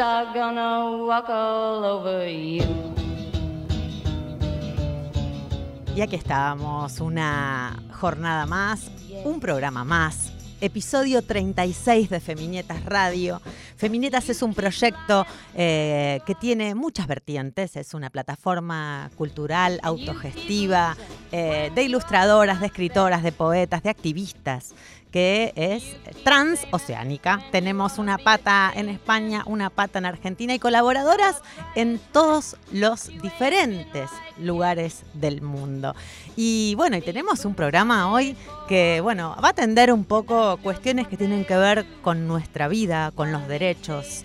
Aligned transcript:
are 0.00 0.32
gonna 0.32 1.04
walk 1.06 1.28
all 1.28 1.84
over 1.84 2.26
you. 2.26 2.64
Y 5.94 6.00
aquí 6.00 6.16
estábamos, 6.16 7.00
una 7.00 7.82
jornada 7.92 8.46
más, 8.46 8.90
un 9.24 9.40
programa 9.40 9.84
más, 9.84 10.32
episodio 10.60 11.22
36 11.22 12.08
de 12.08 12.20
Feminietas 12.20 12.84
Radio. 12.84 13.42
Feminietas 13.76 14.30
es 14.30 14.42
un 14.42 14.54
proyecto 14.54 15.26
eh, 15.54 16.20
que 16.24 16.34
tiene 16.34 16.74
muchas 16.74 17.06
vertientes, 17.06 17.76
es 17.76 17.92
una 17.92 18.08
plataforma 18.08 19.10
cultural, 19.16 19.80
autogestiva, 19.82 20.96
eh, 21.32 21.70
de 21.74 21.82
ilustradoras, 21.82 22.60
de 22.60 22.66
escritoras, 22.66 23.22
de 23.22 23.32
poetas, 23.32 23.82
de 23.82 23.90
activistas 23.90 24.74
que 25.10 25.52
es 25.56 25.96
transoceánica. 26.24 27.42
Tenemos 27.50 27.98
una 27.98 28.18
pata 28.18 28.72
en 28.74 28.88
España, 28.88 29.42
una 29.46 29.70
pata 29.70 29.98
en 29.98 30.06
Argentina 30.06 30.54
y 30.54 30.58
colaboradoras 30.58 31.42
en 31.74 32.00
todos 32.12 32.56
los 32.72 33.08
diferentes 33.20 34.10
lugares 34.38 35.02
del 35.14 35.42
mundo. 35.42 35.94
Y 36.36 36.74
bueno, 36.76 36.96
y 36.96 37.02
tenemos 37.02 37.44
un 37.44 37.54
programa 37.54 38.12
hoy 38.12 38.36
que, 38.68 39.00
bueno, 39.02 39.36
va 39.42 39.48
a 39.48 39.50
atender 39.50 39.92
un 39.92 40.04
poco 40.04 40.58
cuestiones 40.58 41.08
que 41.08 41.16
tienen 41.16 41.44
que 41.44 41.56
ver 41.56 41.84
con 42.02 42.28
nuestra 42.28 42.68
vida, 42.68 43.10
con 43.14 43.32
los 43.32 43.48
derechos, 43.48 44.24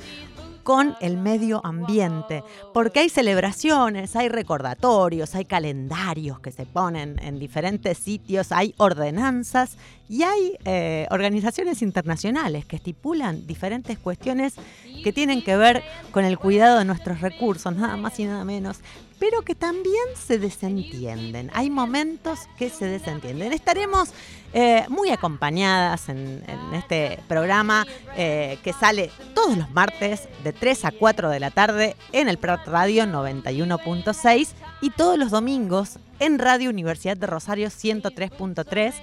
con 0.66 0.96
el 1.00 1.18
medio 1.18 1.62
ambiente, 1.64 2.44
porque 2.74 3.02
hay 3.02 3.10
celebraciones, 3.10 4.16
hay 4.16 4.30
recordatorios, 4.30 5.36
hay 5.36 5.46
calendarios 5.46 6.40
que 6.40 6.52
se 6.52 6.66
ponen 6.66 7.20
en 7.22 7.38
diferentes 7.38 8.00
sitios, 8.00 8.52
hay 8.52 8.74
ordenanzas 8.78 9.78
y 10.10 10.24
hay 10.24 10.58
eh, 10.66 11.06
organizaciones 11.12 11.84
internacionales 11.84 12.66
que 12.66 12.78
estipulan 12.78 13.46
diferentes 13.46 14.00
cuestiones 14.00 14.56
que 15.04 15.14
tienen 15.14 15.44
que 15.44 15.56
ver 15.56 15.84
con 16.10 16.26
el 16.26 16.40
cuidado 16.40 16.80
de 16.80 16.86
nuestros 16.86 17.22
recursos, 17.22 17.76
nada 17.76 17.96
más 17.96 18.20
y 18.20 18.26
nada 18.26 18.44
menos, 18.44 18.80
pero 19.20 19.42
que 19.42 19.56
también 19.56 20.06
se 20.16 20.40
desentienden. 20.40 21.50
Hay 21.54 21.70
momentos 21.70 22.40
que 22.58 22.70
se 22.70 22.86
desentienden. 22.86 23.54
Estaremos 23.54 24.10
eh, 24.54 24.86
muy 24.90 25.10
acompañadas 25.10 26.10
en, 26.10 26.44
este 26.74 27.20
programa 27.28 27.86
eh, 28.16 28.58
que 28.64 28.74
sale 28.74 29.12
todos 29.34 29.58
los 29.58 29.72
martes 29.72 30.30
de 30.44 30.54
3 30.54 30.86
a 30.86 30.92
4 30.92 31.30
de 31.30 31.40
la 31.40 31.52
tarde 31.52 31.96
en 32.12 32.30
el 32.30 32.38
Prat 32.38 32.66
Radio 32.68 33.04
91.6 33.04 34.50
y 34.82 34.90
todos 34.92 35.18
los 35.18 35.32
domingos 35.32 36.00
en 36.20 36.40
Radio 36.40 36.70
Universidad 36.70 37.18
de 37.18 37.28
Rosario 37.28 37.68
103.3. 37.68 38.94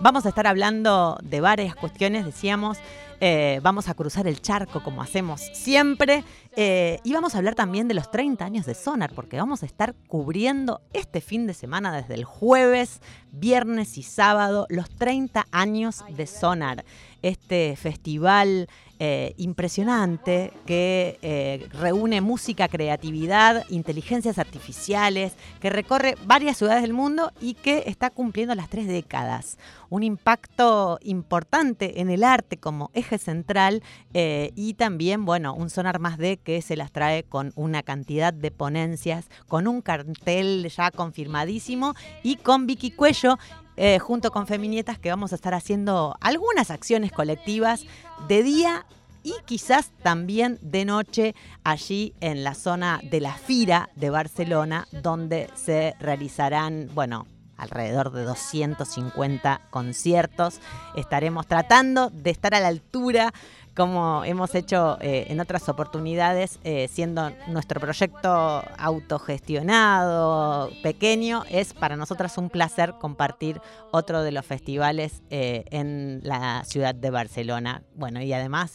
Vamos 0.00 0.26
a 0.26 0.28
estar 0.28 0.46
hablando 0.46 1.18
de 1.22 1.40
varias 1.40 1.74
cuestiones, 1.74 2.24
decíamos. 2.24 2.78
Eh, 3.20 3.58
vamos 3.64 3.88
a 3.88 3.94
cruzar 3.94 4.28
el 4.28 4.40
charco 4.40 4.80
como 4.82 5.02
hacemos 5.02 5.40
siempre. 5.52 6.22
eh, 6.54 7.00
y 7.02 7.12
vamos 7.12 7.34
a 7.34 7.38
hablar 7.38 7.54
también 7.54 7.88
de 7.88 7.94
los 7.94 8.10
30 8.10 8.44
años 8.44 8.66
de 8.66 8.74
Sonar, 8.74 9.12
porque 9.12 9.36
vamos 9.36 9.62
a 9.62 9.66
estar 9.66 9.94
cubriendo 10.06 10.80
este 10.92 11.20
fin 11.20 11.46
de 11.46 11.54
semana 11.54 11.92
desde 11.94 12.14
el 12.14 12.24
jueves, 12.24 13.00
viernes 13.32 13.98
y 13.98 14.02
sábado 14.02 14.66
los 14.68 14.88
30 14.90 15.46
años 15.50 16.04
de 16.16 16.26
Sonar. 16.26 16.84
Este 17.22 17.74
festival 17.76 18.68
eh, 19.00 19.34
impresionante 19.36 20.52
que 20.66 21.18
eh, 21.22 21.68
reúne 21.72 22.20
música, 22.20 22.66
creatividad, 22.66 23.64
inteligencias 23.68 24.38
artificiales, 24.38 25.34
que 25.60 25.70
recorre 25.70 26.16
varias 26.26 26.56
ciudades 26.56 26.82
del 26.82 26.92
mundo 26.92 27.32
y 27.40 27.54
que 27.54 27.84
está 27.86 28.10
cumpliendo 28.10 28.54
las 28.54 28.68
tres 28.68 28.88
décadas. 28.88 29.58
Un 29.88 30.02
impacto 30.02 30.98
importante 31.02 32.00
en 32.00 32.10
el 32.10 32.24
arte 32.24 32.56
como 32.56 32.90
eje 32.92 33.18
central 33.18 33.82
eh, 34.14 34.52
y 34.56 34.74
también, 34.74 35.24
bueno, 35.24 35.54
un 35.54 35.70
sonar 35.70 36.00
más 36.00 36.18
de 36.18 36.36
que 36.36 36.60
se 36.60 36.76
las 36.76 36.90
trae 36.90 37.22
con 37.22 37.52
una 37.54 37.82
cantidad 37.82 38.32
de 38.32 38.50
ponencias, 38.50 39.28
con 39.46 39.68
un 39.68 39.80
cartel 39.80 40.68
ya 40.76 40.90
confirmadísimo 40.90 41.94
y 42.22 42.36
con 42.36 42.66
Vicky 42.66 42.90
Cuello 42.90 43.38
eh, 43.80 44.00
junto 44.00 44.32
con 44.32 44.48
Feminietas 44.48 44.98
que 44.98 45.08
vamos 45.08 45.30
a 45.30 45.36
estar 45.36 45.54
haciendo 45.54 46.16
algunas 46.20 46.72
acciones 46.72 47.12
colectivas 47.12 47.84
de 48.26 48.42
día 48.42 48.86
y 49.22 49.34
quizás 49.44 49.92
también 50.02 50.58
de 50.62 50.84
noche 50.84 51.36
allí 51.62 52.12
en 52.20 52.42
la 52.42 52.54
zona 52.54 53.00
de 53.04 53.20
la 53.20 53.34
Fira 53.34 53.88
de 53.94 54.10
Barcelona, 54.10 54.88
donde 54.90 55.48
se 55.54 55.94
realizarán, 56.00 56.90
bueno, 56.92 57.28
alrededor 57.56 58.10
de 58.10 58.24
250 58.24 59.60
conciertos. 59.70 60.60
Estaremos 60.96 61.46
tratando 61.46 62.10
de 62.10 62.30
estar 62.30 62.56
a 62.56 62.60
la 62.60 62.68
altura 62.68 63.32
como 63.78 64.24
hemos 64.24 64.56
hecho 64.56 64.98
eh, 65.00 65.26
en 65.28 65.38
otras 65.38 65.68
oportunidades, 65.68 66.58
eh, 66.64 66.88
siendo 66.92 67.30
nuestro 67.46 67.80
proyecto 67.80 68.28
autogestionado, 68.76 70.72
pequeño, 70.82 71.44
es 71.48 71.74
para 71.74 71.94
nosotras 71.94 72.36
un 72.38 72.50
placer 72.50 72.94
compartir 73.00 73.60
otro 73.92 74.22
de 74.22 74.32
los 74.32 74.44
festivales 74.44 75.22
eh, 75.30 75.64
en 75.70 76.20
la 76.24 76.64
ciudad 76.64 76.92
de 76.92 77.10
Barcelona. 77.10 77.84
Bueno, 77.94 78.20
y 78.20 78.32
además 78.32 78.72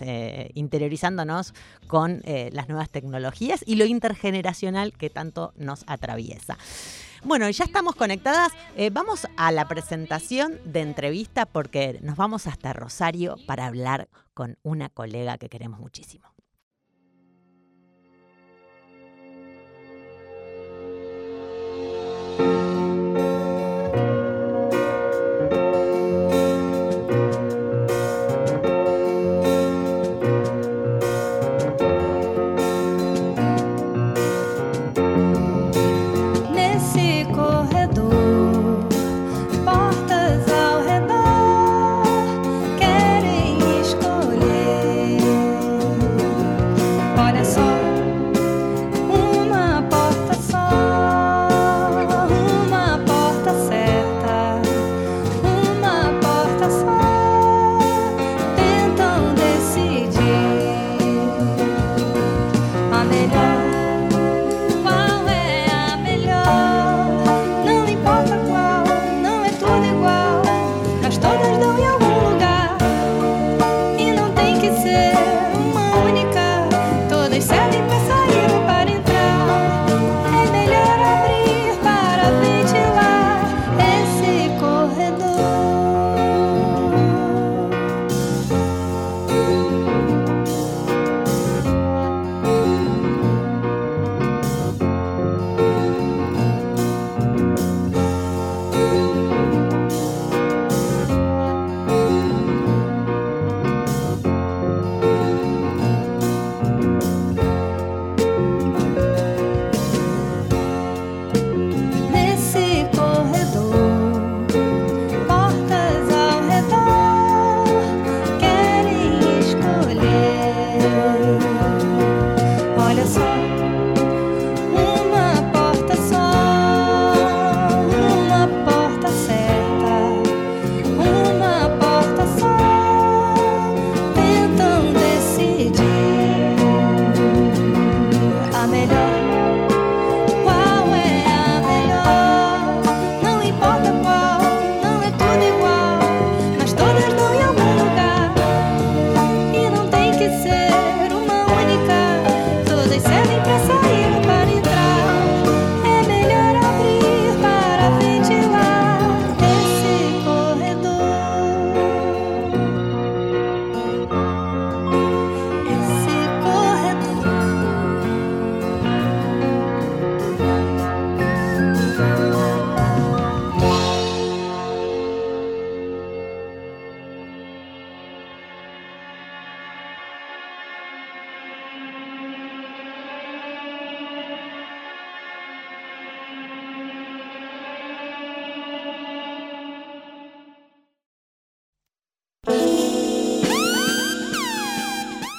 interiorizándonos 0.53 1.53
con 1.88 2.22
las 2.25 2.70
nuevas 2.70 2.90
tecnologías 2.90 3.64
y 3.66 3.75
lo 3.75 3.85
intergeneracional 3.85 4.94
que 4.94 5.09
tanto 5.09 5.53
nos 5.58 5.84
atraviesa. 5.88 6.58
Bueno, 7.24 7.50
ya 7.50 7.66
estamos 7.66 7.96
conectadas. 7.96 8.52
Vamos 8.91 9.28
a 9.38 9.52
la 9.52 9.68
presentación 9.68 10.59
de 10.66 10.81
entrevista 10.81 11.46
porque 11.46 12.00
nos 12.02 12.16
vamos 12.16 12.47
hasta 12.47 12.74
Rosario 12.74 13.38
para 13.46 13.66
hablar 13.66 14.08
con 14.34 14.58
una 14.64 14.90
colega 14.90 15.38
que 15.38 15.50
queremos 15.50 15.80
muchísimo. 15.80 16.33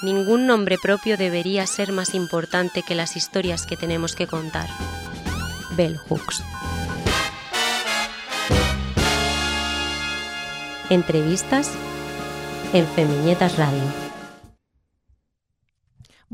Ningún 0.05 0.45
nombre 0.45 0.77
propio 0.77 1.17
debería 1.17 1.65
ser 1.65 1.91
más 1.91 2.13
importante 2.13 2.83
que 2.83 2.93
las 2.93 3.15
historias 3.15 3.65
que 3.65 3.75
tenemos 3.75 4.13
que 4.13 4.27
contar. 4.27 4.69
Bell 5.71 5.97
Hooks. 5.97 6.43
Entrevistas 10.91 11.71
en 12.73 12.85
Femiñetas 12.85 13.57
Radio. 13.57 14.04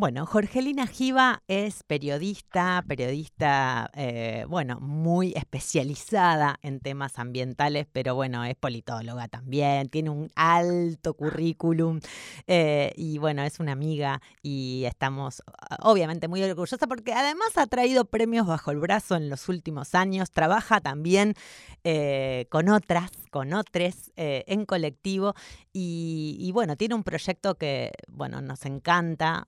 Bueno, 0.02 0.26
Jorgelina 0.26 0.88
Giva 0.88 1.44
es 1.48 1.84
periodista, 1.84 2.84
periodista, 2.88 3.92
eh, 3.94 4.46
bueno, 4.50 4.80
muy 4.80 5.32
especializada 5.36 6.58
en 6.64 6.80
temas 6.80 7.20
ambientales, 7.20 7.86
pero 7.92 8.16
bueno, 8.16 8.44
es 8.44 8.56
politóloga 8.56 9.28
también, 9.28 9.90
tiene 9.90 10.10
un 10.10 10.32
alto 10.34 11.14
currículum 11.14 12.00
eh, 12.48 12.94
y 12.96 13.20
bueno, 13.20 13.44
es 13.44 13.60
una 13.60 13.74
amiga 13.74 14.24
y 14.42 14.86
estamos 14.88 15.44
obviamente 15.82 16.28
muy 16.28 16.42
orgullosas 16.42 16.90
porque 16.90 17.14
además 17.14 17.56
ha 17.58 17.68
traído 17.68 18.06
premios 18.06 18.48
bajo 18.48 18.72
el 18.72 18.80
brazo 18.80 19.16
en 19.16 19.30
los 19.30 19.50
últimos 19.50 19.94
años, 19.94 20.32
trabaja 20.32 20.82
también 20.82 21.36
eh, 21.84 22.48
con 22.50 22.70
otras, 22.70 23.12
con 23.30 23.54
otros 23.54 24.12
en 24.16 24.66
colectivo 24.66 25.36
y, 25.74 26.38
y, 26.40 26.52
bueno, 26.52 26.76
tiene 26.76 26.96
un 26.96 27.04
proyecto 27.04 27.56
que, 27.56 27.92
bueno, 28.08 28.42
nos 28.42 28.66
encanta 28.66 29.48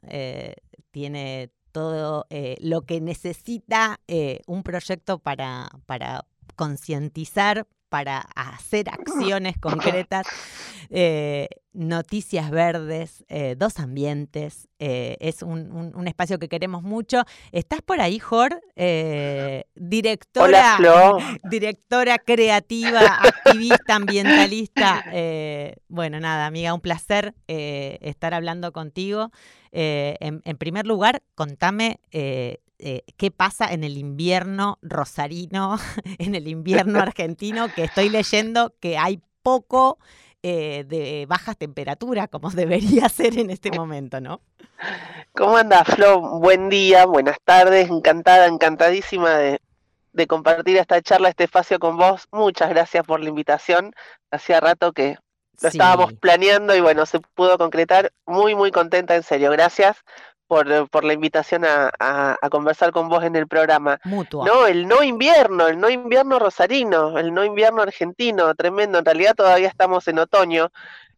tiene 0.94 1.52
todo 1.74 2.28
eh, 2.30 2.56
lo 2.62 2.84
que 2.84 3.02
necesita 3.02 4.00
eh, 4.08 4.42
un 4.48 4.64
proyecto 4.64 5.20
para, 5.20 5.70
para 5.86 6.26
concientizar, 6.56 7.68
para 7.94 8.26
hacer 8.36 8.90
acciones 8.90 9.56
concretas, 9.62 10.26
eh, 10.90 11.48
noticias 11.74 12.50
verdes, 12.50 13.24
dos 13.56 13.80
ambientes, 13.80 14.68
es 14.80 15.44
un, 15.44 16.08
espacio 16.08 16.40
que 16.40 16.50
queremos 16.50 16.82
mucho. 16.82 17.24
¿Estás 17.52 17.84
por 17.84 18.02
ahí, 18.02 18.18
Jor? 18.18 18.62
directora, 19.76 20.78
directora 21.52 22.18
creativa, 22.18 23.20
activista, 23.24 23.96
ambientalista. 23.96 25.06
bueno, 25.88 26.20
nada, 26.20 26.48
amiga, 26.48 26.74
un 26.74 26.82
placer 26.82 27.36
estar 27.48 28.34
hablando 28.34 28.72
contigo. 28.72 29.32
Eh, 29.72 30.16
en, 30.20 30.58
primer 30.58 30.86
lugar, 30.86 31.24
contame 31.34 32.00
eh, 32.80 33.04
eh, 33.08 33.14
qué 33.18 33.32
pasa 33.32 33.72
en 33.72 33.84
el 33.84 33.98
invierno 33.98 34.80
rosarino, 34.82 35.78
en 36.20 36.36
el 36.36 36.48
invierno 36.48 37.00
argentino, 37.00 37.68
que 37.74 37.84
estoy 37.84 38.10
leyendo 38.10 38.74
que 38.80 38.98
hay 38.98 39.22
poco 39.42 40.00
de 40.46 41.26
bajas 41.30 41.58
temperaturas, 41.58 42.28
como 42.28 42.50
debería 42.52 43.08
ser 43.08 43.40
en 43.40 43.50
este 43.50 43.72
momento, 43.72 44.20
¿no? 44.20 44.42
¿Cómo 45.32 45.56
anda, 45.56 45.86
Flo? 45.86 46.20
Buen 46.40 46.68
día, 46.68 47.06
buenas 47.06 47.38
tardes, 47.46 47.90
encantada, 47.90 48.48
encantadísima 48.48 49.38
de, 49.38 49.62
de 50.12 50.28
compartir 50.28 50.78
esta 50.78 51.02
charla, 51.02 51.30
este 51.30 51.46
espacio 51.46 51.80
con 51.80 51.98
vos. 51.98 52.28
Muchas 52.32 52.70
gracias 52.70 53.06
por 53.06 53.20
la 53.20 53.30
invitación. 53.30 53.94
Hacía 54.32 54.60
rato 54.60 54.94
que 54.94 55.18
lo 55.62 55.70
estábamos 55.70 56.14
planeando 56.14 56.76
y 56.76 56.82
bueno, 56.82 57.06
se 57.06 57.20
pudo 57.20 57.58
concretar. 57.58 58.12
Muy, 58.26 58.56
muy 58.56 58.72
contenta, 58.72 59.16
en 59.16 59.24
serio. 59.24 59.52
Gracias 59.52 60.04
por, 60.54 60.88
por 60.90 61.04
la 61.04 61.14
invitación 61.14 61.66
a, 61.66 61.90
a, 62.00 62.50
conversar 62.52 62.92
con 62.92 63.10
vos 63.10 63.24
en 63.24 63.36
el 63.36 63.48
programa. 63.48 64.00
No, 64.46 64.68
el 64.68 64.88
no 64.88 65.02
invierno, 65.02 65.68
el 65.68 65.80
no 65.80 65.90
invierno 65.90 66.38
rosarino, 66.38 67.18
el 67.18 67.34
no 67.34 67.44
invierno 67.44 67.82
argentino, 67.82 68.54
tremendo. 68.54 69.00
En 69.00 69.06
realidad 69.06 69.34
todavía 69.34 69.68
estamos 69.68 70.08
en 70.08 70.20
otoño, 70.20 70.70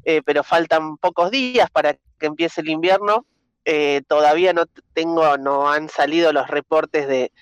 eh, 0.06 0.22
pero 0.24 0.42
faltan 0.42 0.96
pocos 0.96 1.32
días 1.32 1.70
para 1.70 1.96
que 2.18 2.28
empiece 2.28 2.62
el 2.62 2.70
invierno. 2.70 3.26
Eh, 3.66 4.04
todavía 4.08 4.54
no 4.54 4.68
tengo, 4.94 5.38
no 5.38 5.70
han 5.70 5.90
salido 5.90 6.32
los 6.32 6.48
reportes 6.48 7.06
de, 7.06 7.34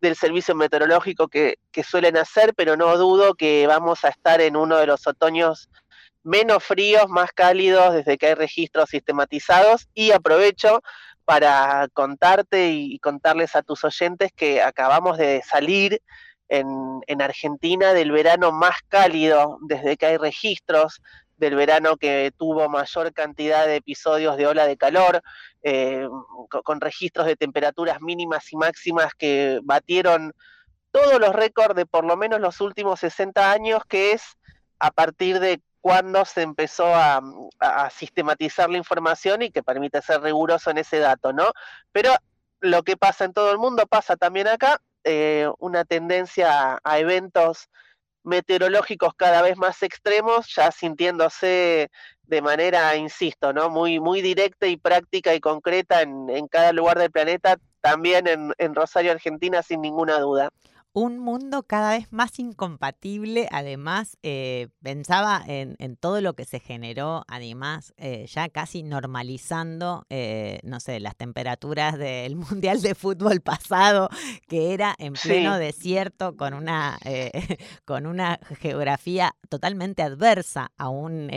del 0.00 0.16
servicio 0.16 0.54
meteorológico 0.54 1.28
que, 1.28 1.56
que 1.70 1.82
suelen 1.82 2.16
hacer, 2.16 2.54
pero 2.56 2.78
no 2.78 2.96
dudo 2.96 3.34
que 3.34 3.66
vamos 3.66 4.06
a 4.06 4.08
estar 4.08 4.40
en 4.40 4.56
uno 4.56 4.78
de 4.78 4.86
los 4.86 5.06
otoños 5.06 5.68
menos 6.22 6.64
fríos, 6.64 7.08
más 7.08 7.30
cálidos 7.32 7.92
desde 7.92 8.16
que 8.16 8.28
hay 8.28 8.34
registros 8.34 8.88
sistematizados 8.88 9.88
y 9.92 10.12
aprovecho 10.12 10.80
para 11.24 11.88
contarte 11.92 12.70
y 12.70 12.98
contarles 12.98 13.54
a 13.56 13.62
tus 13.62 13.84
oyentes 13.84 14.32
que 14.34 14.62
acabamos 14.62 15.18
de 15.18 15.42
salir 15.42 16.02
en, 16.48 17.00
en, 17.06 17.22
Argentina 17.22 17.94
del 17.94 18.12
verano 18.12 18.52
más 18.52 18.76
cálido 18.88 19.58
desde 19.62 19.96
que 19.96 20.06
hay 20.06 20.16
registros, 20.18 21.00
del 21.42 21.56
verano 21.56 21.96
que 21.96 22.32
tuvo 22.36 22.68
mayor 22.68 23.12
cantidad 23.12 23.66
de 23.66 23.76
episodios 23.76 24.36
de 24.36 24.46
ola 24.46 24.64
de 24.66 24.76
calor, 24.76 25.22
eh, 25.62 26.06
con, 26.48 26.80
registros 26.80 27.26
de 27.26 27.36
temperaturas 27.36 28.00
mínimas 28.00 28.52
y 28.52 28.56
máximas 28.56 29.12
que 29.14 29.58
batieron 29.64 30.32
todos 30.92 31.18
los 31.18 31.34
récords 31.34 31.74
de 31.74 31.84
por 31.84 32.04
lo 32.04 32.16
menos 32.16 32.40
los 32.40 32.60
últimos 32.60 33.00
60 33.00 33.50
años, 33.50 33.82
que 33.88 34.12
es 34.12 34.22
a 34.78 34.92
partir 34.92 35.40
de 35.40 35.60
cuando 35.82 36.24
se 36.24 36.42
empezó 36.42 36.86
a, 36.94 37.20
sistematizar 37.90 38.70
la 38.70 38.78
información 38.78 39.42
y 39.42 39.50
que 39.50 39.62
permite 39.62 40.00
ser 40.00 40.22
riguroso 40.22 40.70
en 40.70 40.78
ese 40.78 40.98
dato, 40.98 41.32
¿no? 41.32 41.52
Pero 41.90 42.14
lo 42.60 42.82
que 42.84 42.96
pasa 42.96 43.24
en 43.24 43.32
todo 43.32 43.50
el 43.50 43.58
mundo 43.58 43.86
pasa 43.86 44.16
también 44.16 44.46
acá, 44.48 44.80
eh, 45.04 45.48
una 45.58 45.84
tendencia 45.84 46.78
a 46.82 46.98
eventos 46.98 47.68
meteorológicos 48.22 49.14
cada 49.16 49.42
vez 49.42 49.56
más 49.56 49.82
extremos, 49.82 50.54
ya 50.54 50.70
sintiéndose 50.70 51.90
de 52.22 52.42
manera, 52.42 52.94
insisto, 52.94 53.52
¿no? 53.52 53.68
Muy, 53.68 53.98
muy 53.98 54.22
directa 54.22 54.68
y 54.68 54.76
práctica 54.76 55.34
y 55.34 55.40
concreta 55.40 56.02
en, 56.02 56.30
en 56.30 56.46
cada 56.46 56.72
lugar 56.72 56.98
del 56.98 57.10
planeta, 57.10 57.56
también 57.80 58.28
en, 58.28 58.52
en 58.58 58.74
Rosario, 58.76 59.10
Argentina, 59.10 59.62
sin 59.62 59.80
ninguna 59.80 60.20
duda 60.20 60.50
un 60.94 61.18
mundo 61.18 61.62
cada 61.62 61.92
vez 61.92 62.12
más 62.12 62.38
incompatible. 62.38 63.48
Además, 63.50 64.18
eh, 64.22 64.68
pensaba 64.82 65.42
en, 65.46 65.96
todo 65.96 66.20
lo 66.20 66.34
que 66.34 66.44
se 66.44 66.60
generó, 66.60 67.24
además, 67.28 67.94
eh, 67.96 68.26
ya 68.26 68.48
casi 68.48 68.82
normalizando, 68.82 70.04
eh, 70.10 70.60
no 70.64 70.80
sé, 70.80 71.00
las 71.00 71.16
temperaturas 71.16 71.98
del 71.98 72.36
Mundial 72.52 72.82
de 72.82 72.94
Fútbol 72.94 73.40
pasado, 73.40 74.08
que 74.48 74.74
era 74.74 74.94
en 74.98 75.14
pleno 75.14 75.58
desierto, 75.58 76.36
con 76.36 76.54
una, 76.54 76.98
con 77.84 78.06
una 78.06 78.38
geografía 78.60 79.34
totalmente 79.48 80.02
adversa 80.02 80.72
a 80.76 80.88
un, 80.88 81.30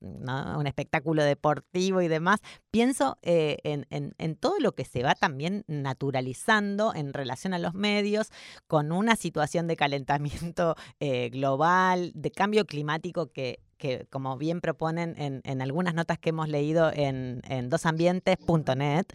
un 0.00 0.66
espectáculo 0.66 1.24
deportivo 1.24 2.02
y 2.02 2.08
demás. 2.08 2.40
Pienso 2.70 3.18
en, 3.22 3.86
en 3.90 4.36
todo 4.36 4.58
lo 4.58 4.72
que 4.74 4.84
se 4.84 5.02
va 5.02 5.14
también 5.14 5.64
naturalizando 5.66 6.94
en 6.94 7.12
relación 7.14 7.54
a 7.54 7.58
los 7.58 7.74
medios 7.74 8.30
con 8.66 8.75
una 8.92 9.16
situación 9.16 9.66
de 9.66 9.76
calentamiento 9.76 10.76
eh, 11.00 11.30
global, 11.30 12.12
de 12.14 12.30
cambio 12.30 12.64
climático 12.66 13.32
que, 13.32 13.60
que 13.76 14.06
como 14.10 14.36
bien 14.36 14.60
proponen 14.60 15.14
en, 15.18 15.40
en, 15.44 15.62
algunas 15.62 15.94
notas 15.94 16.18
que 16.18 16.30
hemos 16.30 16.48
leído 16.48 16.90
en, 16.92 17.42
en 17.48 17.68
dosambientes.net, 17.68 19.06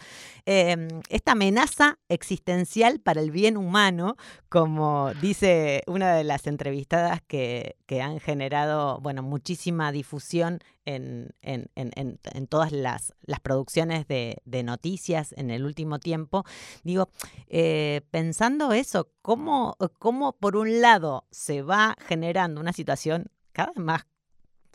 eh, 0.46 0.88
esta 1.10 1.32
amenaza 1.34 2.00
existencial 2.10 3.00
para 3.00 3.22
el 3.22 3.32
bien 3.32 3.58
humano, 3.58 4.16
como 4.50 5.12
dice 5.22 5.84
una 5.88 6.16
de 6.16 6.24
las 6.24 6.48
entrevistadas 6.48 7.22
que, 7.28 7.78
que 7.86 8.02
han 8.02 8.20
generado 8.20 9.00
bueno, 9.02 9.24
muchísima 9.24 9.92
difusión 9.92 10.60
en, 10.86 11.30
en, 11.42 11.70
en 11.76 12.48
todas 12.48 12.72
las, 12.72 13.14
las 13.22 13.40
producciones 13.40 14.08
de, 14.08 14.38
de, 14.46 14.64
noticias 14.64 15.34
en 15.38 15.52
el 15.52 15.66
último 15.66 16.00
tiempo, 16.00 16.44
digo, 16.84 17.10
eh, 17.48 18.02
pensando 18.12 18.74
eso, 18.74 19.12
¿cómo, 19.22 19.78
¿cómo 20.00 20.34
por 20.34 20.56
un 20.56 20.82
lado 20.82 21.28
se 21.32 21.62
va 21.62 21.96
generando 22.08 22.62
una 22.62 22.74
situación 22.74 23.28
cada 23.52 23.70
vez 23.70 23.78
más 23.78 24.06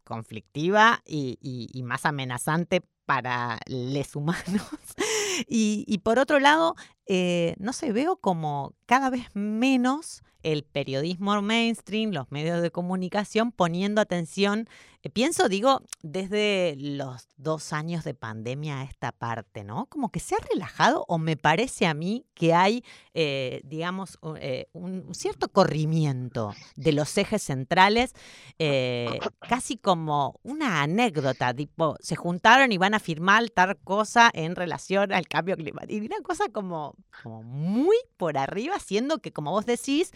conflictiva 0.06 1.02
y, 1.04 1.68
más 1.84 2.06
amenazante 2.06 2.82
para 3.04 3.58
los 3.66 4.16
humanos. 4.16 4.62
y, 5.48 5.98
por 5.98 6.18
otro 6.18 6.38
lado, 6.38 6.76
eh, 7.06 7.54
no 7.58 7.72
sé, 7.72 7.92
veo 7.92 8.16
como 8.16 8.74
cada 8.86 9.10
vez 9.10 9.28
menos 9.34 10.22
el 10.42 10.62
periodismo 10.62 11.40
mainstream, 11.42 12.12
los 12.12 12.30
medios 12.30 12.62
de 12.62 12.70
comunicación 12.70 13.50
poniendo 13.50 14.00
atención, 14.00 14.68
eh, 15.02 15.10
pienso, 15.10 15.48
digo, 15.48 15.82
desde 16.02 16.76
los 16.78 17.28
dos 17.36 17.72
años 17.72 18.04
de 18.04 18.14
pandemia 18.14 18.80
a 18.80 18.84
esta 18.84 19.10
parte, 19.10 19.64
¿no? 19.64 19.86
Como 19.86 20.10
que 20.10 20.20
se 20.20 20.36
ha 20.36 20.38
relajado 20.52 21.04
o 21.08 21.18
me 21.18 21.36
parece 21.36 21.86
a 21.86 21.94
mí 21.94 22.26
que 22.34 22.54
hay, 22.54 22.84
eh, 23.12 23.60
digamos, 23.64 24.18
un 24.72 25.14
cierto 25.14 25.48
corrimiento 25.48 26.54
de 26.76 26.92
los 26.92 27.16
ejes 27.18 27.42
centrales, 27.42 28.14
casi 29.48 29.76
como 29.76 30.38
una 30.42 30.82
anécdota, 30.82 31.52
tipo, 31.54 31.96
se 32.00 32.14
juntaron 32.14 32.70
y 32.70 32.78
van 32.78 32.94
a 32.94 33.00
firmar 33.00 33.48
tal 33.50 33.76
cosa 33.78 34.30
en 34.32 34.54
relación 34.54 35.12
al 35.12 35.26
cambio 35.26 35.56
climático. 35.56 35.92
Y 35.92 36.06
una 36.06 36.20
cosa 36.20 36.48
como, 36.50 36.94
como 37.22 37.42
muy 37.42 37.96
por 38.16 38.38
arriba, 38.38 38.78
siendo 38.78 39.18
que, 39.18 39.32
como 39.32 39.50
vos 39.50 39.66
decís, 39.66 40.12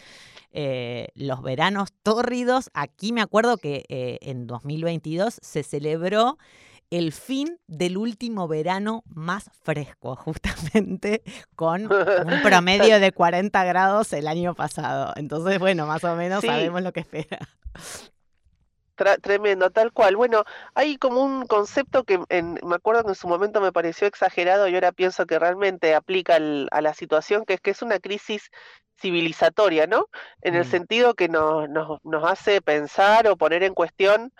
eh, 0.53 1.09
los 1.15 1.43
veranos 1.43 1.93
tórridos. 2.03 2.71
Aquí 2.75 3.13
me 3.13 3.21
acuerdo 3.23 3.57
que 3.57 3.85
eh, 3.89 4.19
en 4.23 4.47
2022 4.47 5.39
se 5.43 5.63
celebró 5.63 6.39
el 6.91 7.13
fin 7.13 7.59
del 7.69 7.97
último 7.97 8.49
verano 8.49 9.05
más 9.07 9.49
fresco, 9.63 10.17
justamente 10.25 11.23
con 11.55 11.83
un 11.85 11.89
promedio 12.43 12.99
de 12.99 13.13
40 13.13 13.63
grados 13.65 14.13
el 14.13 14.27
año 14.27 14.55
pasado. 14.55 15.13
Entonces, 15.17 15.59
bueno, 15.61 15.87
más 15.87 16.03
o 16.05 16.17
menos 16.17 16.41
Sí. 16.41 16.49
sabemos 16.49 16.83
lo 16.83 16.93
que 16.93 17.01
espera. 17.01 17.39
Tra- 19.00 19.19
Tremendo, 19.21 19.71
tal 19.71 19.92
cual. 19.92 20.14
Bueno, 20.16 20.45
hay 20.75 20.99
como 20.99 21.23
un 21.23 21.47
concepto 21.47 22.04
que 22.04 22.21
en- 22.28 22.59
me 22.62 22.75
acuerdo 22.76 23.02
que 23.04 23.09
en 23.11 23.14
su 23.14 23.28
momento 23.28 23.61
me 23.62 23.73
pareció 23.73 24.07
exagerado 24.07 24.69
y 24.69 24.75
ahora 24.75 24.92
pienso 24.92 25.25
que 25.26 25.38
realmente 25.38 25.95
aplica 25.95 26.35
al- 26.37 26.69
a 26.71 26.83
la 26.83 26.92
situación, 26.95 27.45
que 27.47 27.54
es 27.54 27.61
que 27.62 27.71
es 27.71 27.80
una 27.83 27.99
crisis 27.99 28.50
civilizatoria, 29.00 29.87
¿no? 29.87 30.09
En 30.42 30.54
el 30.54 30.62
Mm. 30.66 30.71
sentido 30.71 31.14
que 31.14 31.28
nos, 31.28 31.69
nos, 31.71 31.99
nos 32.04 32.25
hace 32.30 32.61
pensar 32.61 33.26
o 33.28 33.37
poner 33.38 33.62
en 33.62 33.73
cuestión 33.75 34.33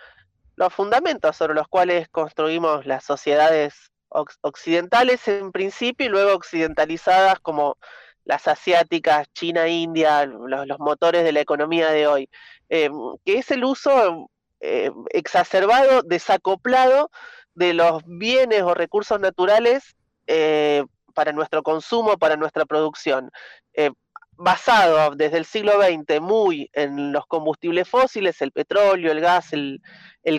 los 0.55 0.73
fundamentos 0.73 1.35
sobre 1.37 1.55
los 1.55 1.67
cuales 1.67 2.07
construimos 2.09 2.85
las 2.85 3.03
sociedades 3.03 3.91
oc- 4.09 4.37
occidentales 4.41 5.27
en 5.27 5.51
principio 5.51 6.05
y 6.05 6.09
luego 6.09 6.35
occidentalizadas 6.35 7.39
como 7.39 7.77
las 8.25 8.47
asiáticas, 8.47 9.27
China, 9.33 9.67
India, 9.67 10.25
los, 10.27 10.67
los 10.67 10.79
motores 10.79 11.23
de 11.23 11.31
la 11.31 11.39
economía 11.41 11.89
de 11.91 12.05
hoy, 12.07 12.29
eh, 12.69 12.89
que 13.25 13.39
es 13.39 13.49
el 13.51 13.63
uso 13.63 14.29
eh, 14.63 14.91
exacerbado, 15.09 16.03
desacoplado 16.03 17.09
de 17.55 17.73
los 17.73 18.03
bienes 18.05 18.61
o 18.61 18.75
recursos 18.75 19.19
naturales 19.19 19.95
eh, 20.27 20.83
para 21.15 21.31
nuestro 21.31 21.63
consumo, 21.63 22.15
para 22.19 22.35
nuestra 22.35 22.65
producción. 22.65 23.31
Eh, 23.73 23.89
basado 24.33 25.15
desde 25.15 25.39
el 25.39 25.45
siglo 25.45 25.73
XX 25.81 26.21
muy 26.21 26.69
en 26.73 27.11
los 27.11 27.25
combustibles 27.25 27.89
fósiles, 27.89 28.39
el 28.43 28.51
petróleo, 28.51 29.11
el 29.11 29.19
gas, 29.19 29.51
el, 29.51 29.81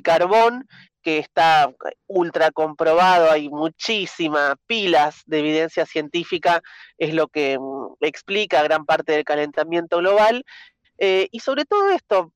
carbón, 0.05 0.69
que 1.03 1.19
está 1.19 1.73
ultra 2.07 2.53
comprobado, 2.53 3.29
hay 3.29 3.49
muchísimas 3.49 4.55
pilas 4.67 5.23
de 5.27 5.41
evidencia 5.41 5.85
científica, 5.85 6.63
es 6.97 7.13
lo 7.13 7.27
que 7.27 7.59
mm, 7.59 7.95
explica 8.01 8.63
gran 8.63 8.87
parte 8.87 9.13
del 9.13 9.25
calentamiento 9.25 9.99
global. 9.99 10.45
Y 10.99 11.41
sobre 11.41 11.65
todo 11.65 11.91
esto, 11.91 12.33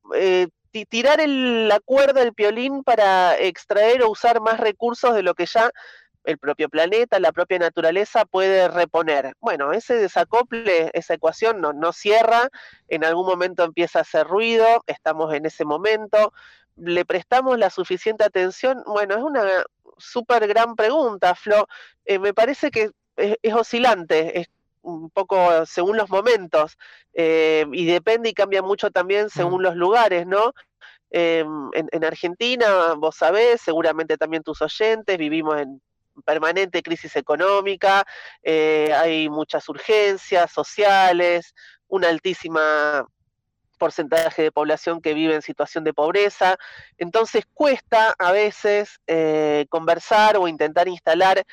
tirar 0.70 1.20
el- 1.20 1.68
la 1.68 1.80
cuerda 1.80 2.20
del 2.20 2.34
piolín 2.34 2.82
para 2.84 3.38
extraer 3.38 4.02
o 4.02 4.10
usar 4.10 4.40
más 4.40 4.60
recursos 4.60 5.14
de 5.14 5.22
lo 5.22 5.34
que 5.34 5.46
ya 5.46 5.70
el 6.24 6.38
propio 6.38 6.68
planeta, 6.68 7.20
la 7.20 7.32
propia 7.32 7.58
naturaleza 7.58 8.24
puede 8.24 8.68
reponer. 8.68 9.34
Bueno, 9.40 9.72
ese 9.72 9.94
desacople, 9.94 10.90
esa 10.92 11.14
ecuación 11.14 11.60
no, 11.60 11.72
no 11.72 11.92
cierra, 11.92 12.48
en 12.88 13.04
algún 13.04 13.26
momento 13.26 13.64
empieza 13.64 14.00
a 14.00 14.02
hacer 14.02 14.26
ruido, 14.26 14.82
estamos 14.86 15.32
en 15.32 15.46
ese 15.46 15.64
momento, 15.64 16.32
¿le 16.76 17.04
prestamos 17.04 17.58
la 17.58 17.70
suficiente 17.70 18.24
atención? 18.24 18.82
Bueno, 18.86 19.14
es 19.16 19.22
una 19.22 19.64
súper 19.98 20.46
gran 20.48 20.74
pregunta, 20.74 21.34
Flo. 21.34 21.68
Eh, 22.04 22.18
me 22.18 22.34
parece 22.34 22.70
que 22.70 22.90
es, 23.16 23.36
es 23.40 23.54
oscilante, 23.54 24.40
es 24.40 24.48
un 24.86 25.10
poco 25.10 25.66
según 25.66 25.96
los 25.96 26.08
momentos, 26.10 26.76
eh, 27.14 27.66
y 27.72 27.86
depende 27.86 28.30
y 28.30 28.34
cambia 28.34 28.62
mucho 28.62 28.90
también 28.90 29.30
según 29.30 29.62
los 29.62 29.76
lugares, 29.76 30.26
¿no? 30.26 30.52
Eh, 31.10 31.44
en, 31.74 31.88
en 31.92 32.04
Argentina, 32.04 32.94
vos 32.96 33.16
sabés, 33.16 33.60
seguramente 33.60 34.16
también 34.16 34.42
tus 34.42 34.62
oyentes, 34.62 35.18
vivimos 35.18 35.60
en 35.60 35.80
permanente 36.24 36.82
crisis 36.82 37.16
económica, 37.16 38.04
eh, 38.42 38.92
hay 38.94 39.28
muchas 39.28 39.68
urgencias 39.68 40.50
sociales, 40.50 41.54
una 41.88 42.08
altísima 42.08 43.06
porcentaje 43.78 44.42
de 44.42 44.52
población 44.52 45.02
que 45.02 45.14
vive 45.14 45.34
en 45.34 45.42
situación 45.42 45.84
de 45.84 45.92
pobreza, 45.92 46.56
entonces 46.96 47.44
cuesta 47.52 48.14
a 48.18 48.32
veces 48.32 49.00
eh, 49.06 49.66
conversar 49.68 50.38
o 50.38 50.48
intentar 50.48 50.88
instalar 50.88 51.44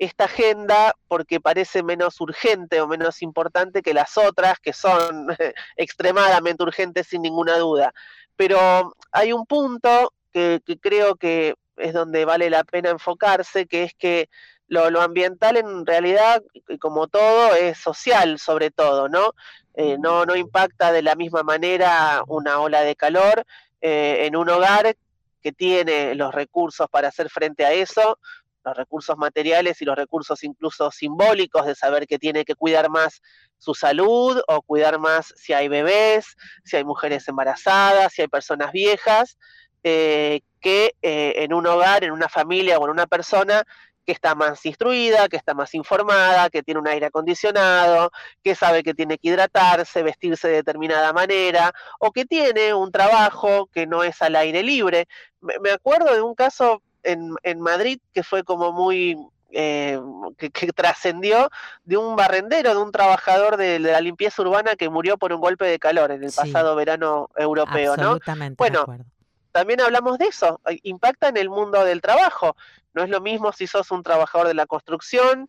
esta 0.00 0.24
agenda 0.24 0.94
porque 1.08 1.40
parece 1.40 1.82
menos 1.82 2.20
urgente 2.22 2.80
o 2.80 2.88
menos 2.88 3.20
importante 3.20 3.82
que 3.82 3.92
las 3.92 4.16
otras, 4.16 4.58
que 4.58 4.72
son 4.72 5.28
extremadamente 5.76 6.62
urgentes 6.62 7.06
sin 7.06 7.20
ninguna 7.20 7.58
duda. 7.58 7.92
Pero 8.34 8.94
hay 9.12 9.34
un 9.34 9.44
punto 9.44 10.14
que, 10.32 10.62
que 10.64 10.78
creo 10.78 11.16
que 11.16 11.54
es 11.76 11.92
donde 11.92 12.24
vale 12.24 12.48
la 12.48 12.64
pena 12.64 12.88
enfocarse, 12.88 13.66
que 13.66 13.84
es 13.84 13.92
que 13.94 14.30
lo, 14.68 14.88
lo 14.88 15.02
ambiental 15.02 15.58
en 15.58 15.84
realidad, 15.84 16.42
como 16.80 17.06
todo, 17.06 17.54
es 17.54 17.76
social 17.76 18.38
sobre 18.38 18.70
todo, 18.70 19.10
¿no? 19.10 19.34
Eh, 19.74 19.98
no, 19.98 20.24
no 20.24 20.34
impacta 20.34 20.92
de 20.92 21.02
la 21.02 21.14
misma 21.14 21.42
manera 21.42 22.22
una 22.26 22.58
ola 22.58 22.80
de 22.80 22.96
calor 22.96 23.44
eh, 23.82 24.24
en 24.26 24.34
un 24.34 24.48
hogar 24.48 24.96
que 25.42 25.52
tiene 25.52 26.14
los 26.14 26.34
recursos 26.34 26.88
para 26.90 27.08
hacer 27.08 27.30
frente 27.30 27.64
a 27.64 27.72
eso, 27.72 28.18
los 28.64 28.76
recursos 28.76 29.16
materiales 29.16 29.80
y 29.80 29.84
los 29.84 29.96
recursos 29.96 30.42
incluso 30.44 30.90
simbólicos 30.90 31.66
de 31.66 31.74
saber 31.74 32.06
que 32.06 32.18
tiene 32.18 32.44
que 32.44 32.54
cuidar 32.54 32.90
más 32.90 33.20
su 33.58 33.74
salud 33.74 34.40
o 34.48 34.62
cuidar 34.62 34.98
más 34.98 35.32
si 35.36 35.52
hay 35.52 35.68
bebés, 35.68 36.36
si 36.64 36.76
hay 36.76 36.84
mujeres 36.84 37.26
embarazadas, 37.28 38.12
si 38.12 38.22
hay 38.22 38.28
personas 38.28 38.72
viejas, 38.72 39.38
eh, 39.82 40.40
que 40.60 40.94
eh, 41.02 41.34
en 41.36 41.54
un 41.54 41.66
hogar, 41.66 42.04
en 42.04 42.12
una 42.12 42.28
familia 42.28 42.78
o 42.78 42.84
en 42.84 42.90
una 42.90 43.06
persona 43.06 43.64
que 44.04 44.12
está 44.12 44.34
más 44.34 44.64
instruida, 44.66 45.28
que 45.28 45.36
está 45.36 45.54
más 45.54 45.74
informada, 45.74 46.50
que 46.50 46.62
tiene 46.62 46.80
un 46.80 46.88
aire 46.88 47.06
acondicionado, 47.06 48.10
que 48.42 48.54
sabe 48.54 48.82
que 48.82 48.94
tiene 48.94 49.18
que 49.18 49.28
hidratarse, 49.28 50.02
vestirse 50.02 50.48
de 50.48 50.54
determinada 50.54 51.12
manera, 51.12 51.72
o 51.98 52.10
que 52.10 52.24
tiene 52.24 52.74
un 52.74 52.90
trabajo 52.90 53.68
que 53.72 53.86
no 53.86 54.02
es 54.02 54.20
al 54.22 54.36
aire 54.36 54.62
libre. 54.62 55.06
Me, 55.40 55.58
me 55.60 55.70
acuerdo 55.70 56.14
de 56.14 56.22
un 56.22 56.34
caso 56.34 56.82
en, 57.02 57.34
en, 57.42 57.60
Madrid 57.60 58.00
que 58.12 58.22
fue 58.22 58.44
como 58.44 58.72
muy... 58.72 59.16
Eh, 59.52 59.98
que, 60.38 60.50
que 60.50 60.72
trascendió 60.72 61.50
de 61.82 61.96
un 61.96 62.14
barrendero, 62.14 62.72
de 62.72 62.80
un 62.80 62.92
trabajador 62.92 63.56
de, 63.56 63.80
de, 63.80 63.90
la 63.90 64.00
limpieza 64.00 64.42
urbana 64.42 64.76
que 64.76 64.88
murió 64.88 65.18
por 65.18 65.32
un 65.32 65.40
golpe 65.40 65.64
de 65.64 65.80
calor 65.80 66.12
en 66.12 66.22
el 66.22 66.30
Sí. 66.30 66.36
pasado 66.38 66.76
verano 66.76 67.28
europeo, 67.34 67.96
¿no? 67.96 68.02
Absolutamente 68.02 68.62
de 68.62 68.70
Bueno, 68.70 69.04
también 69.50 69.80
hablamos 69.80 70.18
de 70.18 70.26
eso, 70.26 70.60
eh, 70.68 70.78
impacta 70.84 71.26
en 71.28 71.36
el 71.36 71.50
mundo 71.50 71.84
del 71.84 72.00
trabajo. 72.00 72.54
No 72.94 73.02
es 73.02 73.10
lo 73.10 73.20
mismo 73.20 73.50
si 73.52 73.66
sos 73.66 73.90
un 73.90 74.04
trabajador 74.04 74.46
de 74.46 74.54
la 74.54 74.66
construcción, 74.66 75.48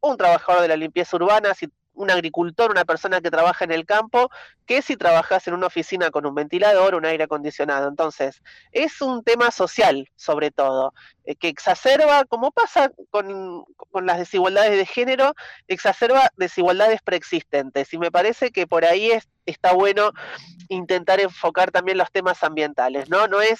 un 0.00 0.16
trabajador 0.16 0.62
de 0.62 0.68
la 0.68 0.76
limpieza 0.76 1.16
urbana, 1.16 1.52
si 1.54 1.68
un 2.00 2.10
agricultor, 2.10 2.70
una 2.70 2.84
persona 2.84 3.20
que 3.20 3.30
trabaja 3.30 3.64
en 3.64 3.72
el 3.72 3.84
campo, 3.84 4.30
que 4.66 4.82
si 4.82 4.96
trabajas 4.96 5.46
en 5.48 5.54
una 5.54 5.66
oficina 5.66 6.10
con 6.10 6.26
un 6.26 6.34
ventilador, 6.34 6.94
un 6.94 7.04
aire 7.04 7.24
acondicionado. 7.24 7.88
Entonces, 7.88 8.42
es 8.72 9.00
un 9.02 9.22
tema 9.22 9.50
social, 9.50 10.08
sobre 10.16 10.50
todo, 10.50 10.94
que 11.38 11.48
exacerba, 11.48 12.24
como 12.24 12.50
pasa 12.50 12.90
con, 13.10 13.64
con, 13.90 14.06
las 14.06 14.18
desigualdades 14.18 14.76
de 14.76 14.86
género, 14.86 15.34
exacerba 15.68 16.30
desigualdades 16.36 17.00
preexistentes. 17.02 17.92
Y 17.92 17.98
me 17.98 18.10
parece 18.10 18.50
que 18.50 18.66
por 18.66 18.84
ahí 18.84 19.10
es, 19.10 19.28
está 19.46 19.72
bueno 19.72 20.12
intentar 20.68 21.20
enfocar 21.20 21.70
también 21.70 21.98
los 21.98 22.10
temas 22.10 22.42
ambientales, 22.42 23.08
¿no? 23.08 23.26
No 23.26 23.40
es 23.40 23.58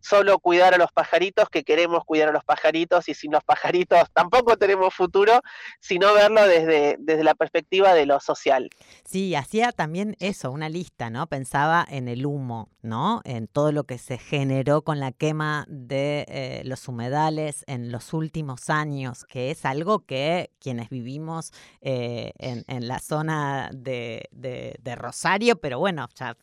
solo 0.00 0.38
cuidar 0.38 0.74
a 0.74 0.78
los 0.78 0.92
pajaritos, 0.92 1.48
que 1.48 1.64
queremos 1.64 2.04
cuidar 2.04 2.28
a 2.28 2.32
los 2.32 2.44
pajaritos 2.44 3.08
y 3.08 3.14
sin 3.14 3.32
los 3.32 3.44
pajaritos 3.44 3.98
tampoco 4.12 4.56
tenemos 4.56 4.94
futuro, 4.94 5.40
sino 5.80 6.12
verlo 6.14 6.46
desde, 6.46 6.96
desde 6.98 7.24
la 7.24 7.34
perspectiva 7.34 7.94
de 7.94 8.06
lo 8.06 8.20
social. 8.20 8.70
Sí, 9.04 9.34
hacía 9.34 9.72
también 9.72 10.16
eso, 10.18 10.50
una 10.50 10.68
lista, 10.68 11.10
¿no? 11.10 11.26
Pensaba 11.26 11.86
en 11.88 12.08
el 12.08 12.26
humo, 12.26 12.70
¿no? 12.82 13.20
En 13.24 13.46
todo 13.46 13.72
lo 13.72 13.84
que 13.84 13.98
se 13.98 14.18
generó 14.18 14.82
con 14.82 15.00
la 15.00 15.12
quema 15.12 15.64
de 15.68 16.26
eh, 16.28 16.62
los 16.64 16.88
humedales 16.98 17.64
en 17.68 17.92
los 17.92 18.12
últimos 18.12 18.70
años, 18.70 19.24
que 19.24 19.52
es 19.52 19.64
algo 19.64 20.00
que 20.00 20.50
quienes 20.58 20.88
vivimos 20.88 21.52
eh, 21.80 22.32
en, 22.38 22.64
en, 22.66 22.88
la 22.88 22.98
zona 22.98 23.70
de, 23.72 24.28
de, 24.32 24.74
de 24.82 24.96
Rosario, 24.96 25.60
pero 25.60 25.78
bueno, 25.78 26.08
ya 26.16 26.36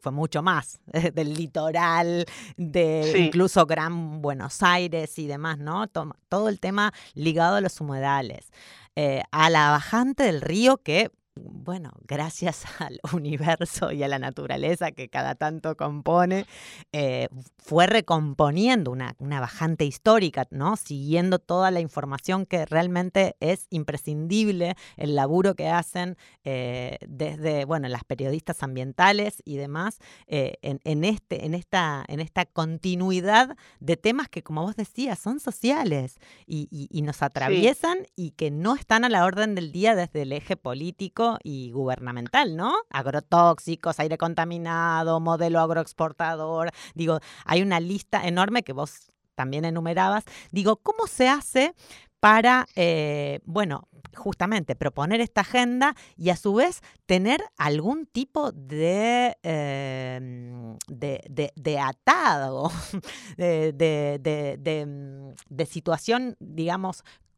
fue 0.00 0.10
mucho 0.10 0.42
más, 0.42 0.80
del 1.14 1.34
litoral, 1.34 2.26
de 2.56 3.12
sí. 3.14 3.18
incluso 3.26 3.64
Gran 3.64 4.20
Buenos 4.20 4.60
Aires 4.64 5.16
y 5.20 5.28
demás, 5.28 5.58
¿no? 5.58 5.86
Todo 5.86 6.48
el 6.48 6.58
tema 6.58 6.92
ligado 7.14 7.54
a 7.54 7.60
los 7.60 7.80
humedales. 7.80 8.50
Eh, 8.96 9.22
a 9.30 9.50
la 9.50 9.70
bajante 9.70 10.24
del 10.24 10.40
río 10.40 10.78
que, 10.78 11.12
bueno, 11.36 11.92
gracias 12.06 12.64
al 12.80 13.00
universo 13.12 13.92
y 13.92 14.02
a 14.02 14.08
la 14.08 14.18
naturaleza 14.18 14.92
que 14.92 15.08
cada 15.08 15.34
tanto 15.34 15.76
compone, 15.76 16.46
eh, 16.92 17.28
fue 17.58 17.86
recomponiendo 17.86 18.90
una, 18.90 19.14
una, 19.18 19.40
bajante 19.40 19.84
histórica, 19.84 20.46
¿no? 20.50 20.76
Siguiendo 20.76 21.38
toda 21.38 21.70
la 21.70 21.80
información 21.80 22.46
que 22.46 22.66
realmente 22.66 23.36
es 23.40 23.66
imprescindible, 23.70 24.74
el 24.96 25.14
laburo 25.14 25.54
que 25.54 25.68
hacen 25.68 26.16
eh, 26.44 26.98
desde, 27.06 27.64
bueno, 27.64 27.88
las 27.88 28.04
periodistas 28.04 28.62
ambientales 28.62 29.42
y 29.44 29.56
demás, 29.56 29.98
eh, 30.26 30.54
en, 30.62 30.80
en, 30.84 31.04
este, 31.04 31.46
en, 31.46 31.54
esta, 31.54 32.04
en 32.08 32.20
esta 32.20 32.44
continuidad 32.46 33.56
de 33.78 33.96
temas 33.96 34.28
que, 34.28 34.42
como 34.42 34.62
vos 34.62 34.76
decías, 34.76 35.18
son 35.18 35.40
sociales 35.40 36.16
y, 36.46 36.68
y, 36.70 36.88
y 36.90 37.02
nos 37.02 37.22
atraviesan 37.22 37.98
sí. 37.98 38.12
y 38.16 38.30
que 38.32 38.50
no 38.50 38.74
están 38.74 39.04
a 39.04 39.08
la 39.08 39.24
orden 39.24 39.54
del 39.54 39.72
día 39.72 39.94
desde 39.94 40.22
el 40.22 40.32
eje 40.32 40.56
político 40.56 41.19
y 41.42 41.70
gubernamental, 41.72 42.56
¿no? 42.56 42.74
Agrotóxicos, 42.90 44.00
aire 44.00 44.18
contaminado, 44.18 45.20
modelo 45.20 45.60
agroexportador. 45.60 46.70
Digo, 46.94 47.20
hay 47.44 47.62
una 47.62 47.80
lista 47.80 48.26
enorme 48.26 48.62
que 48.62 48.72
vos 48.72 49.12
también 49.34 49.64
enumerabas, 49.64 50.24
digo, 50.50 50.76
¿cómo 50.76 51.06
se 51.06 51.28
hace 51.28 51.74
para, 52.20 52.66
eh, 52.76 53.40
bueno, 53.44 53.88
justamente 54.14 54.76
proponer 54.76 55.22
esta 55.22 55.40
agenda 55.40 55.94
y 56.16 56.28
a 56.28 56.36
su 56.36 56.52
vez 56.52 56.82
tener 57.06 57.42
algún 57.56 58.04
tipo 58.04 58.52
de, 58.52 59.38
em, 59.42 60.76
de, 60.88 61.52
de, 61.56 61.78
atado, 61.78 62.70
de, 63.38 63.72
de, 63.72 65.34
de 65.48 65.66
situación, 65.66 66.36
digamos, 66.38 67.02
Mm, 67.02 67.29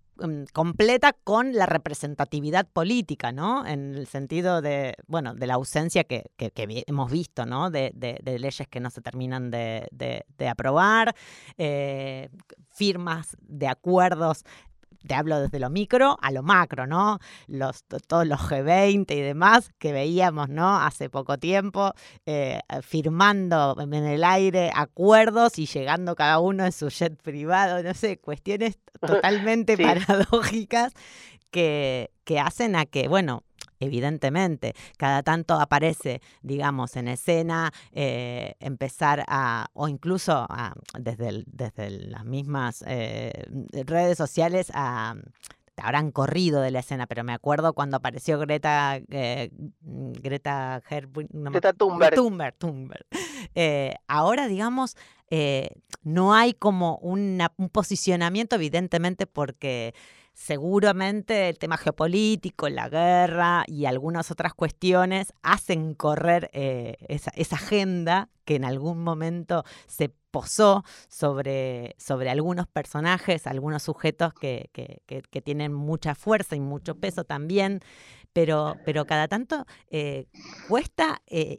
completa 0.52 1.12
con 1.12 1.52
la 1.52 1.66
representatividad 1.66 2.66
política, 2.66 3.32
¿no? 3.32 3.66
En 3.66 3.94
el 3.94 4.06
sentido 4.06 4.62
de, 4.62 4.94
bueno, 5.06 5.34
de 5.34 5.46
la 5.46 5.54
ausencia 5.54 6.04
que, 6.04 6.30
que, 6.36 6.52
hemos 6.86 7.10
visto, 7.10 7.46
¿no? 7.46 7.70
De, 7.70 7.92
de, 7.94 8.38
leyes 8.38 8.68
que 8.68 8.80
no 8.80 8.90
se 8.90 9.00
terminan 9.00 9.50
de, 9.50 9.88
aprobar, 10.48 11.14
eh, 11.58 12.28
firmas 12.70 13.36
de 13.40 13.68
acuerdos 13.68 14.44
te 15.06 15.14
hablo 15.14 15.40
desde 15.40 15.58
lo 15.58 15.70
micro 15.70 16.18
a 16.20 16.30
lo 16.30 16.42
macro, 16.42 16.86
¿no? 16.86 17.18
Los, 17.46 17.84
todos 17.84 18.26
los 18.26 18.40
G20 18.40 19.10
y 19.10 19.20
demás 19.20 19.70
que 19.78 19.92
veíamos, 19.92 20.48
¿no? 20.48 20.80
Hace 20.80 21.10
poco 21.10 21.38
tiempo, 21.38 21.92
eh, 22.26 22.60
firmando 22.82 23.76
en 23.80 23.94
el 23.94 24.24
aire 24.24 24.70
acuerdos 24.74 25.58
y 25.58 25.66
llegando 25.66 26.14
cada 26.14 26.38
uno 26.38 26.64
en 26.64 26.72
su 26.72 26.88
jet 26.88 27.20
privado, 27.22 27.82
no 27.82 27.94
sé, 27.94 28.18
cuestiones 28.18 28.78
totalmente 29.00 29.76
paradójicas 29.76 30.92
que, 31.50 32.10
que 32.24 32.40
hacen 32.40 32.76
a 32.76 32.86
que, 32.86 33.08
bueno, 33.08 33.44
evidentemente, 33.82 34.74
cada 34.96 35.22
tanto 35.22 35.54
aparece, 35.54 36.20
digamos, 36.42 36.96
en 36.96 37.08
escena, 37.08 37.72
eh, 37.92 38.54
empezar 38.60 39.24
a, 39.28 39.66
o 39.74 39.88
incluso 39.88 40.46
desde, 40.98 41.44
desde 41.46 41.90
las 41.90 42.24
mismas 42.24 42.84
eh, 42.86 43.32
redes 43.72 44.18
sociales 44.18 44.70
a 44.74 45.16
habrán 45.78 46.12
corrido 46.12 46.60
de 46.60 46.70
la 46.70 46.78
escena, 46.78 47.08
pero 47.08 47.24
me 47.24 47.32
acuerdo 47.32 47.72
cuando 47.72 47.96
apareció 47.96 48.38
Greta 48.38 49.00
eh, 49.10 49.50
Greta 49.80 50.80
Greta 50.88 51.72
Thunberg. 51.72 52.14
Thunberg, 52.58 53.06
ahora, 54.06 54.46
digamos, 54.46 54.96
no 56.04 56.34
hay 56.34 56.52
como 56.52 56.98
un 56.98 57.40
posicionamiento, 57.72 58.54
evidentemente, 58.54 59.26
porque 59.26 59.92
seguramente 60.34 61.48
el 61.48 61.58
tema 61.58 61.76
geopolítico, 61.76 62.68
la 62.68 62.88
guerra 62.88 63.64
y 63.66 63.86
algunas 63.86 64.30
otras 64.30 64.54
cuestiones 64.54 65.32
hacen 65.42 65.94
correr 65.94 66.50
eh, 66.52 66.96
esa, 67.08 67.56
agenda 67.56 68.28
que 68.44 68.56
en 68.56 68.64
algún 68.64 69.04
momento 69.04 69.64
se 69.86 70.08
posó 70.30 70.84
sobre, 71.08 71.94
sobre 71.98 72.30
algunos 72.30 72.66
personajes, 72.66 73.46
algunos 73.46 73.82
sujetos 73.82 74.32
que, 74.34 74.70
que 74.72 75.42
tienen 75.42 75.72
mucha 75.72 76.14
fuerza 76.14 76.56
y 76.56 76.60
mucho 76.60 76.94
peso 76.96 77.24
también 77.24 77.80
pero, 78.32 78.76
pero 78.84 79.04
cada 79.06 79.28
tanto 79.28 79.66
eh, 79.90 80.26
cuesta 80.68 81.22
eh, 81.26 81.58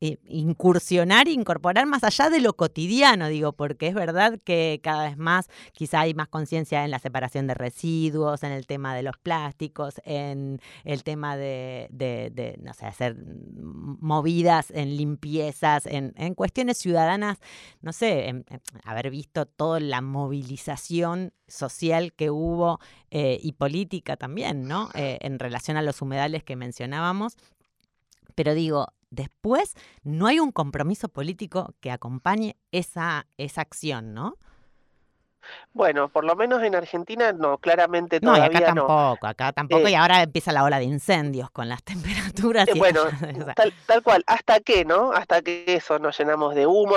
eh, 0.00 0.18
incursionar, 0.28 1.28
incorporar 1.28 1.86
más 1.86 2.04
allá 2.04 2.30
de 2.30 2.40
lo 2.40 2.54
cotidiano, 2.54 3.28
digo, 3.28 3.52
porque 3.52 3.88
es 3.88 3.94
verdad 3.94 4.38
que 4.42 4.80
cada 4.82 5.04
vez 5.04 5.18
más 5.18 5.48
quizá 5.72 6.00
hay 6.00 6.14
más 6.14 6.28
conciencia 6.28 6.84
en 6.84 6.90
la 6.90 6.98
separación 6.98 7.46
de 7.46 7.54
residuos, 7.54 8.42
en 8.42 8.52
el 8.52 8.66
tema 8.66 8.94
de 8.94 9.02
los 9.02 9.16
plásticos, 9.18 10.00
en 10.04 10.60
el 10.84 11.02
tema 11.04 11.36
de, 11.36 11.88
de, 11.90 12.58
no 12.62 12.72
sé, 12.72 12.86
hacer 12.86 13.16
movidas 13.56 14.70
en 14.70 14.96
limpiezas, 14.96 15.86
en, 15.86 16.14
en 16.16 16.34
cuestiones 16.34 16.78
ciudadanas, 16.78 17.38
no 17.82 17.92
sé, 17.92 18.44
haber 18.84 19.10
visto 19.10 19.46
toda 19.46 19.80
la 19.80 20.00
movilización 20.00 21.32
social 21.48 22.12
que 22.12 22.30
hubo 22.30 22.80
eh, 23.10 23.38
y 23.42 23.52
política 23.52 24.16
también, 24.16 24.66
¿no? 24.66 24.90
Eh, 24.94 25.18
en 25.20 25.38
relación 25.38 25.76
a 25.76 25.82
los 25.82 26.02
humedales 26.02 26.44
que 26.44 26.56
mencionábamos. 26.56 27.36
Pero 28.34 28.54
digo, 28.54 28.88
después 29.10 29.74
no 30.02 30.26
hay 30.26 30.40
un 30.40 30.52
compromiso 30.52 31.08
político 31.08 31.74
que 31.80 31.90
acompañe 31.90 32.56
esa, 32.72 33.26
esa 33.36 33.60
acción, 33.60 34.14
¿no? 34.14 34.36
Bueno, 35.72 36.08
por 36.08 36.24
lo 36.24 36.36
menos 36.36 36.62
en 36.62 36.74
Argentina 36.74 37.32
no, 37.32 37.58
claramente 37.58 38.20
todavía 38.20 38.46
no. 38.48 38.52
Y 38.52 38.56
acá 38.56 38.74
tampoco, 38.74 39.26
acá 39.26 39.52
tampoco, 39.52 39.88
y 39.88 39.94
eh, 39.94 39.96
ahora 39.96 40.22
empieza 40.22 40.52
la 40.52 40.64
ola 40.64 40.78
de 40.78 40.84
incendios 40.84 41.50
con 41.50 41.68
las 41.68 41.82
temperaturas. 41.84 42.68
y 42.72 42.78
bueno, 42.78 43.00
tal, 43.86 44.02
cual, 44.02 44.22
hasta 44.26 44.60
que, 44.60 44.84
¿no? 44.84 45.12
Hasta 45.12 45.42
que 45.42 45.64
eso, 45.66 45.98
nos 45.98 46.16
llenamos 46.18 46.54
de 46.54 46.66
humo, 46.66 46.96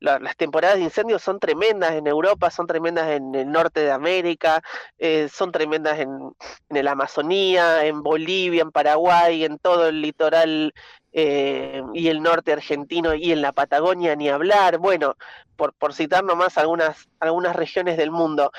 las 0.00 0.36
temporadas 0.36 0.76
de 0.76 0.82
incendios 0.82 1.22
son 1.22 1.38
tremendas 1.38 1.92
en 1.92 2.06
Europa, 2.06 2.50
son 2.50 2.66
tremendas 2.66 3.08
en 3.10 3.34
el 3.34 3.50
norte 3.50 3.80
de 3.80 3.92
América, 3.92 4.62
eh, 4.98 5.28
son 5.32 5.52
tremendas 5.52 5.98
en, 5.98 6.10
en 6.68 6.76
el 6.76 6.88
Amazonía, 6.88 7.84
en 7.84 8.02
Bolivia, 8.02 8.62
en 8.62 8.72
Paraguay, 8.72 9.44
en 9.44 9.58
todo 9.58 9.88
el 9.88 10.00
litoral 10.00 10.72
eh, 11.12 11.82
y 11.94 12.08
el 12.08 12.22
norte 12.22 12.52
argentino 12.52 13.14
y 13.14 13.32
en 13.32 13.42
la 13.42 13.52
Patagonia 13.52 14.14
ni 14.16 14.28
hablar, 14.28 14.78
bueno, 14.78 15.16
por, 15.56 15.74
por 15.74 15.92
citar 15.92 16.24
nomás 16.24 16.58
algunas, 16.58 17.08
algunas 17.18 17.56
regiones 17.56 17.96
del 17.96 18.10
mundo. 18.10 18.52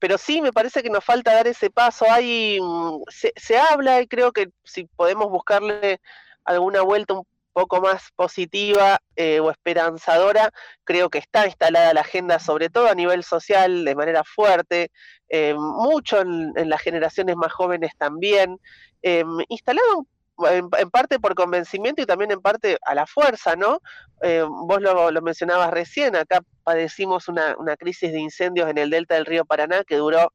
Pero 0.00 0.18
sí, 0.18 0.42
me 0.42 0.52
parece 0.52 0.82
que 0.82 0.90
nos 0.90 1.04
falta 1.04 1.32
dar 1.32 1.46
ese 1.46 1.70
paso. 1.70 2.06
Hay, 2.10 2.58
mm, 2.60 3.02
se, 3.08 3.32
se 3.36 3.58
habla 3.58 4.00
y 4.00 4.08
creo 4.08 4.32
que 4.32 4.50
si 4.64 4.84
podemos 4.84 5.30
buscarle 5.30 6.00
alguna 6.44 6.82
vuelta 6.82 7.14
un 7.14 7.26
poco 7.52 7.80
más 7.80 8.10
positiva 8.16 8.98
eh, 9.16 9.40
o 9.40 9.50
esperanzadora, 9.50 10.52
creo 10.84 11.10
que 11.10 11.18
está 11.18 11.46
instalada 11.46 11.94
la 11.94 12.00
agenda, 12.00 12.38
sobre 12.38 12.70
todo 12.70 12.88
a 12.88 12.94
nivel 12.94 13.22
social, 13.24 13.84
de 13.84 13.94
manera 13.94 14.24
fuerte, 14.24 14.90
eh, 15.28 15.54
mucho 15.54 16.20
en, 16.20 16.52
las 16.68 16.80
generaciones 16.80 17.36
más 17.36 17.52
jóvenes 17.52 17.92
también, 17.96 18.58
eh, 19.02 19.24
instalado 19.48 20.06
en, 20.50 20.90
parte 20.90 21.18
por 21.18 21.34
convencimiento 21.34 22.02
y 22.02 22.06
también 22.06 22.30
en 22.30 22.40
parte 22.40 22.78
a 22.82 22.94
la 22.94 23.06
fuerza, 23.06 23.56
¿no? 23.56 23.80
Eh, 24.22 24.44
vos 24.48 24.80
lo, 24.80 25.22
mencionabas 25.22 25.70
recién, 25.70 26.16
acá 26.16 26.40
padecimos 26.64 27.28
una, 27.28 27.54
crisis 27.78 28.12
de 28.12 28.20
incendios 28.20 28.68
en 28.68 28.78
el 28.78 28.90
delta 28.90 29.14
del 29.14 29.26
río 29.26 29.44
Paraná 29.44 29.84
que 29.84 29.96
duró 29.96 30.32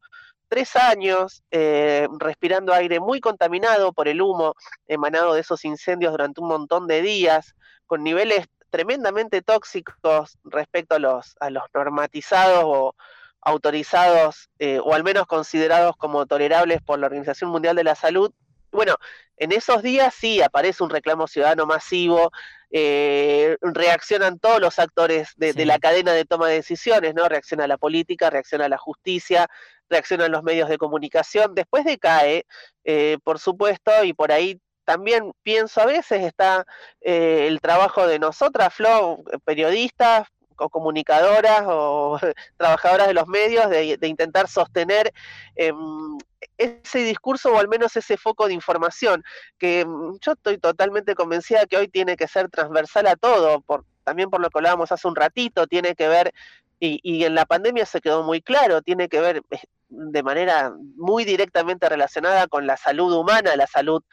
tres 0.50 0.76
años, 0.76 1.44
eh, 1.52 2.08
respirando 2.20 2.74
aire 2.74 3.00
muy 3.00 3.20
contaminado 3.20 3.92
por 3.92 4.08
el 4.08 4.22
humo 4.22 4.56
emanado 4.88 5.34
de 5.34 5.42
esos 5.42 5.66
incendios 5.66 6.12
durante 6.12 6.42
un 6.42 6.48
montón 6.48 6.88
de 6.88 7.02
días, 7.02 7.56
con 7.86 8.04
niveles 8.04 8.48
tremendamente 8.70 9.42
tóxicos 9.42 10.38
respecto 10.44 10.96
a 10.96 11.00
los, 11.00 11.36
a 11.40 11.50
los 11.50 11.64
normatizados 11.74 12.64
o 12.66 12.96
autorizados 13.42 14.50
eh, 14.60 14.80
o 14.84 14.94
al 14.94 15.04
menos 15.04 15.26
considerados 15.26 15.96
como 15.98 16.26
tolerables 16.26 16.82
por 16.82 17.00
la 17.00 17.08
Organización 17.08 17.50
Mundial 17.50 17.76
de 17.76 17.86
la 17.86 17.96
Salud 17.96 18.34
bueno, 18.78 18.96
en 19.38 19.52
esos 19.54 19.82
días 19.82 20.14
sí 20.14 20.40
aparece 20.40 20.84
un 20.84 20.92
reclamo 20.92 21.26
ciudadano 21.26 21.66
masivo, 21.66 22.32
eh, 22.70 23.58
reaccionan 23.62 24.38
todos 24.38 24.62
los 24.62 24.78
actores 24.78 25.30
de, 25.36 25.66
la 25.66 25.80
cadena 25.80 26.14
de 26.14 26.26
toma 26.26 26.48
de 26.48 26.58
decisiones, 26.58 27.16
¿no? 27.16 27.28
Reacciona 27.28 27.66
la 27.66 27.80
política, 27.80 28.30
reacciona 28.30 28.70
la 28.70 28.78
justicia, 28.78 29.48
reaccionan 29.90 30.32
los 30.32 30.44
medios 30.44 30.70
de 30.70 30.78
comunicación, 30.78 31.56
después 31.56 31.86
decae, 31.86 32.46
eh, 32.84 33.18
por 33.24 33.40
supuesto, 33.40 34.04
y 34.04 34.14
por 34.14 34.32
ahí 34.32 34.62
también 34.86 35.32
pienso 35.42 35.82
a 35.82 35.88
veces 35.88 36.24
está 36.24 36.64
eh, 37.02 37.48
el 37.48 37.60
trabajo 37.62 38.06
de 38.06 38.20
nosotras, 38.20 38.76
Flo, 38.76 39.24
periodistas, 39.44 40.28
o 40.58 40.70
comunicadoras 40.70 41.64
o 41.68 42.20
trabajadoras 42.58 43.08
de 43.08 43.14
los 43.14 43.28
medios 43.28 43.70
de, 43.70 43.98
intentar 44.08 44.48
sostener 44.48 45.14
em, 45.56 46.18
ese 46.58 47.00
discurso 47.00 47.52
o 47.52 47.60
al 47.60 47.68
menos 47.68 47.96
ese 47.96 48.18
foco 48.18 48.48
de 48.48 48.54
información, 48.54 49.24
que 49.58 49.86
mm, 49.86 50.18
yo 50.22 50.32
estoy 50.34 50.58
totalmente 50.58 51.16
convencida 51.16 51.66
que 51.66 51.78
hoy 51.78 51.88
tiene 51.88 52.16
que 52.16 52.28
ser 52.28 52.50
transversal 52.50 53.08
a 53.08 53.16
todo, 53.16 53.64
también 54.04 54.30
por 54.30 54.42
lo 54.42 54.50
que 54.50 54.60
hablábamos 54.60 54.92
hace 54.92 55.08
un 55.08 55.16
ratito, 55.16 55.68
tiene 55.68 55.96
que 55.96 56.08
ver, 56.08 56.34
y, 56.80 57.00
y 57.04 57.24
en 57.26 57.36
la 57.36 57.46
pandemia 57.46 57.86
se 57.86 58.02
quedó 58.02 58.24
muy 58.24 58.42
claro, 58.42 58.82
tiene 58.82 59.10
que 59.10 59.20
ver 59.20 59.42
eh, 59.50 59.60
de 59.90 60.24
manera 60.24 60.74
muy 60.96 61.26
directamente 61.26 61.90
relacionada 61.90 62.48
con 62.48 62.68
la 62.68 62.78
salud 62.78 63.14
humana, 63.14 63.56
la 63.56 63.68
salud 63.68 64.04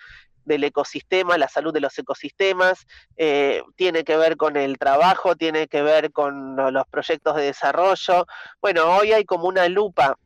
del 0.45 0.65
ecosistema, 0.65 1.39
la 1.39 1.49
salud 1.49 1.73
de 1.73 1.81
los 1.81 1.99
ecosistemas, 1.99 2.87
eh, 3.17 3.63
tiene 3.77 4.05
que 4.05 4.17
ver 4.17 4.37
con 4.37 4.57
el 4.57 4.79
trabajo, 4.79 5.37
tiene 5.37 5.69
que 5.69 5.83
ver 5.83 6.13
con 6.13 6.57
los 6.57 6.87
proyectos 6.89 7.37
de 7.37 7.43
desarrollo. 7.43 8.27
Bueno, 8.61 8.97
hoy 8.97 9.13
hay 9.13 9.25
como 9.25 9.49
una 9.49 9.69
lupa 9.69 10.17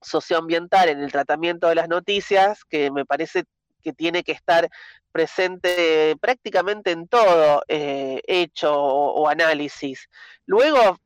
socioambiental 0.00 0.88
en 0.88 1.02
el 1.02 1.12
tratamiento 1.12 1.68
de 1.68 1.74
las 1.74 1.88
noticias 1.88 2.64
que 2.64 2.90
me 2.90 3.04
parece 3.04 3.44
que 3.82 3.92
tiene 3.92 4.22
que 4.22 4.32
estar 4.32 4.68
presente 5.12 6.16
prácticamente 6.20 6.90
en 6.90 7.08
todo 7.08 7.62
eh, 7.68 8.20
hecho 8.26 8.74
o, 8.74 9.28
análisis. 9.28 10.08
Luego, 10.46 10.98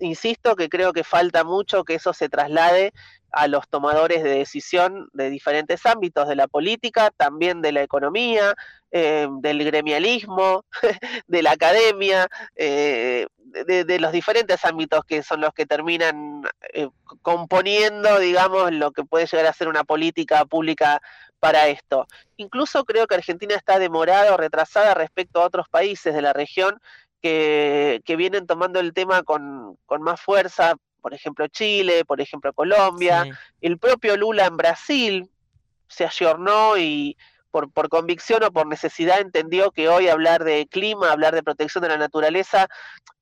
insisto 0.00 0.56
que 0.56 0.68
creo 0.68 0.92
que 0.92 1.04
falta 1.04 1.44
mucho 1.44 1.84
que 1.84 1.94
eso 1.94 2.12
se 2.12 2.28
traslade 2.28 2.92
a 3.32 3.48
los 3.48 3.68
tomadores 3.68 4.22
de 4.22 4.30
decisión 4.30 5.08
de 5.12 5.30
diferentes 5.30 5.86
ámbitos 5.86 6.28
de 6.28 6.36
la 6.36 6.48
política, 6.48 7.10
también 7.16 7.62
de 7.62 7.72
la 7.72 7.82
economía, 7.82 8.54
eh, 8.90 9.26
del 9.40 9.64
gremialismo, 9.64 10.66
de 11.26 11.42
la 11.42 11.52
academia, 11.52 12.28
eh, 12.56 13.26
de, 13.38 13.98
los 13.98 14.12
diferentes 14.12 14.64
ámbitos 14.64 15.04
que 15.04 15.22
son 15.22 15.40
los 15.40 15.52
que 15.54 15.66
terminan 15.66 16.42
eh, 16.74 16.88
componiendo, 17.22 18.18
digamos, 18.18 18.72
lo 18.72 18.92
que 18.92 19.04
puede 19.04 19.26
llegar 19.26 19.46
a 19.46 19.52
ser 19.52 19.68
una 19.68 19.84
política 19.84 20.44
pública 20.44 21.00
para 21.38 21.68
esto. 21.68 22.06
Incluso 22.36 22.84
creo 22.84 23.06
que 23.06 23.16
Argentina 23.16 23.56
está 23.56 23.78
demorada 23.78 24.32
o 24.32 24.36
retrasada 24.36 24.94
respecto 24.94 25.40
a 25.40 25.46
otros 25.46 25.68
países 25.68 26.14
de 26.14 26.22
la 26.22 26.32
región 26.32 26.80
que, 27.22 28.16
vienen 28.16 28.46
tomando 28.46 28.80
el 28.80 28.92
tema 28.92 29.22
con, 29.22 29.78
más 30.00 30.20
fuerza, 30.20 30.74
por 31.00 31.14
ejemplo 31.14 31.46
Chile, 31.48 32.04
por 32.04 32.20
ejemplo 32.20 32.52
Colombia, 32.52 33.24
el 33.60 33.78
propio 33.78 34.16
Lula 34.16 34.46
en 34.46 34.56
Brasil 34.56 35.30
se 35.88 36.04
ayornó 36.04 36.76
y, 36.78 37.16
por, 37.50 37.70
por, 37.70 37.88
convicción 37.88 38.42
o 38.44 38.50
por 38.50 38.66
necesidad 38.66 39.20
entendió 39.20 39.70
que 39.70 39.88
hoy 39.88 40.08
hablar 40.08 40.42
de 40.42 40.66
clima, 40.66 41.12
hablar 41.12 41.34
de 41.34 41.42
protección 41.42 41.82
de 41.82 41.88
la 41.88 41.98
naturaleza, 41.98 42.68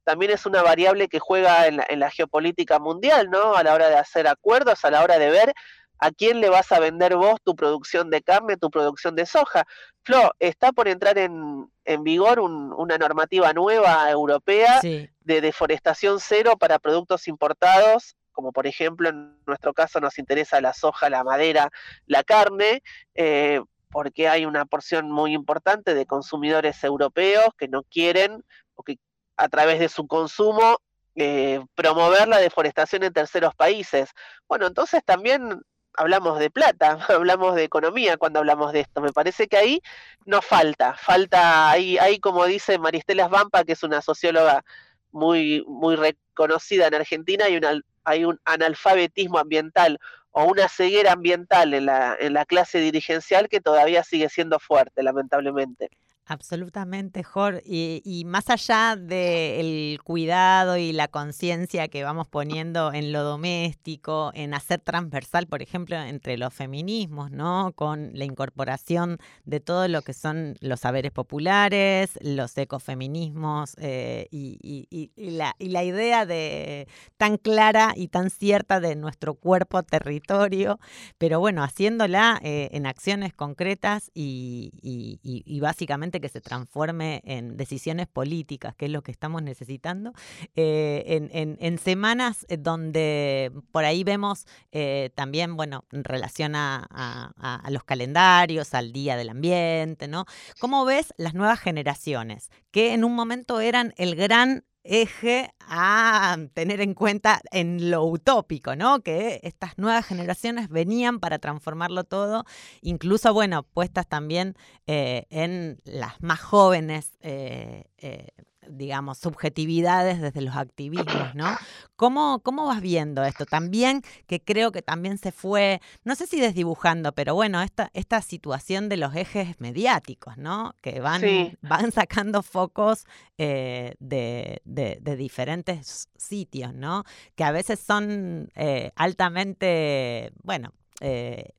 también 0.04 0.32
es 0.32 0.46
una 0.46 0.62
variable 0.62 1.08
que 1.08 1.18
juega 1.18 1.66
en 1.66 2.00
la, 2.00 2.10
geopolítica 2.10 2.78
mundial, 2.78 3.30
¿no? 3.30 3.54
A 3.54 3.62
la 3.62 3.74
hora 3.74 3.88
de 3.88 3.96
hacer 3.96 4.26
acuerdos, 4.26 4.84
a 4.84 4.90
la 4.90 5.02
hora 5.02 5.18
de 5.18 5.30
ver 5.30 5.54
a 6.00 6.10
quién 6.10 6.40
le 6.40 6.48
vas 6.48 6.72
a 6.72 6.80
vender 6.80 7.14
vos 7.14 7.36
tu 7.44 7.54
producción 7.54 8.10
de 8.10 8.22
carne, 8.22 8.56
tu 8.56 8.70
producción 8.70 9.14
de 9.14 9.26
soja. 9.26 9.64
Flo, 10.02 10.32
está 10.38 10.72
por 10.72 10.88
entrar 10.88 11.18
en, 11.18 11.70
vigor 12.02 12.40
una 12.40 12.98
normativa 12.98 13.52
nueva 13.52 14.10
europea 14.10 14.80
de 14.80 15.40
deforestación 15.40 16.20
cero 16.20 16.56
para 16.56 16.78
productos 16.78 17.26
importados, 17.28 18.16
como 18.32 18.52
por 18.52 18.66
ejemplo 18.66 19.08
en 19.08 19.36
nuestro 19.44 19.74
caso 19.74 20.00
nos 20.00 20.18
interesa 20.18 20.60
la 20.60 20.72
soja, 20.72 21.10
la 21.10 21.24
madera, 21.24 21.68
la 22.06 22.22
carne, 22.22 22.82
eh, 23.14 23.60
porque 23.90 24.28
hay 24.28 24.46
una 24.46 24.64
porción 24.66 25.10
muy 25.10 25.34
importante 25.34 25.94
de 25.94 26.06
consumidores 26.06 26.82
europeos 26.84 27.48
que 27.58 27.68
no 27.68 27.82
quieren 27.82 28.44
o 28.76 28.84
que 28.84 28.98
a 29.36 29.48
través 29.48 29.80
de 29.80 29.88
su 29.88 30.06
consumo 30.06 30.78
eh, 31.16 31.60
promover 31.74 32.28
la 32.28 32.38
deforestación 32.38 33.02
en 33.02 33.12
terceros 33.12 33.54
países. 33.54 34.10
Bueno, 34.48 34.66
entonces 34.66 35.02
también 35.04 35.60
hablamos 35.96 36.38
de 36.38 36.50
plata, 36.50 36.98
hablamos 37.09 37.55
de 37.55 37.64
economía 37.64 38.16
cuando 38.16 38.40
hablamos 38.40 38.72
de 38.72 38.81
esto. 38.81 39.00
Me 39.00 39.12
parece 39.12 39.48
que 39.48 39.57
ahí 39.57 39.83
nos 40.26 40.44
falta, 40.44 40.94
falta 40.94 41.70
ahí, 41.70 41.98
ahí 41.98 42.18
como 42.18 42.44
dice 42.46 42.79
Maristela 42.79 43.29
Vampa, 43.29 43.64
que 43.64 43.72
es 43.72 43.83
una 43.83 44.03
socióloga 44.03 44.64
muy, 45.12 45.64
muy 45.66 45.96
reconocida 45.96 46.87
en 46.87 46.94
Argentina, 46.94 47.46
hay, 47.46 47.57
una, 47.57 47.81
hay 48.05 48.24
un 48.24 48.40
analfabetismo 48.44 49.38
ambiental 49.38 49.98
o 50.33 50.44
una 50.44 50.68
ceguera 50.68 51.12
ambiental 51.12 51.74
en 51.74 51.87
la, 51.87 52.16
en 52.18 52.35
la 52.35 52.44
clase 52.46 52.79
dirigencial 52.79 53.48
que 53.48 53.61
todavía 53.61 54.05
sigue 54.05 54.29
siendo 54.29 54.61
fuerte, 54.61 55.03
lamentablemente. 55.03 55.90
Absolutamente, 56.26 57.24
Jor. 57.24 57.61
Y, 57.64 58.22
más 58.24 58.50
allá 58.50 58.94
del 58.94 59.98
cuidado 60.04 60.76
y 60.76 60.92
la 60.92 61.09
conciencia 61.09 61.88
que 61.88 62.04
vamos 62.04 62.28
poniendo 62.28 62.92
en 62.92 63.11
lo 63.12 63.24
doméstico, 63.24 64.30
en 64.35 64.54
hacer 64.54 64.78
transversal, 64.78 65.48
por 65.48 65.61
ejemplo, 65.61 65.96
entre 65.96 66.38
los 66.38 66.54
feminismos, 66.54 67.33
¿no? 67.33 67.72
Con 67.74 68.12
la 68.14 68.24
incorporación 68.24 69.18
de 69.44 69.59
todo 69.59 69.88
lo 69.88 70.02
que 70.02 70.12
son 70.12 70.54
los 70.61 70.78
saberes 70.78 71.11
populares, 71.11 72.16
los 72.22 72.56
ecofeminismos 72.56 73.74
eh, 73.78 74.28
y, 74.30 75.11
la, 75.16 75.83
idea 75.83 76.26
de 76.26 76.87
tan 77.16 77.38
clara 77.38 77.92
y 77.96 78.06
tan 78.06 78.30
cierta 78.30 78.78
de 78.78 78.94
nuestro 78.94 79.35
cuerpo 79.35 79.83
territorio, 79.83 80.78
pero 81.18 81.40
bueno, 81.40 81.64
haciéndola 81.64 82.38
eh, 82.44 82.68
en 82.70 82.87
acciones 82.87 83.35
concretas 83.35 84.12
y 84.14 85.59
básicamente 85.61 86.19
que 86.20 86.28
se 86.28 86.40
transforme 86.40 87.22
en 87.24 87.56
decisiones 87.56 88.06
políticas, 88.06 88.74
que 88.74 88.87
es 88.87 88.90
lo 88.90 89.02
que 89.02 89.12
estamos 89.12 89.42
necesitando, 89.42 90.12
eh, 90.54 91.28
en, 91.59 91.78
semanas 91.78 92.46
eh, 92.48 92.56
donde 92.56 93.52
por 93.72 93.85
ahí 93.85 94.04
vemos 94.04 94.46
eh, 94.72 95.11
también, 95.14 95.56
bueno, 95.56 95.85
en 95.92 96.04
relación 96.04 96.54
a, 96.54 96.87
a, 96.90 97.70
los 97.70 97.85
calendarios, 97.85 98.74
al 98.74 98.92
Día 98.92 99.16
del 99.16 99.30
Ambiente, 99.30 100.09
¿no? 100.09 100.26
¿Cómo 100.59 100.85
ves 100.85 101.14
las 101.16 101.35
nuevas 101.35 101.61
generaciones, 101.61 102.50
que 102.70 102.92
en 102.94 103.04
un 103.04 103.14
momento 103.14 103.61
eran 103.61 103.94
el 103.96 104.14
gran 104.14 104.64
eje 104.83 105.51
a 105.61 106.37
tener 106.55 106.81
en 106.81 106.95
cuenta 106.95 107.40
en 107.51 107.90
lo 107.90 108.05
utópico, 108.05 108.77
¿no? 108.77 109.01
Que 109.03 109.40
estas 109.43 109.79
nuevas 109.79 110.07
generaciones 110.07 110.69
venían 110.69 111.21
para 111.21 111.38
transformarlo 111.38 112.05
todo, 112.05 112.45
incluso, 112.81 113.33
bueno, 113.33 113.62
puestas 113.62 114.07
también 114.07 114.57
eh, 114.87 115.27
en 115.31 115.81
las 115.85 116.23
más 116.23 116.40
jóvenes 116.40 117.12
eh, 117.21 117.85
eh, 117.99 118.29
digamos, 118.68 119.18
subjetividades 119.18 120.20
desde 120.20 120.40
los 120.40 120.57
activismos, 120.57 121.35
¿no? 121.35 121.57
¿Cómo, 121.96 122.40
¿Cómo 122.42 122.66
vas 122.66 122.81
viendo 122.81 123.25
esto? 123.25 123.46
También, 123.46 124.03
que 124.27 124.40
creo 124.40 124.73
que 124.73 124.83
también 124.83 125.18
se 125.18 125.33
fue, 125.33 125.81
no 126.05 126.14
sé 126.14 126.27
si 126.27 126.40
desdibujando, 126.40 127.12
pero 127.12 127.35
bueno, 127.35 127.62
esta, 127.62 127.90
esta 127.94 128.23
situación 128.23 128.88
de 128.88 128.96
los 128.96 129.14
ejes 129.14 129.61
mediáticos, 129.61 130.37
¿no? 130.37 130.75
Que 130.83 131.01
van, 131.01 131.23
van 131.62 131.92
sacando 131.92 132.42
focos 132.42 133.05
eh, 133.38 133.94
de, 133.99 134.61
de, 134.64 135.16
diferentes 135.16 136.09
sitios, 136.16 136.75
¿no? 136.75 137.05
Que 137.35 137.44
a 137.44 137.53
veces 137.53 137.81
son 137.81 138.51
eh, 138.55 138.92
altamente, 138.96 140.33
bueno, 140.42 140.73
eh, 141.01 141.51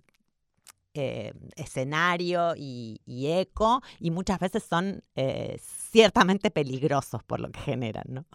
eh, 0.94 1.34
escenario 1.56 2.54
y, 2.56 3.00
eco 3.08 3.82
y 4.00 4.12
muchas 4.12 4.40
veces 4.40 4.64
son 4.64 5.04
eh, 5.16 5.58
ciertamente 5.62 6.52
peligrosos 6.52 7.24
por 7.24 7.40
lo 7.40 7.50
que 7.50 7.60
generan, 7.60 8.04
¿no? 8.08 8.26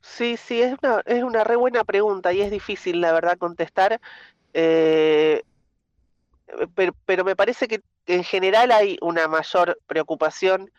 Sí, 0.00 0.36
sí, 0.36 0.60
es 0.60 0.74
una, 0.82 1.02
es 1.06 1.22
una 1.22 1.44
re 1.44 1.56
buena 1.56 1.84
pregunta 1.84 2.32
y 2.32 2.40
es 2.40 2.50
difícil, 2.50 3.00
la 3.00 3.12
verdad, 3.12 3.38
contestar. 3.38 4.00
Eh, 4.52 5.42
pero, 6.74 6.92
pero, 7.06 7.24
me 7.24 7.36
parece 7.36 7.68
que 7.68 7.82
en 8.06 8.24
general 8.24 8.72
hay 8.72 8.98
una 9.00 9.28
mayor 9.28 9.78
preocupación 9.86 10.70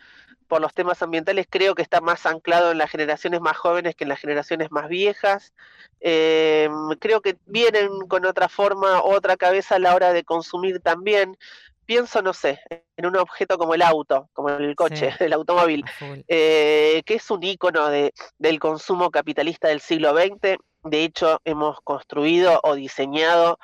por 0.53 0.61
los 0.61 0.75
temas 0.75 1.01
ambientales 1.01 1.47
creo 1.49 1.73
que 1.73 1.81
está 1.81 1.99
más 1.99 2.27
anclado 2.27 2.71
en 2.71 2.77
las 2.77 2.91
generaciones 2.91 3.41
más 3.41 3.57
jóvenes 3.57 3.95
que 3.95 4.03
en 4.03 4.09
las 4.09 4.19
generaciones 4.19 4.69
más 4.69 4.87
viejas. 4.87 5.51
Eh, 5.99 6.69
creo 6.99 7.21
que 7.21 7.37
vienen 7.47 7.89
con 8.07 8.23
otra 8.23 8.47
forma, 8.49 9.01
otra 9.01 9.35
cabeza 9.35 9.77
a 9.77 9.79
la 9.79 9.95
hora 9.95 10.13
de 10.13 10.23
consumir 10.23 10.79
también. 10.79 11.39
Pienso, 11.87 12.21
no 12.21 12.33
sé, 12.33 12.59
en 12.95 13.07
un 13.07 13.17
objeto 13.17 13.57
como 13.57 13.73
el 13.73 13.81
auto, 13.81 14.29
como 14.31 14.49
el 14.49 14.75
coche, 14.75 15.09
el 15.19 15.33
automóvil, 15.33 15.83
eh, 16.27 17.01
que 17.03 17.15
es 17.15 17.31
un 17.31 17.41
ícono 17.41 17.89
de, 17.89 18.13
del 18.37 18.59
consumo 18.59 19.09
capitalista 19.09 19.69
del 19.69 19.81
siglo 19.81 20.15
XX. 20.15 20.59
De 20.83 21.03
hecho, 21.03 21.41
hemos 21.45 21.81
construido 21.81 22.59
o 22.61 22.75
diseñado 22.75 23.57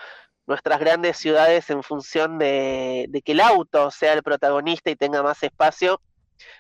nuestras 0.48 0.80
grandes 0.80 1.18
ciudades 1.18 1.70
en 1.70 1.84
función 1.84 2.40
de, 2.40 3.06
de, 3.10 3.22
que 3.22 3.34
el 3.34 3.42
auto 3.42 3.92
sea 3.92 4.14
el 4.14 4.24
protagonista 4.24 4.90
y 4.90 4.96
tenga 4.96 5.22
más 5.22 5.44
espacio 5.44 6.02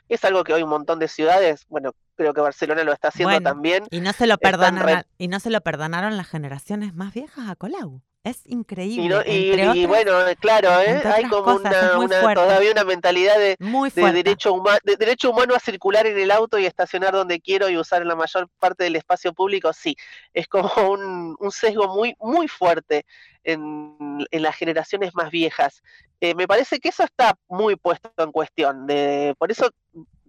es 0.08 0.24
algo 0.26 0.44
que 0.44 0.54
hoy 0.54 0.63
un 0.63 0.70
montón 0.70 1.00
de 1.00 1.08
ciudades, 1.08 1.65
bueno, 1.70 1.94
creo 2.15 2.34
que 2.34 2.42
Barcelona 2.42 2.84
lo 2.84 2.92
está 2.92 3.10
haciendo 3.10 3.39
también. 3.42 3.86
Y 3.92 4.02
no 4.02 4.13
se 4.13 4.28
lo 4.28 4.38
perdonaron, 4.38 5.04
y 5.18 5.28
no 5.28 5.39
se 5.39 5.50
lo 5.50 5.62
perdonaron 5.62 6.18
las 6.18 6.28
generaciones 6.28 6.94
más 6.94 7.13
viejas 7.13 7.50
a 7.50 7.56
Colau. 7.56 8.02
Es 8.24 8.42
increíble. 8.46 9.24
Y, 9.26 9.86
bueno, 9.86 10.12
claro, 10.40 10.70
¿eh? 10.82 11.02
hay 11.06 11.24
como 11.30 11.56
una, 11.56 12.34
todavía 12.34 12.72
una 12.72 12.84
mentalidad 12.84 13.38
de, 13.38 13.56
derecho, 13.96 14.62
de 14.84 14.96
derecho 14.98 15.32
humano 15.32 15.56
a 15.56 15.60
circular 15.60 16.06
en 16.06 16.20
el 16.20 16.30
auto 16.30 16.60
y 16.60 16.66
estacionar 16.66 17.14
donde 17.14 17.40
quiero 17.40 17.70
y 17.70 17.78
usar 17.78 18.06
la 18.06 18.16
mayor 18.16 18.50
parte 18.60 18.84
del 18.84 18.98
espacio 18.98 19.34
público. 19.34 19.72
Sí, 19.72 19.96
es 20.34 20.50
como 20.50 20.70
un, 21.40 21.52
sesgo 21.52 21.88
muy, 21.88 22.14
muy 22.20 22.50
fuerte 22.50 23.06
en, 23.46 24.28
las 24.32 24.56
generaciones 24.56 25.16
más 25.16 25.32
viejas. 25.32 25.82
Eh, 26.20 26.36
me 26.36 26.46
parece 26.46 26.80
que 26.80 26.90
eso 26.90 27.04
está 27.04 27.38
muy 27.48 27.78
puesto 27.78 28.12
en 28.18 28.34
cuestión. 28.34 28.86
De, 28.86 29.34
por 29.40 29.50
eso 29.50 29.70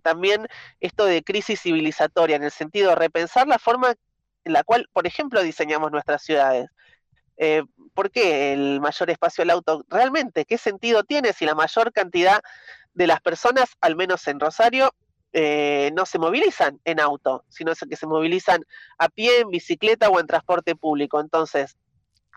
también 0.02 0.46
esto 0.78 1.06
de 1.06 1.24
crisis 1.24 1.60
civilizatoria, 1.60 2.36
en 2.36 2.44
el 2.44 2.52
sentido 2.52 2.90
de 2.90 2.96
repensar 2.96 3.48
la 3.48 3.58
forma 3.58 3.94
en 4.44 4.52
la 4.52 4.62
cual, 4.62 4.88
por 4.92 5.08
ejemplo, 5.08 5.42
diseñamos 5.42 5.90
nuestras 5.90 6.22
ciudades. 6.22 6.68
Eh, 7.42 7.62
¿Por 7.94 8.10
qué 8.10 8.52
el 8.52 8.80
mayor 8.80 9.08
espacio 9.08 9.42
del 9.42 9.50
auto? 9.50 9.82
Realmente, 9.88 10.44
¿qué 10.44 10.58
sentido 10.58 11.04
tiene 11.04 11.32
si 11.32 11.46
la 11.46 11.54
mayor 11.54 11.90
cantidad 11.90 12.42
de 12.92 13.06
las 13.06 13.22
personas, 13.22 13.70
al 13.80 13.96
menos 13.96 14.28
en 14.28 14.38
Rosario, 14.38 14.94
eh, 15.32 15.90
no 15.94 16.04
se 16.04 16.18
movilizan 16.18 16.78
en 16.84 17.00
auto, 17.00 17.44
sino 17.48 17.72
que 17.74 17.96
se 17.96 18.06
movilizan 18.06 18.62
a 18.98 19.08
pie, 19.08 19.40
en 19.40 19.48
bicicleta 19.48 20.10
o 20.10 20.20
en 20.20 20.26
transporte 20.26 20.76
público? 20.76 21.18
Entonces, 21.18 21.78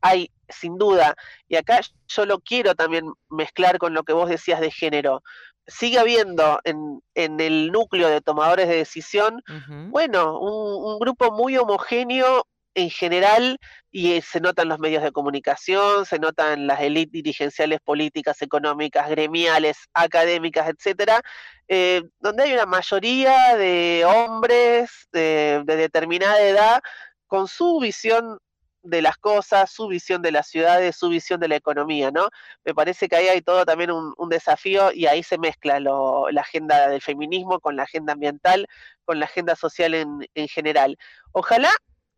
hay 0.02 0.32
sin 0.48 0.78
duda, 0.78 1.16
y 1.50 1.58
acá 1.58 1.82
yo 2.08 2.26
lo 2.26 2.39
quiero 2.39 2.74
también 2.74 3.12
mezclar 3.30 3.80
con 3.80 3.94
lo 3.94 4.04
que 4.04 4.13
vos 4.13 4.30
decías 4.30 4.62
de 4.62 4.72
género, 4.72 5.22
sigue 5.68 6.00
habiendo 6.00 6.62
en, 6.63 7.02
el 7.16 7.72
núcleo 7.72 8.08
de 8.08 8.22
tomadores 8.22 8.70
de 8.70 8.78
decisión, 8.78 9.42
bueno, 9.89 10.39
un, 10.39 11.00
grupo 11.00 11.32
muy 11.32 11.58
homogéneo 11.58 12.46
en 12.75 12.89
general 12.89 13.59
y 13.91 14.21
se 14.21 14.39
notan 14.39 14.69
los 14.69 14.79
medios 14.79 15.03
de 15.03 15.12
comunicación, 15.12 16.05
se 16.05 16.19
notan 16.19 16.67
las 16.67 16.81
élites 16.81 17.12
dirigenciales 17.12 17.79
políticas, 17.81 18.41
económicas, 18.41 19.09
gremiales, 19.09 19.77
académicas, 19.93 20.69
etcétera, 20.69 21.21
eh, 21.67 22.03
donde 22.19 22.43
hay 22.43 22.53
una 22.53 22.65
mayoría 22.65 23.55
de 23.55 24.03
hombres 24.05 25.07
de, 25.12 25.63
de 25.65 25.75
determinada 25.75 26.41
edad 26.41 26.81
con 27.27 27.47
su 27.47 27.79
visión 27.79 28.39
de 28.83 29.01
las 29.01 29.17
cosas, 29.17 29.71
su 29.71 29.88
visión 29.88 30.21
de 30.21 30.31
las 30.31 30.47
ciudades, 30.47 30.97
su 30.97 31.09
visión 31.09 31.39
de 31.39 31.47
la 31.47 31.55
economía, 31.55 32.12
¿no? 32.12 32.27
Me 32.65 32.73
parece 32.73 33.07
que 33.07 33.15
ahí 33.15 33.27
hay 33.27 33.41
todo 33.41 33.65
también 33.65 33.91
un, 33.91 34.29
desafío 34.29 34.91
y 34.91 35.05
ahí 35.05 35.23
se 35.23 35.38
mezcla 35.38 35.79
la 35.79 36.41
agenda 36.41 36.89
del 36.89 37.01
feminismo 37.01 37.59
con 37.59 37.75
la 37.77 37.83
agenda 37.83 38.13
ambiental, 38.13 38.67
con 39.05 39.19
la 39.19 39.25
agenda 39.25 39.55
social 39.55 39.93
en 39.93 40.47
general. 40.49 40.97
Ojalá 41.31 41.69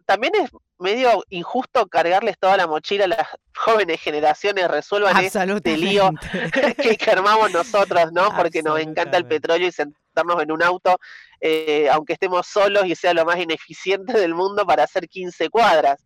también 0.05 0.33
es 0.35 0.49
medio 0.77 1.23
injusto 1.29 1.87
cargarles 1.87 2.37
toda 2.37 2.57
la 2.57 2.67
mochila 2.67 3.05
a 3.05 3.07
las 3.07 3.27
jóvenes 3.55 4.01
generaciones, 4.01 4.67
resuelvan 4.67 5.23
este 5.23 5.77
lío 5.77 6.11
que, 6.99 7.11
armamos 7.11 7.51
nosotros, 7.51 8.11
¿no? 8.11 8.35
Porque 8.35 8.61
nos 8.61 8.79
encanta 8.79 9.17
el 9.17 9.25
petróleo 9.25 9.67
y 9.67 9.71
sentarnos 9.71 10.41
en 10.41 10.51
un 10.51 10.63
auto, 10.63 10.99
eh, 11.41 11.89
aunque 11.91 12.13
estemos 12.13 12.47
solos 12.47 12.85
y 12.85 12.95
sea 12.95 13.13
lo 13.13 13.25
más 13.25 13.37
ineficiente 13.37 14.13
del 14.13 14.33
mundo 14.33 14.65
para 14.65 14.83
hacer 14.83 15.07
15 15.07 15.49
cuadras. 15.49 16.03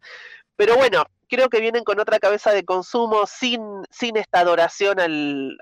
Pero 0.55 0.75
bueno, 0.75 1.03
creo 1.30 1.48
que 1.48 1.62
vienen 1.62 1.84
con 1.84 2.00
otra 2.00 2.20
cabeza 2.20 2.52
de 2.52 2.65
consumo, 2.65 3.26
sin, 3.28 3.62
sin 3.89 4.18
esta 4.18 4.39
adoración 4.39 5.00
al, 5.00 5.58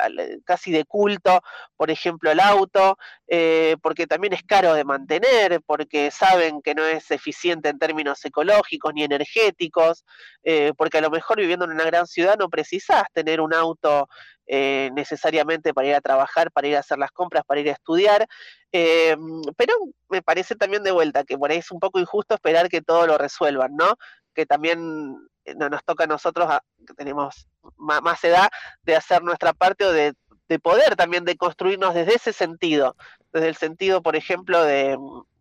casi 0.46 0.72
de 0.72 0.86
culto, 0.86 1.42
por 1.76 1.92
ejemplo, 1.92 2.32
el 2.32 2.40
auto, 2.40 2.98
eh, 3.28 3.76
porque 3.82 4.08
también 4.08 4.34
es 4.34 4.44
caro 4.44 4.74
de 4.74 4.86
mantener, 4.86 5.62
porque 5.66 6.10
saben 6.10 6.62
que 6.62 6.74
no 6.74 6.86
es 6.86 7.12
eficiente 7.12 7.70
en 7.70 7.80
términos 7.80 8.24
ecológicos 8.26 8.94
ni 8.94 9.04
energéticos, 9.04 10.06
eh, 10.44 10.72
porque 10.78 11.00
a 11.00 11.02
lo 11.02 11.12
mejor 11.12 11.38
viviendo 11.38 11.66
en 11.66 11.72
una 11.72 11.84
gran 11.84 12.08
ciudad 12.08 12.38
no 12.40 12.50
precisas 12.50 13.04
tener 13.14 13.42
un 13.42 13.54
auto 13.54 14.08
eh, 14.48 14.90
necesariamente 14.94 15.74
para 15.74 15.88
ir 15.90 15.96
a 15.96 16.02
trabajar, 16.02 16.52
para 16.52 16.68
ir 16.68 16.78
a 16.78 16.80
hacer 16.80 16.98
las 16.98 17.12
compras, 17.12 17.44
para 17.46 17.60
ir 17.60 17.70
a 17.70 17.74
estudiar. 17.74 18.26
pero 18.72 19.74
me 20.10 20.22
parece 20.22 20.56
también 20.56 20.84
de 20.84 20.92
vuelta 20.92 21.24
que 21.24 21.38
por 21.38 21.52
ahí 21.52 21.58
es 21.58 21.72
un 21.72 21.80
poco 21.80 22.00
injusto 22.00 22.36
esperar 22.36 22.70
que 22.70 22.82
todo 22.82 23.06
lo 23.08 23.18
resuelvan, 23.18 23.76
¿no? 23.76 23.96
Que 24.38 24.46
también 24.46 25.18
eh, 25.46 25.56
nos 25.56 25.84
toca 25.84 26.04
a 26.04 26.08
nosotros, 26.08 26.48
que 26.86 26.94
tenemos 26.94 27.48
más, 27.76 28.24
edad, 28.24 28.50
de 28.84 28.96
hacer 28.96 29.24
nuestra 29.24 29.52
parte 29.52 29.84
o 29.84 29.92
de, 29.92 30.14
poder 30.62 30.96
también 30.96 31.26
de 31.26 31.36
construirnos 31.36 31.96
desde 31.96 32.14
ese 32.14 32.34
sentido, 32.34 32.96
desde 33.34 33.50
el 33.50 33.56
sentido, 33.56 34.04
por 34.04 34.16
ejemplo, 34.16 34.64
de, 34.64 34.96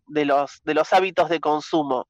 los, 0.07 0.61
de 0.63 0.73
los 0.73 0.91
hábitos 0.93 1.29
de 1.29 1.39
consumo. 1.39 2.07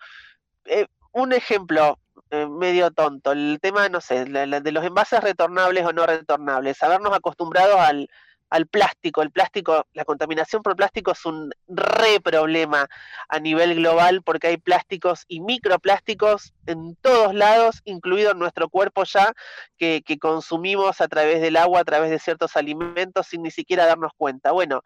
Eh, 0.63 0.88
un 1.12 1.34
ejemplo 1.34 2.00
eh, 2.32 2.47
medio 2.47 2.89
tonto, 2.91 3.34
el 3.34 3.60
tema, 3.62 3.89
no 3.89 4.00
sé, 4.00 4.23
de 4.23 4.71
los 4.71 4.86
envases 4.86 5.21
retornables 5.21 5.86
o 5.86 5.91
no 5.91 6.06
retornables, 6.06 6.82
habernos 6.82 7.13
acostumbrado 7.13 7.82
al, 7.82 8.10
al 8.50 8.68
plástico. 8.68 9.22
El 9.22 9.32
plástico, 9.32 9.86
la 9.94 10.06
contaminación 10.06 10.62
por 10.62 10.76
plástico 10.76 11.12
es 11.12 11.26
un 11.26 11.52
re 11.68 12.20
problema 12.22 12.88
a 13.30 13.40
nivel 13.40 13.76
global 13.76 14.22
porque 14.24 14.48
hay 14.48 14.58
plásticos 14.58 15.26
y 15.28 15.42
microplásticos 15.42 16.54
en 16.66 16.96
todos 16.96 17.34
lados, 17.34 17.82
incluido 17.86 18.32
en 18.32 18.40
nuestro 18.40 18.70
cuerpo 18.70 19.04
ya, 19.04 19.34
que, 19.78 20.04
consumimos 20.20 21.02
a 21.02 21.08
través 21.08 21.42
del 21.42 21.58
agua, 21.58 21.82
a 21.82 21.86
través 21.86 22.10
de 22.10 22.20
ciertos 22.20 22.56
alimentos 22.56 23.28
sin 23.28 23.44
ni 23.44 23.52
siquiera 23.52 23.86
darnos 23.86 24.12
cuenta. 24.18 24.52
Bueno, 24.52 24.82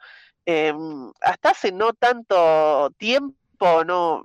em, 0.46 1.12
hasta 1.22 1.52
hace 1.52 1.72
no 1.72 1.94
tanto 1.94 2.92
tiempo, 2.98 3.86
no, 3.86 4.24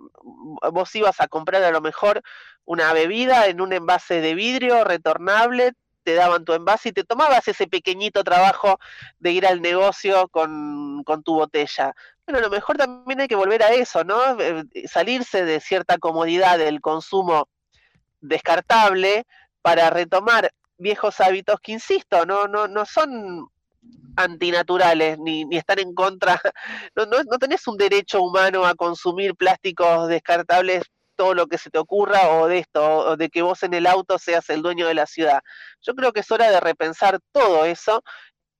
vos 0.72 0.94
ibas 0.94 1.20
a 1.20 1.28
comprar 1.28 1.62
a 1.62 1.70
lo 1.70 1.80
mejor 1.80 2.22
una 2.64 2.92
bebida 2.92 3.46
en 3.46 3.60
un 3.60 3.72
envase 3.72 4.20
de 4.20 4.34
vidrio 4.34 4.84
retornable, 4.84 5.72
te 6.06 6.14
daban 6.14 6.44
tu 6.44 6.52
envase 6.52 6.90
y 6.90 6.92
te 6.92 7.02
tomabas 7.02 7.48
ese 7.48 7.66
pequeñito 7.66 8.22
trabajo 8.22 8.78
de 9.18 9.32
ir 9.32 9.44
al 9.44 9.60
negocio 9.60 10.28
con, 10.28 11.02
tu 11.24 11.34
botella. 11.34 11.96
Bueno, 12.24 12.38
a 12.38 12.42
lo 12.42 12.48
mejor 12.48 12.76
también 12.76 13.20
hay 13.20 13.26
que 13.26 13.34
volver 13.34 13.64
a 13.64 13.72
eso, 13.72 14.04
¿no? 14.04 14.40
Eh, 14.40 14.64
salirse 14.86 15.44
de 15.44 15.58
cierta 15.58 15.98
comodidad 15.98 16.58
del 16.58 16.80
consumo 16.80 17.48
descartable 18.20 19.26
para 19.62 19.90
retomar 19.90 20.52
viejos 20.78 21.20
hábitos 21.20 21.58
que, 21.60 21.72
insisto, 21.72 22.24
no, 22.24 22.46
no, 22.46 22.68
no 22.68 22.86
son 22.86 23.48
antinaturales 24.14 25.18
ni, 25.18 25.44
ni 25.44 25.56
están 25.56 25.80
en 25.80 25.92
contra, 25.92 26.40
no, 26.94 27.06
no, 27.06 27.16
no 27.24 27.38
tenés 27.38 27.66
un 27.66 27.76
derecho 27.76 28.22
humano 28.22 28.64
a 28.64 28.76
consumir 28.76 29.34
plásticos 29.34 30.06
descartables 30.06 30.84
todo 31.16 31.34
lo 31.34 31.46
que 31.46 31.58
se 31.58 31.70
te 31.70 31.78
ocurra 31.78 32.28
o 32.30 32.46
de 32.46 32.58
esto, 32.58 32.98
o 32.98 33.16
de 33.16 33.28
que 33.28 33.42
vos 33.42 33.62
en 33.62 33.74
el 33.74 33.86
auto 33.86 34.18
seas 34.18 34.48
el 34.50 34.62
dueño 34.62 34.86
de 34.86 34.94
la 34.94 35.06
ciudad. 35.06 35.40
Yo 35.80 35.94
creo 35.94 36.12
que 36.12 36.20
es 36.20 36.30
hora 36.30 36.50
de 36.50 36.60
repensar 36.60 37.18
todo 37.32 37.64
eso 37.64 38.02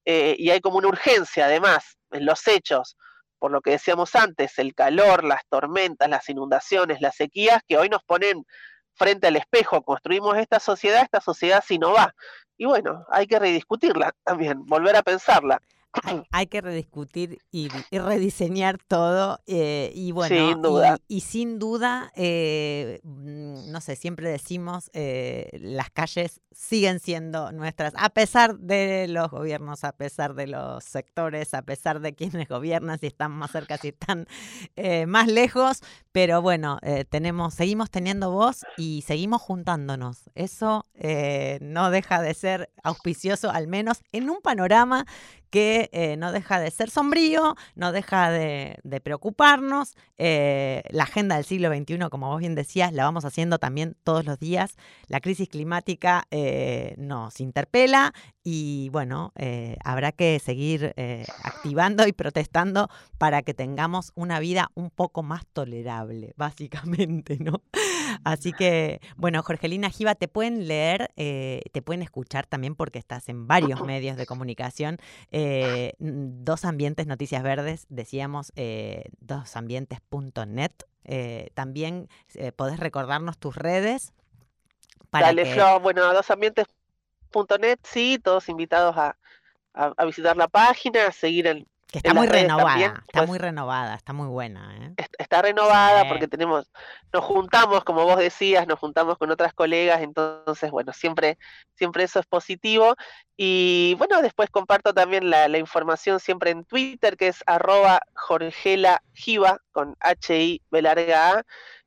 eh, 0.05 0.35
y 0.39 0.51
hay 0.51 0.61
como 0.61 0.79
una 0.79 0.89
urgencia 0.89 1.47
además 1.47 1.99
en 2.13 2.27
los 2.27 2.47
hechos, 2.49 2.97
por 3.39 3.51
lo 3.51 3.61
que 3.61 3.73
decíamos 3.73 4.15
antes, 4.15 4.59
el 4.59 4.75
calor, 4.75 5.25
las 5.25 5.43
tormentas, 5.49 6.09
las 6.09 6.29
inundaciones, 6.29 7.01
las 7.01 7.17
sequías, 7.17 7.63
que 7.69 7.77
hoy 7.77 7.89
nos 7.89 8.03
ponen 8.05 8.45
frente 8.95 9.27
al 9.27 9.37
espejo, 9.37 9.83
construimos 9.83 10.37
esta 10.39 10.59
sociedad, 10.59 11.03
esta 11.03 11.21
sociedad 11.21 11.63
si 11.67 11.79
no 11.79 11.93
va. 11.93 12.15
Y 12.57 12.65
bueno, 12.65 13.05
hay 13.11 13.27
que 13.27 13.39
rediscutirla 13.39 14.13
también, 14.25 14.65
volver 14.65 14.97
a 14.97 15.03
pensarla 15.03 15.61
hay, 16.31 16.47
que 16.47 16.61
rediscutir 16.61 17.39
y, 17.51 17.69
rediseñar 17.91 18.79
todo. 18.87 19.41
Eh, 19.47 19.93
y 19.95 20.13
bueno, 20.13 20.99
Y, 21.09 21.21
sin 21.21 21.59
duda, 21.59 22.13
eh, 22.15 23.01
mm, 23.03 23.71
no 23.71 23.81
sé, 23.81 23.97
siempre 23.97 24.29
decimos, 24.29 24.91
eh, 24.93 25.49
las 25.61 25.91
calles 25.91 26.41
siguen 26.53 27.01
siendo 27.01 27.53
nuestras, 27.53 27.93
a 27.97 28.11
pesar 28.11 28.59
de 28.59 29.07
los 29.09 29.31
gobiernos, 29.31 29.85
a 29.85 29.93
pesar 29.93 30.35
de 30.35 30.47
los 30.47 30.85
sectores, 30.85 31.55
a 31.55 31.63
pesar 31.63 32.01
de 32.01 32.15
quienes 32.15 32.49
gobiernan, 32.49 32.99
si 32.99 33.07
están 33.07 33.33
más 33.33 33.51
cerca, 33.51 33.77
si 33.77 33.89
están 33.89 34.27
más 35.07 35.29
lejos. 35.29 35.83
Pero 36.13 36.41
bueno, 36.41 36.79
tenemos, 37.11 37.55
seguimos 37.55 37.91
teniendo 37.91 38.31
voz 38.31 38.65
y 38.79 39.03
seguimos 39.07 39.43
juntándonos. 39.43 40.31
Eso 40.35 40.87
no 41.61 41.91
deja 41.91 42.23
de 42.23 42.33
ser 42.33 42.71
auspicioso, 42.83 43.51
al 43.51 43.69
menos 43.69 44.01
en 44.13 44.31
un 44.31 44.41
panorama 44.41 45.05
que 45.51 45.89
eh, 45.93 46.17
no 46.17 46.33
deja 46.33 46.61
de 46.61 46.71
ser 46.71 46.91
sombrío, 46.91 47.57
no 47.75 47.93
deja 47.93 48.31
de, 48.31 48.79
preocuparnos. 49.03 49.95
Eh, 50.19 50.83
la 50.91 51.05
agenda 51.05 51.37
del 51.37 51.45
siglo 51.45 51.69
XXI, 51.75 51.99
como 52.11 52.29
vos 52.29 52.41
bien 52.41 52.55
decías, 52.55 52.93
la 52.93 53.05
vamos 53.05 53.25
haciendo 53.25 53.59
también 53.59 53.97
todos 54.05 54.25
los 54.25 54.39
días. 54.39 54.77
La 55.09 55.21
crisis 55.21 55.49
climática 55.49 56.27
eh, 56.31 56.95
nos 56.99 57.41
interpela 57.41 58.13
y 58.43 58.91
bueno, 58.91 59.33
habrá 59.85 60.13
que 60.13 60.39
seguir 60.39 60.95
activando 61.43 62.07
y 62.07 62.13
protestando 62.13 62.89
para 63.19 63.43
que 63.43 63.55
tengamos 63.55 64.13
una 64.15 64.39
vida 64.39 64.71
un 64.75 64.91
poco 64.91 65.25
más 65.25 65.45
tolerable, 65.53 66.33
básicamente, 66.37 67.39
¿no? 67.41 67.63
Así 68.23 68.53
que, 68.53 69.01
bueno, 69.17 69.43
Jorgelina 69.43 69.91
Giva, 69.91 70.15
te 70.15 70.29
pueden 70.29 70.69
leer, 70.69 71.11
te 71.17 71.83
pueden 71.85 72.03
escuchar 72.03 72.47
también 72.47 72.77
porque 72.77 73.01
estás 73.01 73.29
en 73.29 73.49
varios 73.49 73.85
medios 73.85 74.17
de 74.17 74.27
comunicación. 74.27 74.99
Eh, 75.39 75.93
dos 75.99 76.65
ambientes, 76.65 77.07
Noticias 77.07 77.43
Verdes, 77.43 77.85
decíamos 77.91 78.55
eh, 78.57 79.11
dosambientes.net. 79.21 80.73
Eh, 81.05 81.51
también 81.53 82.09
eh, 82.37 82.53
podés 82.53 82.81
recordarnos 82.81 83.37
tus 83.37 83.55
redes. 83.55 84.15
Para 85.11 85.27
Dale, 85.27 85.45
Flo, 85.45 85.79
bueno, 85.81 86.11
dosambientes.net, 86.15 87.79
sí, 87.83 88.19
todos 88.19 88.49
invitados 88.49 88.97
a, 88.97 89.19
a, 89.75 90.05
visitar 90.07 90.39
la 90.39 90.49
página, 90.49 91.09
a 91.09 91.13
seguir 91.13 91.47
el, 91.47 91.67
que 91.87 91.99
está 91.99 92.15
muy 92.15 92.27
renovada, 92.27 93.03
está 93.07 93.21
pues 93.21 93.29
muy 93.29 93.39
renovada, 93.39 93.95
está 93.95 94.13
muy 94.13 94.27
buena. 94.27 94.77
¿eh? 94.77 95.07
Está 95.19 95.41
renovada 95.41 96.09
porque 96.09 96.27
tenemos, 96.27 96.71
nos 97.13 97.25
juntamos, 97.25 97.85
como 97.85 98.05
vos 98.05 98.19
decías, 98.19 98.67
nos 98.67 98.79
juntamos 98.79 99.19
con 99.19 99.31
otras 99.31 99.55
colegas, 99.55 100.03
entonces, 100.03 100.71
bueno, 100.71 100.93
siempre, 100.93 101.39
siempre 101.75 102.03
eso 102.03 102.19
es 102.19 102.27
positivo. 102.27 102.97
Y 103.37 103.95
bueno, 103.99 104.21
después 104.21 104.51
comparto 104.51 104.93
también 104.95 105.31
la, 105.31 105.47
información 105.59 106.19
siempre 106.19 106.51
en 106.51 106.65
Twitter, 106.65 107.17
que 107.17 107.29
es 107.29 107.45
arroba 107.47 108.01
Jorgela 108.15 109.03
con 109.71 109.97
H-I 110.01 110.63
B 110.71 110.83
larga 110.83 111.39
A. 111.39 111.43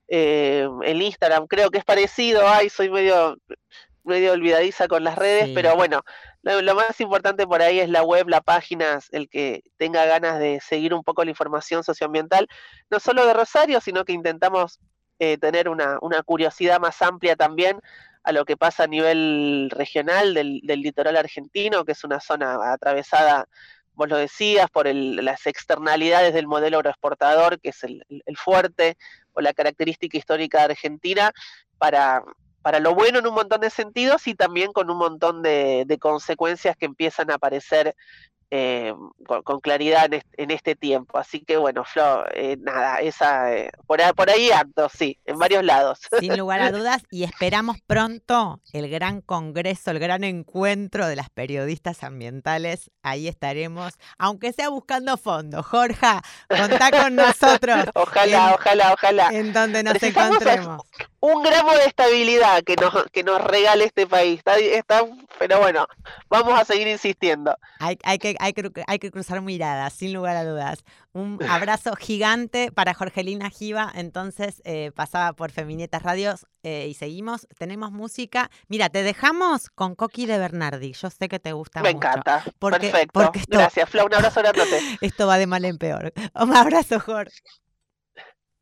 Eh, 0.07 0.67
el 0.85 1.01
Instagram 1.01 1.45
creo 1.47 1.69
que 1.69 1.77
es 1.77 1.85
parecido, 1.85 2.47
ay, 2.47 2.69
soy 2.69 2.89
medio 2.89 3.37
medio 4.03 4.33
olvidadiza 4.33 4.87
con 4.87 5.03
las 5.03 5.17
redes, 5.17 5.49
pero 5.53 5.75
bueno, 5.75 6.03
lo, 6.43 6.75
más 6.75 6.99
importante 7.01 7.45
por 7.45 7.61
ahí 7.61 7.79
es 7.79 7.89
la 7.89 8.03
web, 8.03 8.27
la 8.29 8.41
página, 8.41 8.99
el 9.11 9.29
que 9.29 9.63
tenga 9.77 10.05
ganas 10.05 10.39
de 10.39 10.59
seguir 10.61 10.93
un 10.93 11.03
poco 11.03 11.23
la 11.23 11.31
información 11.31 11.83
socioambiental, 11.83 12.47
no 12.89 12.99
solo 12.99 13.25
de 13.25 13.33
Rosario, 13.33 13.81
sino 13.81 14.05
que 14.05 14.13
intentamos 14.13 14.79
eh, 15.19 15.37
tener 15.37 15.67
una, 15.67 15.99
curiosidad 16.25 16.79
más 16.79 17.01
amplia 17.01 17.35
también 17.35 17.81
a 18.23 18.31
lo 18.31 18.45
que 18.45 18.55
pasa 18.55 18.83
a 18.83 18.87
nivel 18.87 19.69
regional 19.71 20.33
del, 20.33 20.61
litoral 20.63 21.17
argentino, 21.17 21.83
que 21.83 21.91
es 21.91 22.03
una 22.03 22.21
zona 22.21 22.71
atravesada, 22.71 23.45
vos 23.93 24.07
lo 24.07 24.17
decías, 24.17 24.69
por 24.69 24.87
las 24.87 25.45
externalidades 25.45 26.33
del 26.33 26.47
modelo 26.47 26.77
agroexportador, 26.77 27.59
que 27.59 27.69
es 27.69 27.83
el, 27.83 28.05
fuerte, 28.37 28.97
o 29.33 29.41
la 29.41 29.53
característica 29.53 30.17
histórica 30.17 30.59
de 30.59 30.73
Argentina 30.73 31.31
para, 31.77 32.23
para 32.69 32.79
lo 32.79 32.93
bueno 32.93 33.17
en 33.17 33.25
un 33.25 33.33
montón 33.33 33.61
de 33.61 33.71
sentidos 33.71 34.27
y 34.27 34.35
también 34.35 34.73
con 34.73 34.91
un 34.91 34.97
montón 34.99 35.41
de, 35.41 35.85
de 35.87 35.97
consecuencias 35.97 36.77
que 36.77 36.85
empiezan 36.85 37.31
a 37.31 37.33
aparecer 37.33 37.95
eh, 38.51 38.93
con, 39.25 39.41
con, 39.41 39.59
claridad 39.59 40.05
en 40.05 40.13
este, 40.13 40.43
en 40.43 40.51
este, 40.51 40.75
tiempo. 40.75 41.17
Así 41.17 41.39
que 41.39 41.57
bueno, 41.57 41.83
Flo, 41.83 42.25
eh, 42.31 42.57
nada, 42.59 42.99
esa 42.99 43.55
eh, 43.55 43.71
por, 43.87 44.03
ahí, 44.03 44.13
por 44.13 44.29
ahí 44.29 44.51
ando, 44.51 44.87
sí, 44.87 45.17
en 45.25 45.39
varios 45.39 45.63
lados. 45.63 46.01
Sin 46.19 46.37
lugar 46.37 46.61
a 46.61 46.71
dudas, 46.71 47.01
y 47.09 47.23
esperamos 47.23 47.77
pronto 47.87 48.61
el 48.71 48.87
gran 48.87 49.21
congreso, 49.21 49.89
el 49.89 49.97
gran 49.97 50.23
encuentro 50.23 51.07
de 51.07 51.15
las 51.15 51.31
periodistas 51.31 52.03
ambientales. 52.03 52.91
Ahí 53.01 53.27
estaremos, 53.27 53.93
aunque 54.19 54.53
sea 54.53 54.69
buscando 54.69 55.17
fondo. 55.17 55.63
Jorge, 55.63 56.19
contá 56.47 56.91
con 56.91 57.15
nosotros. 57.15 57.85
ojalá, 57.95 58.49
en, 58.49 58.53
ojalá, 58.53 58.93
ojalá. 58.93 59.29
En 59.31 59.53
donde 59.53 59.81
nos 59.81 60.03
encontremos. 60.03 60.83
Un 61.21 61.43
gramo 61.43 61.73
de 61.73 61.85
estabilidad 61.85 62.63
que 62.63 62.75
nos, 62.75 62.93
que 63.11 63.23
nos 63.23 63.41
regale 63.43 63.85
este 63.85 64.07
país. 64.07 64.39
Está, 64.39 64.57
está, 64.57 65.05
pero 65.37 65.59
bueno, 65.59 65.85
vamos 66.29 66.57
a 66.57 66.63
seguir 66.63 66.87
insistiendo. 66.87 67.55
Hay, 67.79 67.97
hay 68.03 68.17
que 68.19 68.35
hay 68.39 68.53
que, 68.53 68.71
hay 68.87 68.99
que 68.99 69.11
cruzar 69.11 69.41
miradas, 69.41 69.93
sin 69.93 70.13
lugar 70.13 70.37
a 70.37 70.45
dudas. 70.45 70.83
Un 71.11 71.39
abrazo 71.49 71.95
gigante 71.95 72.71
para 72.71 72.93
Jorgelina 72.93 73.49
Giva, 73.49 73.91
entonces 73.95 74.61
eh, 74.63 74.91
pasaba 74.95 75.33
por 75.33 75.51
Feminietas 75.51 76.03
Radios 76.03 76.45
eh, 76.63 76.87
y 76.89 76.93
seguimos. 76.93 77.47
Tenemos 77.57 77.91
música. 77.91 78.49
Mira, 78.67 78.89
te 78.89 79.03
dejamos 79.03 79.69
con 79.69 79.95
Coqui 79.95 80.25
de 80.25 80.37
Bernardi. 80.37 80.93
Yo 80.93 81.09
sé 81.09 81.27
que 81.27 81.39
te 81.39 81.51
gusta 81.51 81.81
Me 81.81 81.93
mucho. 81.93 82.07
encanta. 82.07 82.43
Porque, 82.59 82.89
Perfecto. 82.89 83.19
Porque 83.19 83.39
esto, 83.39 83.57
Gracias, 83.57 83.89
Flo. 83.89 84.05
Un 84.05 84.13
abrazo 84.13 84.41
grandote. 84.41 84.79
Esto 85.01 85.27
va 85.27 85.37
de 85.37 85.47
mal 85.47 85.65
en 85.65 85.77
peor. 85.77 86.13
Un 86.35 86.55
abrazo, 86.55 86.99
Jorge. 86.99 87.39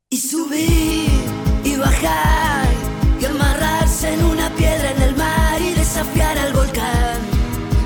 Y 0.10 0.18
subir 0.18 1.47
y 1.78 1.80
bajar 1.80 2.68
y 3.22 3.26
amarrarse 3.26 4.14
en 4.14 4.24
una 4.26 4.50
piedra 4.56 4.92
en 4.92 5.02
el 5.02 5.16
mar 5.16 5.62
y 5.62 5.74
desafiar 5.74 6.38
al 6.38 6.54
volcán. 6.54 7.20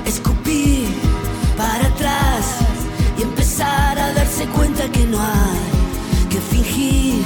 Escupir 0.06 0.88
para 1.56 1.86
atrás 1.86 2.44
y 3.18 3.22
empezar 3.22 3.98
a 3.98 4.12
darse 4.14 4.46
cuenta 4.46 4.88
que 4.90 5.04
no 5.04 5.18
hay 5.20 6.28
que 6.30 6.40
fingir 6.52 7.22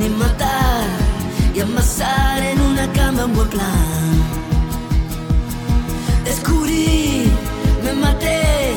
ni 0.00 0.08
matar 0.10 0.84
y 1.54 1.60
amasar 1.60 2.42
en 2.42 2.60
una 2.60 2.86
cama 2.92 3.24
un 3.24 3.34
buen 3.34 3.48
plan. 3.48 4.14
Descubrí, 6.24 7.30
me 7.84 7.92
maté 7.94 8.74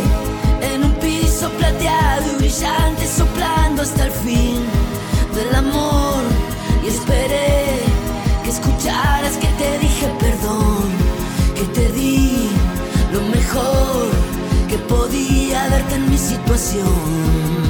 en 0.72 0.84
un 0.84 0.94
piso 0.94 1.48
plateado 1.60 2.26
y 2.34 2.36
brillante 2.40 3.06
soplando 3.08 3.84
hasta 3.84 4.06
el 4.06 4.12
fin 4.12 4.60
del 5.36 5.56
amor 5.56 5.99
podía 14.90 15.70
darte 15.70 15.96
en 15.96 16.10
mi 16.10 16.18
situación. 16.18 17.69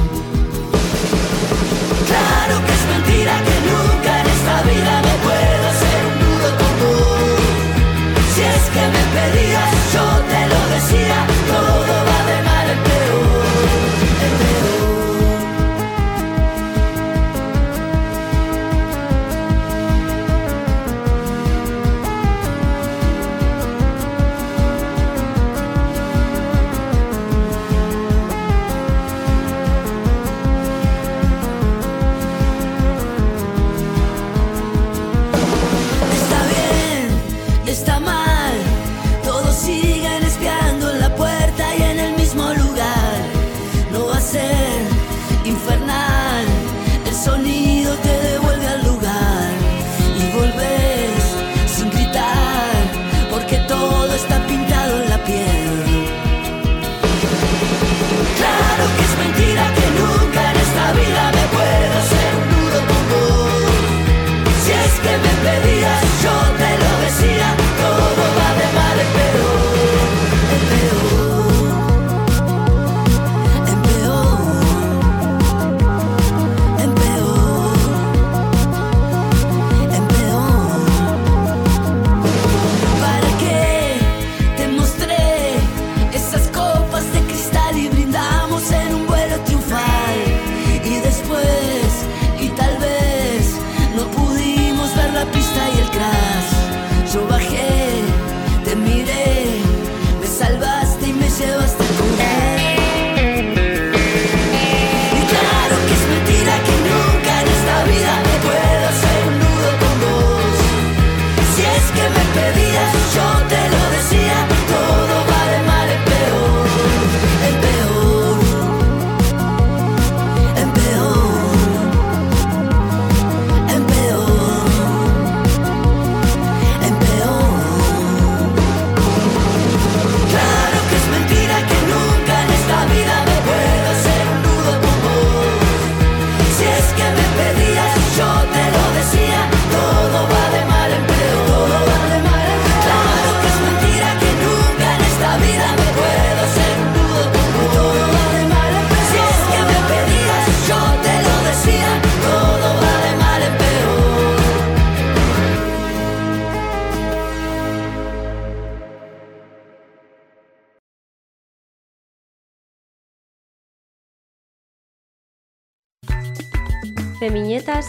Femiñetes 167.50 167.86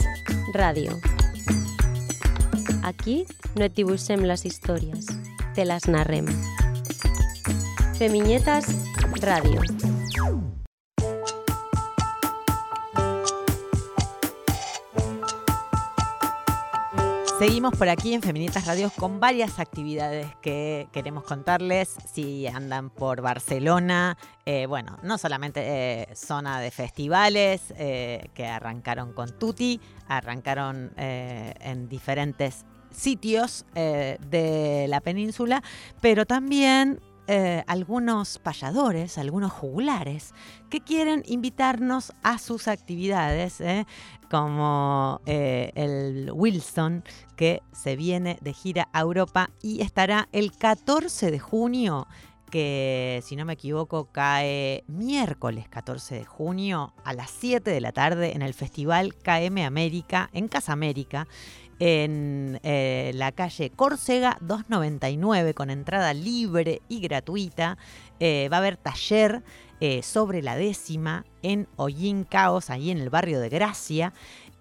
Ràdio. 0.55 0.95
Aquí 2.81 3.27
no 3.53 3.67
et 3.67 3.75
dibuixem 3.77 4.23
les 4.25 4.41
històries, 4.49 5.05
te 5.53 5.67
les 5.69 5.85
narrem. 5.85 6.25
Femiñetes 7.99 8.73
Ràdio. 9.21 9.61
Seguimos 17.41 17.75
por 17.75 17.89
aquí 17.89 18.13
en 18.13 18.21
Feminitas 18.21 18.67
Radios 18.67 18.93
con 18.93 19.19
varias 19.19 19.57
actividades 19.57 20.27
que 20.43 20.87
queremos 20.91 21.23
contarles. 21.23 21.97
Si 22.13 22.45
andan 22.45 22.91
por 22.91 23.21
Barcelona, 23.21 24.15
eh, 24.45 24.67
bueno, 24.67 24.99
no 25.01 25.17
solamente 25.17 25.61
eh, 25.63 26.15
zona 26.15 26.59
de 26.59 26.69
festivales 26.69 27.73
eh, 27.79 28.29
que 28.35 28.45
arrancaron 28.45 29.13
con 29.13 29.39
Tuti, 29.39 29.81
arrancaron 30.07 30.91
en 30.97 31.89
diferentes 31.89 32.63
sitios 32.91 33.65
de 33.73 34.85
la 34.87 35.01
península, 35.01 35.63
pero 35.99 36.27
también 36.27 36.99
algunos 37.65 38.37
payadores, 38.37 39.17
algunos 39.17 39.51
jugulares, 39.51 40.35
que 40.69 40.81
quieren 40.81 41.23
invitarnos 41.25 42.13
a 42.21 42.37
sus 42.37 42.67
actividades. 42.67 43.63
Como 44.31 45.19
eh, 45.25 45.73
el 45.75 46.31
Wilson, 46.33 47.03
que 47.35 47.61
se 47.73 47.97
viene 47.97 48.37
de 48.39 48.53
gira 48.53 48.87
a 48.93 49.01
Europa 49.01 49.49
y 49.61 49.81
estará 49.81 50.29
el 50.31 50.53
14 50.53 51.31
de 51.31 51.39
junio 51.39 52.07
que 52.49 53.21
si 53.25 53.35
no 53.35 53.45
me 53.45 53.53
equivoco 53.53 54.09
cae 54.11 54.83
miércoles 54.87 55.67
14 55.69 56.15
de 56.15 56.25
junio 56.25 56.93
a 57.03 57.13
las 57.13 57.29
7 57.29 57.71
de 57.71 57.81
la 57.81 57.91
tarde 57.91 58.33
en 58.33 58.41
el 58.41 58.53
Festival 58.53 59.15
KM 59.15 59.65
América, 59.65 60.29
en 60.33 60.47
Casa 60.47 60.71
América, 60.71 61.27
en 61.79 62.59
eh, 62.63 63.11
la 63.15 63.31
calle 63.33 63.69
Córcega 63.69 64.37
299 64.41 65.53
con 65.53 65.69
entrada 65.69 66.13
libre 66.13 66.81
y 66.87 67.01
gratuita. 67.01 67.77
Eh, 68.19 68.47
va 68.51 68.57
a 68.57 68.59
haber 68.59 68.77
taller 68.77 69.43
eh, 69.81 70.03
sobre 70.03 70.41
la 70.41 70.55
décima 70.55 71.25
en 71.41 71.67
Hollín 71.75 72.23
Caos, 72.23 72.69
ahí 72.69 72.91
en 72.91 72.99
el 72.99 73.09
barrio 73.09 73.39
de 73.39 73.49
Gracia. 73.49 74.13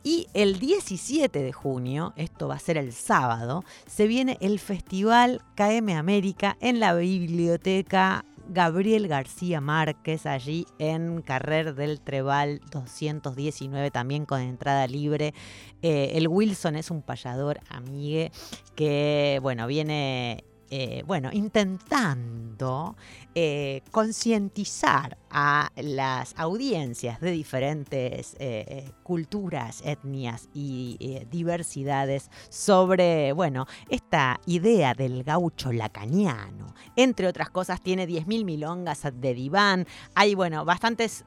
Y 0.02 0.28
el 0.32 0.58
17 0.58 1.42
de 1.42 1.52
junio, 1.52 2.14
esto 2.16 2.48
va 2.48 2.54
a 2.54 2.58
ser 2.58 2.78
el 2.78 2.94
sábado, 2.94 3.62
se 3.86 4.06
viene 4.06 4.38
el 4.40 4.58
Festival 4.58 5.42
KM 5.56 5.90
América 5.90 6.56
en 6.60 6.80
la 6.80 6.94
biblioteca 6.94 8.24
Gabriel 8.48 9.06
García 9.06 9.60
Márquez, 9.60 10.26
allí 10.26 10.66
en 10.78 11.22
Carrer 11.22 11.74
del 11.74 12.00
Trebal 12.00 12.60
219, 12.70 13.90
también 13.90 14.24
con 14.24 14.40
entrada 14.40 14.86
libre. 14.86 15.34
Eh, 15.82 16.12
el 16.14 16.26
Wilson 16.26 16.74
es 16.74 16.90
un 16.90 17.02
payador 17.02 17.60
amigue 17.68 18.32
que, 18.74 19.38
bueno, 19.42 19.68
viene 19.68 20.44
eh, 20.72 21.02
bueno, 21.04 21.30
intentando 21.32 22.94
eh, 23.34 23.82
concientizar 23.90 25.18
a 25.28 25.72
las 25.74 26.32
audiencias 26.38 27.20
de 27.20 27.32
diferentes 27.32 28.36
eh, 28.38 28.88
culturas, 29.02 29.82
etnias 29.84 30.48
y 30.54 31.24
diversidades 31.28 32.30
sobre, 32.50 33.32
bueno, 33.32 33.66
esta 33.88 34.40
idea 34.46 34.94
del 34.94 35.24
gaucho 35.24 35.72
lacaniano. 35.72 36.72
Entre 36.94 37.26
otras 37.26 37.50
cosas, 37.50 37.80
tiene 37.80 38.06
10.000 38.06 38.44
milongas 38.44 39.02
de 39.12 39.34
diván. 39.34 39.86
Hay, 40.14 40.36
bueno, 40.36 40.64
bastantes 40.64 41.24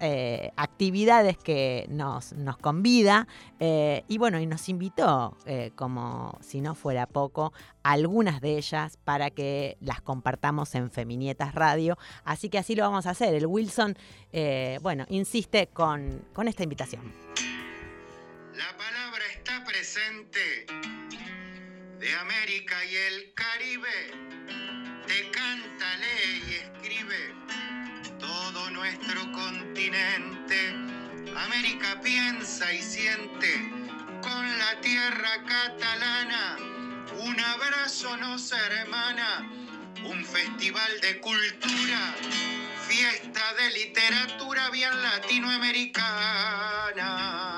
actividades 0.56 1.38
que 1.38 1.86
nos, 1.90 2.32
nos 2.34 2.58
convida 2.58 3.28
y, 3.60 4.18
bueno, 4.18 4.40
y 4.40 4.46
nos 4.46 4.70
invitó, 4.70 5.38
como 5.76 6.38
si 6.42 6.62
no 6.62 6.76
fuera 6.76 7.08
poco, 7.08 7.54
algunas 7.84 8.42
de 8.42 8.58
ellas 8.58 8.98
para 9.04 9.30
que 9.30 9.78
las 9.82 10.02
compartamos 10.02 10.74
en 10.76 10.90
Feminietas 10.90 11.54
Radio. 11.54 11.98
Así 12.24 12.50
que 12.50 12.58
así 12.58 12.76
lo 12.76 12.84
vamos 12.84 13.06
a 13.06 13.12
hacer. 13.12 13.34
El 13.36 13.46
Wilson, 13.46 13.98
eh, 14.32 14.80
bueno, 14.82 15.06
insiste 15.10 15.68
con, 15.68 16.26
con 16.34 16.48
esta 16.48 16.64
invitación. 16.64 17.14
La 18.56 18.78
palabra 18.78 19.24
está 19.36 19.64
presente 19.66 20.66
de 22.00 22.14
América 22.16 22.76
y 22.86 22.96
el 22.96 23.34
Caribe. 23.34 25.04
Te 25.08 25.32
canta, 25.32 25.98
lee 25.98 26.44
y 26.48 26.54
escribe 26.54 27.34
todo 28.20 28.70
nuestro 28.70 29.32
continente. 29.32 30.70
América 31.36 32.00
piensa 32.02 32.72
y 32.74 32.82
siente 32.82 33.72
con 34.22 34.60
la 34.60 34.80
tierra 34.82 35.44
catalana. 35.46 36.58
Un 37.20 37.40
abrazo 37.40 38.18
nos 38.18 38.52
hermana, 38.52 39.48
un 40.06 40.26
festival 40.26 41.00
de 41.02 41.20
cultura, 41.20 42.16
fiesta 42.88 43.54
de 43.54 43.70
literatura 43.72 44.70
bien 44.70 45.02
latinoamericana. 45.02 47.53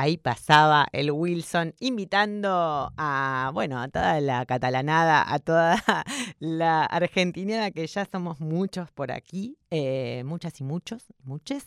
Ahí 0.00 0.16
pasaba 0.16 0.88
el 0.92 1.10
Wilson 1.10 1.74
invitando 1.78 2.90
a, 2.96 3.50
bueno, 3.52 3.82
a 3.82 3.88
toda 3.88 4.18
la 4.22 4.46
catalanada, 4.46 5.30
a 5.30 5.38
toda 5.38 5.76
la 6.38 6.86
argentinada, 6.86 7.70
que 7.70 7.86
ya 7.86 8.06
somos 8.06 8.40
muchos 8.40 8.90
por 8.92 9.12
aquí, 9.12 9.58
eh, 9.70 10.22
muchas 10.24 10.58
y 10.58 10.64
muchos, 10.64 11.04
muchos, 11.22 11.64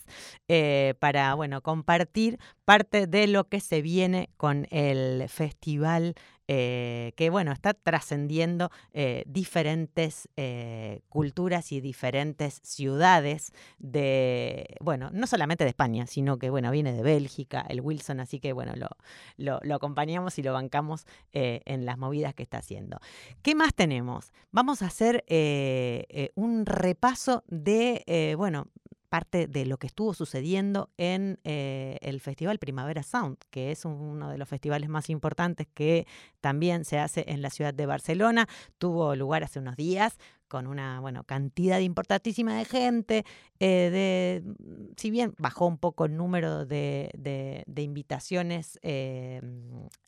eh, 0.48 0.96
para, 0.98 1.36
bueno, 1.36 1.62
compartir 1.62 2.40
parte 2.66 3.06
de 3.06 3.28
lo 3.28 3.50
que 3.50 3.60
se 3.60 3.84
viene 3.84 4.32
con 4.36 4.66
el 4.72 5.30
festival 5.30 6.16
eh, 6.56 7.14
que 7.16 7.32
bueno, 7.32 7.52
está 7.52 7.74
trascendiendo 7.74 8.70
eh, 8.94 9.24
diferentes 9.26 10.30
eh, 10.38 11.02
culturas 11.10 11.72
y 11.72 11.82
diferentes 11.82 12.60
ciudades 12.62 13.54
de, 13.80 14.78
bueno, 14.80 15.10
no 15.12 15.26
solamente 15.26 15.64
de 15.64 15.72
España, 15.72 16.06
sino 16.06 16.38
que 16.38 16.52
bueno, 16.52 16.70
viene 16.70 16.94
de 16.94 17.02
Bélgica, 17.02 17.66
el 17.68 17.82
Wilson, 17.82 18.20
así 18.20 18.40
que 18.40 18.54
bueno, 18.54 18.74
lo, 18.76 18.90
lo, 19.36 19.62
lo 19.64 19.74
acompañamos 19.74 20.38
y 20.38 20.44
lo 20.44 20.54
bancamos 20.54 21.08
en 21.32 21.86
las 21.86 21.98
movidas 21.98 22.36
que 22.36 22.44
está 22.44 22.60
haciendo. 22.60 23.00
¿Qué 23.42 23.56
más 23.56 23.74
tenemos? 23.74 24.32
Vamos 24.52 24.84
a 24.84 24.86
hacer 24.86 25.26
un 26.36 26.68
repaso 26.68 27.44
de, 27.48 28.36
bueno, 28.38 28.68
parte 29.14 29.46
de 29.46 29.68
lo 29.68 29.78
que 29.78 29.86
estuvo 29.86 30.16
sucediendo 30.16 30.90
en 30.98 31.40
eh, 31.44 32.00
el 32.02 32.20
Festival 32.20 32.58
Primavera 32.58 33.04
Sound, 33.04 33.38
que 33.52 33.70
es 33.72 33.86
un- 33.86 33.94
uno 33.94 34.28
de 34.32 34.40
los 34.40 34.50
festivales 34.50 34.90
más 34.90 35.08
importantes 35.12 35.68
que 35.72 36.08
también 36.42 36.84
se 36.84 36.98
hace 36.98 37.24
en 37.28 37.44
la 37.44 37.52
ciudad 37.52 37.76
de 37.76 37.86
Barcelona. 37.86 38.48
Tuvo 38.80 39.16
lugar 39.16 39.44
hace 39.44 39.60
unos 39.60 39.76
días 39.76 40.18
con 40.54 40.68
una 40.68 41.00
bueno, 41.00 41.24
cantidad 41.24 41.80
importantísima 41.80 42.56
de 42.56 42.66
gente. 42.66 43.26
eh, 43.60 43.90
de, 43.92 44.44
mm, 44.46 44.94
si 44.98 45.10
bien 45.10 45.34
bajó 45.40 45.66
un 45.66 45.80
poco 45.80 46.06
el 46.06 46.16
número 46.16 46.68
de, 46.68 47.10
de- 47.18 47.82
invitaciones 47.82 48.78
eh, 48.84 49.42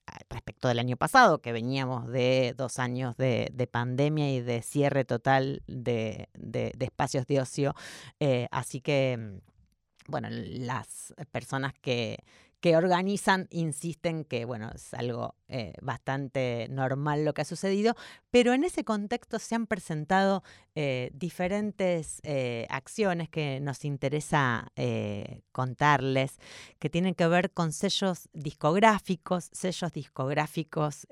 a- 0.06 0.20
respecto 0.30 0.68
del 0.68 0.78
año 0.78 0.98
pasado, 0.98 1.40
que 1.42 1.52
veníamos 1.52 2.08
de 2.10 2.54
dos 2.56 2.78
años 2.78 3.18
de, 3.18 3.50
de 3.54 3.66
pandemia 3.66 4.32
y 4.32 4.40
de 4.42 4.62
cierre 4.62 5.04
total 5.04 5.64
de, 5.68 6.30
de- 6.36 6.74
de 6.78 6.86
espacios 6.86 7.26
de 7.26 7.42
ocio 7.42 7.74
eh, 8.20 8.48
así 8.52 8.82
que, 8.82 9.18
mm, 9.18 10.12
bueno, 10.12 10.28
las 10.30 11.16
personas 11.32 11.74
que, 11.82 12.20
que 12.66 12.76
organizan 12.76 13.48
insisten 13.52 14.24
que, 14.26 14.44
bueno, 14.44 14.72
es 14.74 14.96
algo 14.96 15.36
eh, 15.48 15.74
bastante 15.84 16.66
normal 16.72 17.24
lo 17.24 17.36
que 17.36 17.44
ha 17.44 17.46
sucedido, 17.46 17.94
pero 18.32 18.54
en 18.54 18.64
ese 18.64 18.84
contexto 18.84 19.38
se 19.38 19.54
han 19.54 19.68
presentado 19.68 20.42
eh, 20.78 21.10
diferentes 21.14 22.20
eh, 22.24 22.68
acciones 22.70 23.30
que 23.30 23.62
nos 23.62 23.86
interesa 23.86 24.74
eh, 24.76 25.40
contarles, 25.54 26.38
que 26.80 26.90
tienen 26.90 27.16
que 27.16 27.26
ver 27.28 27.52
con 27.52 27.72
sellos 27.72 28.28
discográficos, 28.34 29.50
sellos 29.54 29.94
discográficos 29.94 31.08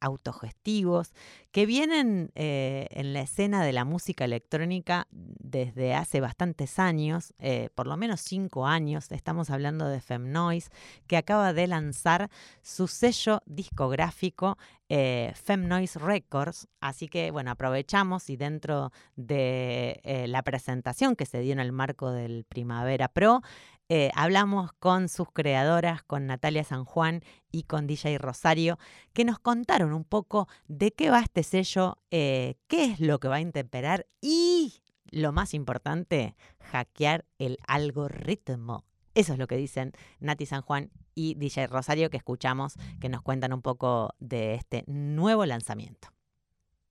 autogestivos, 0.00 1.14
que 1.50 1.64
vienen 1.64 2.30
en 2.34 3.12
la 3.14 3.22
escena 3.22 3.64
de 3.64 3.72
la 3.72 3.86
música 3.86 4.26
electrónica 4.26 5.06
desde 5.10 5.94
hace 5.94 6.20
bastantes 6.20 6.78
años, 6.78 7.32
por 7.74 7.86
lo 7.86 7.96
menos 7.96 8.20
cinco 8.20 8.66
años. 8.66 9.10
Estamos 9.12 9.48
hablando 9.48 9.88
de 9.88 10.00
Femnoise, 10.00 10.70
que 11.06 11.16
acaba 11.16 11.52
de 11.52 11.66
lanzar 11.66 12.28
su 12.62 12.86
sello 12.86 13.42
discográfico 13.46 14.58
eh, 14.88 15.32
Femnoise 15.34 15.98
Records. 15.98 16.68
Así 16.80 17.08
que, 17.08 17.30
bueno, 17.30 17.50
aprovechamos 17.50 18.30
y 18.30 18.36
dentro 18.36 18.92
de 19.16 20.00
eh, 20.04 20.26
la 20.28 20.42
presentación 20.42 21.16
que 21.16 21.26
se 21.26 21.40
dio 21.40 21.52
en 21.52 21.60
el 21.60 21.72
marco 21.72 22.10
del 22.10 22.44
Primavera 22.44 23.08
Pro, 23.08 23.42
eh, 23.90 24.10
hablamos 24.14 24.72
con 24.72 25.10
sus 25.10 25.30
creadoras, 25.30 26.02
con 26.02 26.26
Natalia 26.26 26.64
San 26.64 26.84
Juan 26.84 27.22
y 27.52 27.64
con 27.64 27.86
DJ 27.86 28.16
Rosario, 28.16 28.78
que 29.12 29.26
nos 29.26 29.38
contaron 29.38 29.92
un 29.92 30.04
poco 30.04 30.48
de 30.68 30.92
qué 30.92 31.10
va 31.10 31.20
este 31.20 31.42
sello, 31.42 31.98
eh, 32.10 32.54
qué 32.66 32.84
es 32.84 33.00
lo 33.00 33.20
que 33.20 33.28
va 33.28 33.36
a 33.36 33.40
intemperar 33.40 34.06
y, 34.22 34.82
lo 35.10 35.32
más 35.32 35.52
importante, 35.52 36.34
hackear 36.60 37.26
el 37.38 37.58
algoritmo. 37.66 38.84
Eso 39.14 39.34
es 39.34 39.38
lo 39.38 39.46
que 39.46 39.56
dicen 39.56 39.92
Nati 40.18 40.46
San 40.46 40.62
Juan 40.62 40.90
y 41.14 41.34
DJ 41.34 41.66
Rosario, 41.66 42.10
que 42.10 42.16
escuchamos, 42.16 42.74
que 43.00 43.08
nos 43.08 43.22
cuentan 43.22 43.52
un 43.52 43.62
poco 43.62 44.14
de 44.20 44.54
este 44.54 44.84
nuevo 44.86 45.46
lanzamiento. 45.46 46.08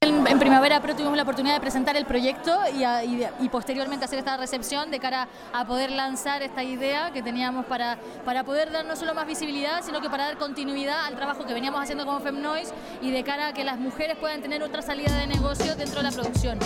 En, 0.03 0.38
Primavera 0.38 0.82
Pro 0.82 0.95
tuvimos 0.95 1.15
la 1.15 1.24
oportunidad 1.24 1.55
de 1.55 1.61
presentar 1.61 1.95
el 1.95 2.05
proyecto 2.05 2.59
y 3.39 3.49
posteriormente 3.49 4.03
hacer 4.03 4.19
esta 4.19 4.36
recepción 4.36 4.91
de 4.91 4.99
cara 4.99 5.30
a 5.53 5.65
poder 5.65 5.91
lanzar 5.91 6.41
esta 6.41 6.61
idea 6.61 7.11
que 7.13 7.21
teníamos 7.24 7.65
para, 7.67 7.97
para 8.26 8.43
poder 8.43 8.69
dar 8.71 8.86
no 8.86 8.97
solo 8.97 9.13
más 9.13 9.26
visibilidad, 9.26 9.82
sino 9.82 10.01
que 10.01 10.09
para 10.09 10.26
dar 10.26 10.38
continuidad 10.38 11.05
al 11.05 11.15
trabajo 11.15 11.45
que 11.45 11.53
veníamos 11.53 11.82
haciendo 11.82 12.05
como 12.05 12.19
FemNoise 12.19 12.74
y 13.01 13.11
de 13.11 13.24
cara 13.24 13.47
a 13.47 13.53
que 13.53 13.63
las 13.63 13.80
mujeres 13.80 14.17
puedan 14.17 14.41
tener 14.41 14.61
otra 14.61 14.82
salida 14.82 15.15
de 15.17 15.28
negocio 15.28 15.74
dentro 15.76 16.01
de 16.01 16.03
la 16.03 16.11
producción 16.11 16.59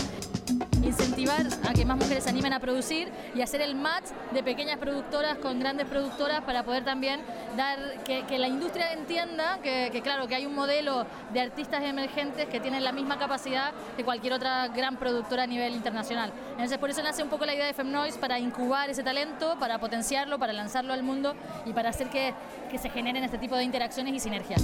incentivar 0.83 1.45
a 1.67 1.73
que 1.73 1.85
más 1.85 1.97
mujeres 1.97 2.23
se 2.23 2.29
animen 2.29 2.53
a 2.53 2.59
producir 2.59 3.09
y 3.35 3.41
hacer 3.41 3.61
el 3.61 3.75
match 3.75 4.05
de 4.31 4.43
pequeñas 4.43 4.77
productoras 4.77 5.37
con 5.37 5.59
grandes 5.59 5.87
productoras 5.87 6.41
para 6.41 6.63
poder 6.63 6.83
también 6.85 7.19
dar 7.55 8.03
que, 8.03 8.37
la 8.37 8.47
industria 8.47 8.93
entienda 8.93 9.59
que, 9.61 9.89
que, 9.91 10.01
claro 10.01 10.27
que 10.27 10.35
hay 10.35 10.45
un 10.45 10.55
modelo 10.55 11.05
de 11.33 11.41
artistas 11.41 11.83
emergentes 11.83 12.47
que 12.47 12.59
tienen 12.59 12.83
la 12.83 12.91
misma 12.91 13.17
capacidad 13.17 13.73
que 13.95 14.03
cualquier 14.03 14.33
otra 14.33 14.67
gran 14.67 14.97
productora 14.97 15.43
a 15.43 15.47
nivel 15.47 15.73
internacional. 15.73 16.31
Entonces 16.51 16.77
por 16.77 16.89
eso 16.89 17.01
nace 17.01 17.23
un 17.23 17.29
poco 17.29 17.45
la 17.45 17.53
idea 17.53 17.65
de 17.65 17.73
FemNoise 17.73 18.17
para 18.19 18.39
incubar 18.39 18.89
ese 18.89 19.03
talento, 19.03 19.57
para 19.59 19.79
potenciarlo, 19.79 20.39
para 20.39 20.53
lanzarlo 20.53 20.93
al 20.93 21.03
mundo 21.03 21.33
y 21.65 21.73
para 21.73 21.89
hacer 21.89 22.09
que, 22.09 22.33
que 22.69 22.77
se 22.77 22.89
generen 22.89 23.23
este 23.23 23.37
tipo 23.37 23.55
de 23.55 23.63
interacciones 23.63 24.13
y 24.13 24.19
sinergias. 24.19 24.61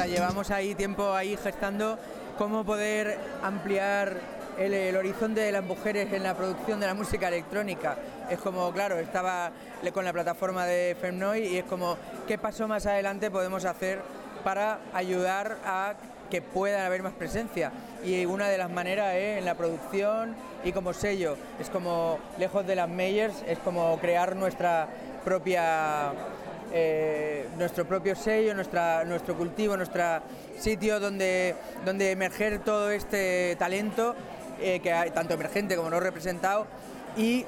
Sea, 0.00 0.06
llevamos 0.06 0.50
ahí 0.50 0.74
tiempo 0.74 1.12
ahí 1.12 1.36
gestando 1.36 1.98
cómo 2.38 2.64
poder 2.64 3.18
ampliar 3.42 4.16
el, 4.58 4.96
horizonte 4.96 5.42
de 5.42 5.52
las 5.52 5.62
mujeres 5.62 6.10
en 6.14 6.22
la 6.22 6.34
producción 6.34 6.80
de 6.80 6.86
la 6.86 6.94
música 6.94 7.28
electrónica. 7.28 7.98
Es 8.30 8.38
como, 8.38 8.72
claro, 8.72 8.98
estaba 8.98 9.52
con 9.92 10.06
la 10.06 10.14
plataforma 10.14 10.64
de 10.64 10.96
Femnoy 10.98 11.40
y 11.48 11.58
es 11.58 11.64
como, 11.64 11.98
¿qué 12.26 12.38
paso 12.38 12.66
más 12.66 12.86
adelante 12.86 13.30
podemos 13.30 13.66
hacer 13.66 14.00
para 14.42 14.78
ayudar 14.94 15.58
a 15.66 15.92
que 16.30 16.40
pueda 16.40 16.86
haber 16.86 17.02
más 17.02 17.12
presencia? 17.12 17.70
Y 18.02 18.24
una 18.24 18.48
de 18.48 18.56
las 18.56 18.70
maneras 18.70 19.14
es 19.16 19.36
en 19.36 19.44
la 19.44 19.54
producción 19.54 20.34
y 20.64 20.72
como 20.72 20.94
sello. 20.94 21.36
Es 21.58 21.68
como, 21.68 22.18
lejos 22.38 22.66
de 22.66 22.74
las 22.74 22.88
Meyers, 22.88 23.44
es 23.46 23.58
como 23.58 23.98
crear 23.98 24.34
nuestra 24.34 24.88
propia 25.26 26.12
eh, 26.72 27.48
nuestro 27.58 27.84
propio 27.84 28.14
sello, 28.14 28.54
nuestro 28.54 29.36
cultivo, 29.36 29.76
nuestro 29.76 30.02
sitio 30.58 31.00
donde, 31.00 31.54
donde 31.84 32.12
emerger 32.12 32.60
todo 32.60 32.90
este 32.90 33.56
talento, 33.58 34.14
eh, 34.60 34.80
que 34.80 34.92
hay, 34.92 35.10
tanto 35.10 35.34
emergente 35.34 35.76
como 35.76 35.90
no 35.90 36.00
representado, 36.00 36.66
y 37.16 37.44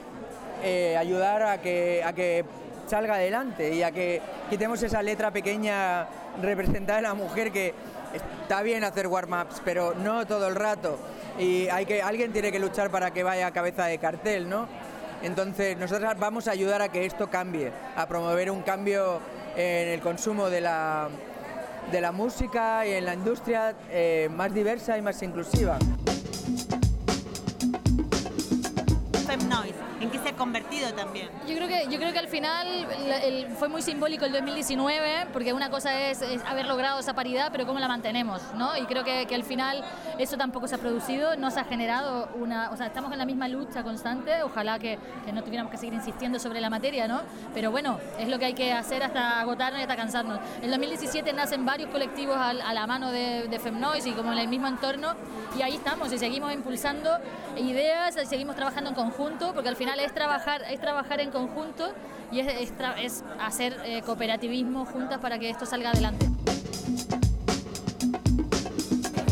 eh, 0.63 0.97
ayudar 0.97 1.43
a 1.43 1.61
que, 1.61 2.03
a 2.05 2.13
que 2.13 2.45
salga 2.87 3.15
adelante 3.15 3.73
y 3.75 3.83
a 3.83 3.93
que 3.93 4.21
quitemos 4.51 4.83
esa 4.83 5.03
letra 5.03 5.31
pequeña 5.31 6.07
representada 6.41 6.97
de 6.97 7.03
la 7.03 7.15
mujer 7.15 7.53
que 7.53 7.75
está 8.13 8.63
bien 8.63 8.85
hacer 8.85 9.07
warm-ups, 9.07 9.63
pero 9.65 9.95
no 9.95 10.27
todo 10.27 10.49
el 10.49 10.55
rato. 10.55 10.99
Y 11.39 11.69
hay 11.69 11.87
que, 11.87 12.03
alguien 12.03 12.33
tiene 12.33 12.53
que 12.53 12.59
luchar 12.59 12.91
para 12.91 13.13
que 13.13 13.23
vaya 13.23 13.47
a 13.47 13.53
cabeza 13.53 13.87
de 13.87 13.99
cartel, 13.99 14.49
¿no? 14.49 14.69
Entonces, 15.23 15.77
nosotros 15.77 16.13
vamos 16.19 16.49
a 16.49 16.51
ayudar 16.51 16.83
a 16.83 16.89
que 16.89 17.07
esto 17.07 17.31
cambie, 17.31 17.73
a 17.97 18.07
promover 18.07 18.51
un 18.51 18.63
cambio 18.63 19.21
en 19.57 19.89
el 19.89 20.01
consumo 20.01 20.51
de 20.51 20.61
la, 20.61 21.09
de 21.91 22.01
la 22.01 22.13
música 22.13 22.87
y 22.87 22.93
en 22.93 23.05
la 23.05 23.15
industria 23.15 23.75
eh, 23.91 24.29
más 24.35 24.53
diversa 24.53 24.99
y 24.99 25.03
más 25.03 25.23
inclusiva. 25.23 25.79
¿En 30.01 30.11
qué 30.11 30.19
se 30.19 30.31
ha 30.31 30.37
convertido 30.37 30.93
también? 30.93 31.29
Yo 31.47 31.55
creo 31.57 31.69
que, 31.69 31.87
yo 31.91 31.99
creo 31.99 32.13
que 32.13 32.19
al 32.19 32.29
final 32.29 32.67
fue 33.59 33.69
muy 33.69 33.83
simbólico 33.83 34.25
el 34.25 34.33
2019, 34.33 35.29
porque 35.33 35.53
una 35.53 35.71
cosa 35.71 36.09
es, 36.09 36.23
haber 36.47 36.67
logrado 36.67 37.01
esa 37.01 37.15
paridad, 37.15 37.51
pero 37.53 37.67
cómo 37.67 37.79
la 37.79 37.89
mantenemos, 37.89 38.43
¿no? 38.57 38.77
Y 38.77 38.87
creo 38.87 39.05
que, 39.05 39.27
que 39.27 39.35
al 39.35 39.45
final 39.45 39.85
eso 40.19 40.37
tampoco 40.37 40.67
se 40.69 40.75
ha 40.75 40.79
producido, 40.79 41.37
no 41.37 41.51
se 41.51 41.61
ha 41.61 41.65
generado 41.65 42.29
una... 42.35 42.71
O 42.71 42.77
sea, 42.77 42.87
estamos 42.87 43.13
en 43.13 43.19
la 43.19 43.27
misma 43.27 43.49
lucha 43.49 43.83
constante, 43.83 44.43
ojalá 44.43 44.79
que, 44.79 44.99
no 45.33 45.43
tuviéramos 45.43 45.71
que 45.71 45.79
seguir 45.79 45.95
insistiendo 45.95 46.39
sobre 46.39 46.61
la 46.61 46.71
materia, 46.71 47.09
¿no? 47.09 47.21
Pero 47.55 47.71
bueno, 47.71 47.99
es 48.19 48.29
lo 48.29 48.39
que 48.39 48.47
hay 48.47 48.55
que 48.55 48.73
hacer 48.73 49.03
hasta 49.03 49.41
agotarnos 49.41 49.81
y 49.81 49.83
hasta 49.83 49.97
cansarnos. 49.97 50.39
En 50.61 50.71
2017 50.71 51.33
nacen 51.33 51.65
varios 51.65 51.91
colectivos 51.91 52.37
a, 52.37 52.53
la 52.53 52.87
mano 52.87 53.11
de, 53.11 53.49
de 53.49 53.59
Femnoise 53.59 54.07
y 54.07 54.13
como 54.13 54.33
en 54.33 54.39
el 54.39 54.49
mismo 54.49 54.67
entorno, 54.67 55.15
y 55.57 55.63
ahí 55.63 55.75
estamos, 55.75 56.13
y 56.13 56.19
seguimos 56.19 56.53
impulsando 56.53 57.19
ideas, 57.57 58.15
seguimos 58.29 58.57
trabajando 58.57 58.91
en 58.91 58.97
conjunto, 58.97 59.42
porque 59.55 59.69
al 59.69 59.77
final 59.77 59.99
es 60.01 60.15
trabajar, 60.15 60.63
es 60.71 60.81
trabajar 60.81 61.21
en 61.21 61.31
conjunto 61.31 61.93
y 62.31 62.41
es, 62.41 62.47
es 62.47 62.73
es 62.99 63.25
hacer 63.41 63.77
eh, 63.85 64.03
cooperativismo 64.03 64.85
juntas 64.87 65.19
para 65.19 65.39
que 65.39 65.51
esto 65.51 65.67
salga 65.67 65.91
adelante. 65.91 66.27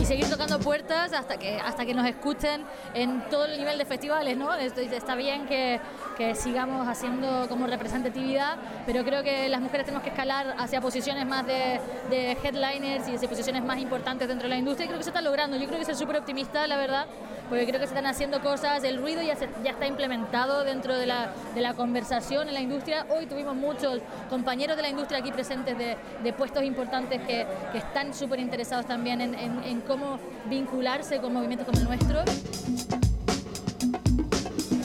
Y 0.01 0.05
seguir 0.05 0.29
tocando 0.29 0.59
puertas 0.59 1.13
hasta 1.13 1.39
que, 1.39 1.57
hasta 1.61 1.85
que 1.85 1.95
nos 1.95 2.07
escuchen 2.07 2.65
en 2.95 3.23
todo 3.31 3.45
el 3.45 3.59
nivel 3.59 3.79
de 3.79 3.85
festivales, 3.85 4.37
¿no? 4.37 4.53
Está 4.55 5.15
bien 5.15 5.47
que, 5.47 5.79
que 6.17 6.35
sigamos 6.35 6.89
haciendo 6.89 7.47
como 7.49 7.67
representatividad, 7.67 8.57
pero 8.87 9.05
creo 9.05 9.23
que 9.23 9.49
las 9.49 9.61
mujeres 9.61 9.87
tenemos 9.87 10.03
que 10.03 10.11
escalar 10.11 10.57
hacia 10.59 10.81
posiciones 10.81 11.27
más 11.27 11.47
de, 11.47 11.81
de 12.09 12.33
headliners 12.43 13.09
y 13.09 13.15
hacia 13.15 13.29
posiciones 13.29 13.63
más 13.63 13.79
importantes 13.79 14.27
dentro 14.27 14.49
de 14.49 14.55
la 14.55 14.59
industria 14.59 14.87
y 14.87 14.89
creo 14.89 14.99
que 14.99 15.05
se 15.05 15.11
está 15.11 15.23
logrando. 15.23 15.57
Yo 15.57 15.67
creo 15.67 15.79
que 15.79 15.85
soy 15.85 15.95
súper 15.95 16.17
optimista, 16.17 16.67
la 16.67 16.77
verdad, 16.77 17.07
porque 17.51 17.67
creo 17.67 17.81
que 17.81 17.87
se 17.87 17.95
están 17.95 18.07
haciendo 18.07 18.41
cosas, 18.41 18.85
el 18.85 18.99
ruido 18.99 19.21
ya, 19.23 19.33
está 19.33 19.87
implementado 19.87 20.63
dentro 20.63 20.97
de 20.97 21.07
la, 21.07 21.35
conversación 21.77 22.47
en 22.47 22.55
la 22.55 22.61
industria. 22.61 23.07
Hoy 23.11 23.27
tuvimos 23.27 23.57
muchos 23.57 24.01
compañeros 24.29 24.77
de 24.77 24.83
la 24.83 24.89
industria 24.89 25.19
aquí 25.19 25.33
presentes 25.33 25.77
de, 25.77 26.33
puestos 26.33 26.63
importantes 26.63 27.21
que, 27.23 27.45
están 27.75 28.15
súper 28.15 28.39
interesados 28.39 28.87
también 28.87 29.21
en, 29.21 29.81
cómo 29.81 30.21
vincularse 30.49 31.19
con 31.19 31.33
movimientos 31.33 31.67
como 31.67 31.81
el 31.81 31.85
nuestro. 31.87 32.21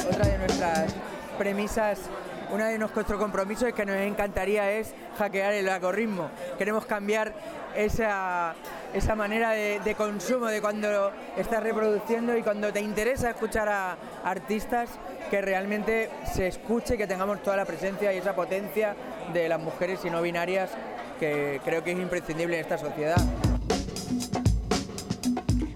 Otra 0.09 0.27
de 0.27 0.37
nuestras 0.39 0.95
premisas, 1.37 1.99
una 2.51 2.69
de 2.69 2.79
nuestros 2.79 3.19
compromisos 3.19 3.71
que 3.73 3.85
nos 3.85 3.97
encantaría 3.97 4.71
es 4.71 4.91
hackear 5.19 5.53
el 5.53 5.69
algoritmo. 5.69 6.31
Queremos 6.57 6.85
cambiar 6.87 7.33
esa, 7.75 8.53
esa 8.93 9.15
manera 9.15 9.51
de, 9.51 9.95
consumo 9.95 10.47
de 10.47 10.61
cuando 10.61 11.11
estás 11.37 11.61
reproduciendo 11.61 12.35
y 12.37 12.41
cuando 12.41 12.71
te 12.71 12.81
interesa 12.81 13.29
escuchar 13.29 13.69
a 13.69 13.97
artistas 14.23 14.89
que 15.29 15.41
realmente 15.41 16.09
se 16.33 16.47
escuche, 16.47 16.97
que 16.97 17.07
tengamos 17.07 17.41
toda 17.43 17.57
la 17.57 17.65
presencia 17.65 18.13
y 18.13 18.17
esa 18.17 18.35
potencia 18.35 18.95
de 19.33 19.49
las 19.49 19.59
mujeres 19.59 19.99
y 20.05 20.09
no 20.09 20.21
binarias 20.21 20.69
que 21.19 21.61
creo 21.63 21.83
que 21.83 21.91
es 21.91 21.99
imprescindible 21.99 22.55
en 22.57 22.61
esta 22.61 22.77
sociedad. 22.77 23.17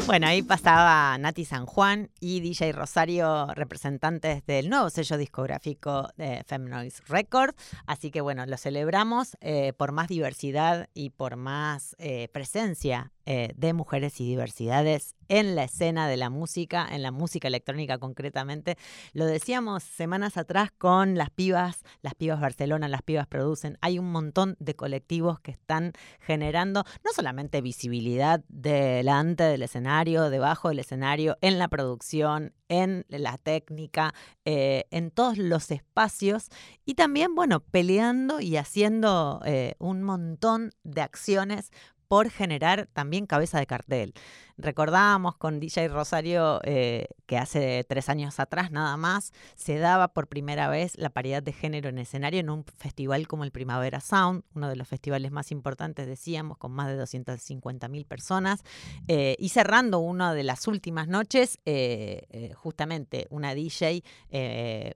Bueno, 0.10 0.26
ahí 0.26 0.42
pasaba 0.42 1.16
Nati 1.20 1.46
San 1.46 1.68
Juan 1.68 2.10
y 2.20 2.40
DJ 2.40 2.72
Rosario, 2.72 3.46
representantes 3.54 4.44
del 4.48 4.68
nuevo 4.68 4.90
sello 4.90 5.18
discográfico 5.18 6.10
de 6.18 6.44
Femnoise 6.48 7.04
Records. 7.08 7.54
Así 7.86 8.10
que 8.10 8.20
bueno, 8.20 8.44
lo 8.48 8.58
celebramos 8.58 9.38
eh, 9.40 9.72
por 9.74 9.92
más 9.92 10.08
diversidad 10.08 10.90
y 10.96 11.12
por 11.12 11.36
más 11.36 11.96
eh, 12.00 12.28
presencia 12.34 13.12
eh, 13.32 13.54
de 13.56 13.74
mujeres 13.74 14.20
y 14.20 14.28
diversidades 14.28 15.14
en 15.28 15.56
la 15.56 15.66
escena 15.66 16.08
de 16.08 16.18
la 16.18 16.32
música, 16.32 16.88
en 16.90 17.04
la 17.04 17.12
música 17.12 17.48
electrónica 17.48 18.00
concretamente. 18.00 18.76
Lo 19.14 19.28
decíamos 19.28 19.84
semanas 19.84 20.36
atrás 20.36 20.72
con 20.76 21.14
las 21.14 21.30
pibas, 21.30 21.84
las 22.02 22.16
pibas 22.16 22.42
Barcelona, 22.42 22.88
las 22.88 23.04
pibas 23.04 23.28
producen. 23.28 23.78
Hay 23.82 24.00
un 24.00 24.12
montón 24.12 24.56
de 24.60 24.74
colectivos 24.74 25.40
que 25.42 25.52
están 25.52 25.94
generando 26.20 26.86
no 27.06 27.12
solamente 27.14 27.62
visibilidad 27.62 28.42
delante 28.48 29.44
del 29.44 29.62
escenario, 29.62 30.32
debajo 30.32 30.70
del 30.70 30.80
escenario, 30.80 31.38
en 31.42 31.60
la 31.60 31.68
producción, 31.68 32.56
en 32.68 33.06
la 33.10 33.38
técnica, 33.38 34.16
eh, 34.44 34.86
en 34.90 35.12
todos 35.12 35.38
los 35.38 35.70
espacios 35.70 36.50
y 36.84 36.96
también, 36.96 37.36
bueno, 37.36 37.60
peleando 37.60 38.40
y 38.42 38.58
haciendo 38.58 39.42
eh, 39.46 39.76
un 39.78 40.02
montón 40.02 40.72
de 40.84 41.02
acciones 41.02 41.70
por 42.10 42.30
generar 42.32 42.90
también 42.92 43.28
cabeza 43.28 43.60
de 43.60 43.68
cartel. 43.68 44.14
Recordábamos 44.62 45.38
con 45.38 45.62
DJ 45.62 45.88
Rosario 45.88 46.60
eh, 46.66 47.08
que 47.28 47.38
hace 47.38 47.86
tres 47.88 48.10
años 48.10 48.42
atrás 48.42 48.72
nada 48.72 48.98
más 48.98 49.32
se 49.56 49.78
daba 49.78 50.10
por 50.10 50.28
primera 50.28 50.68
vez 50.68 50.98
la 50.98 51.10
paridad 51.10 51.42
de 51.42 51.54
género 51.54 51.88
en 51.88 51.98
escenario 51.98 52.42
en 52.42 52.50
un 52.50 52.66
festival 52.66 53.26
como 53.26 53.46
el 53.46 53.52
Primavera 53.52 54.02
Sound, 54.02 54.44
uno 54.56 54.68
de 54.68 54.76
los 54.76 54.86
festivales 54.90 55.32
más 55.32 55.54
importantes, 55.54 56.08
decíamos, 56.08 56.58
con 56.58 56.74
más 56.74 56.88
de 56.88 56.98
250 56.98 57.88
mil 57.88 58.06
personas. 58.06 58.64
Eh, 59.08 59.38
y 59.40 59.48
cerrando 59.50 60.00
una 60.00 60.34
de 60.34 60.44
las 60.44 60.68
últimas 60.68 61.08
noches, 61.08 61.60
eh, 61.66 62.52
justamente 62.58 63.28
una 63.30 63.56
DJ 63.56 64.04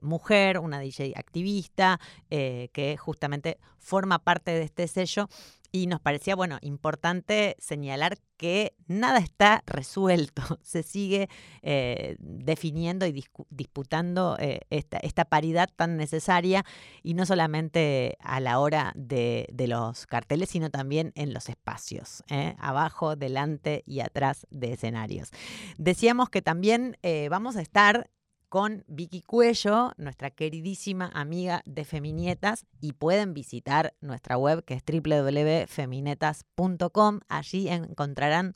mujer, 0.02 0.58
una 0.58 0.78
DJ 0.78 1.14
activista, 1.16 1.98
que 2.28 2.96
justamente 2.98 3.58
forma 3.78 4.18
parte 4.18 4.50
de 4.50 4.62
este 4.62 4.88
sello 4.88 5.28
y 5.74 5.88
nos 5.88 5.98
parecía, 5.98 6.36
bueno, 6.36 6.58
importante 6.60 7.56
señalar 7.58 8.16
que 8.36 8.74
nada 8.86 9.18
está 9.18 9.62
resuelto, 9.66 10.42
se 10.62 10.82
sigue 10.82 11.28
eh, 11.62 12.16
definiendo 12.18 13.06
y 13.06 13.24
disputando 13.50 14.36
eh, 14.38 14.60
esta, 14.70 14.98
esta 14.98 15.24
paridad 15.24 15.68
tan 15.74 15.96
necesaria 15.96 16.64
y 17.02 17.14
no 17.14 17.26
solamente 17.26 18.16
a 18.20 18.40
la 18.40 18.58
hora 18.58 18.92
de, 18.96 19.46
de 19.52 19.68
los 19.68 20.06
carteles, 20.06 20.50
sino 20.50 20.70
también 20.70 21.12
en 21.14 21.32
los 21.32 21.48
espacios, 21.48 22.22
¿eh? 22.28 22.54
abajo, 22.58 23.16
delante 23.16 23.82
y 23.86 24.00
atrás 24.00 24.46
de 24.50 24.72
escenarios. 24.72 25.30
Decíamos 25.78 26.30
que 26.30 26.42
también 26.42 26.96
vamos 27.30 27.56
a 27.56 27.62
estar 27.62 28.10
con 28.54 28.84
Vicky 28.86 29.20
Cuello, 29.20 29.90
nuestra 29.96 30.30
queridísima 30.30 31.10
amiga 31.12 31.64
de 31.66 31.84
Feminietas, 31.84 32.66
y 32.80 32.92
pueden 32.92 33.34
visitar 33.34 33.96
nuestra 34.00 34.38
web 34.38 34.64
que 34.64 34.74
es 34.74 34.84
www.feminetas.com. 34.86 37.18
Allí 37.26 37.68
encontrarán 37.68 38.52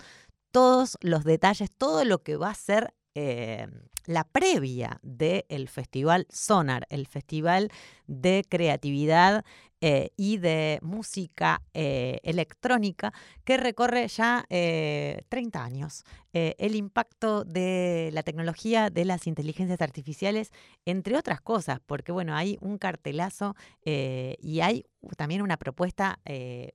todos 0.52 0.98
los 1.00 1.24
detalles, 1.24 1.72
todo 1.76 2.04
lo 2.04 2.22
que 2.22 2.36
va 2.36 2.50
a 2.50 2.54
ser 2.54 2.94
eh, 3.20 3.66
la 4.06 4.24
previa 4.24 5.00
del 5.02 5.68
Festival 5.68 6.26
Sonar, 6.30 6.86
el 6.88 7.06
Festival 7.06 7.70
de 8.06 8.44
Creatividad 8.48 9.44
eh, 9.80 10.10
y 10.16 10.38
de 10.38 10.78
Música 10.82 11.62
eh, 11.74 12.18
Electrónica 12.22 13.12
que 13.44 13.56
recorre 13.56 14.08
ya 14.08 14.44
eh, 14.50 15.22
30 15.28 15.64
años. 15.64 16.04
El 16.32 16.76
impacto 16.76 17.42
de 17.42 18.10
la 18.12 18.22
tecnología, 18.22 18.90
de 18.90 19.04
las 19.04 19.26
inteligencias 19.26 19.80
artificiales, 19.80 20.52
entre 20.84 21.16
otras 21.16 21.40
cosas, 21.40 21.80
porque 21.84 22.12
bueno, 22.12 22.36
hay 22.36 22.58
un 22.60 22.78
cartelazo 22.78 23.56
y 23.84 24.60
hay 24.60 24.84
también 25.16 25.42
una 25.42 25.56
propuesta 25.56 26.20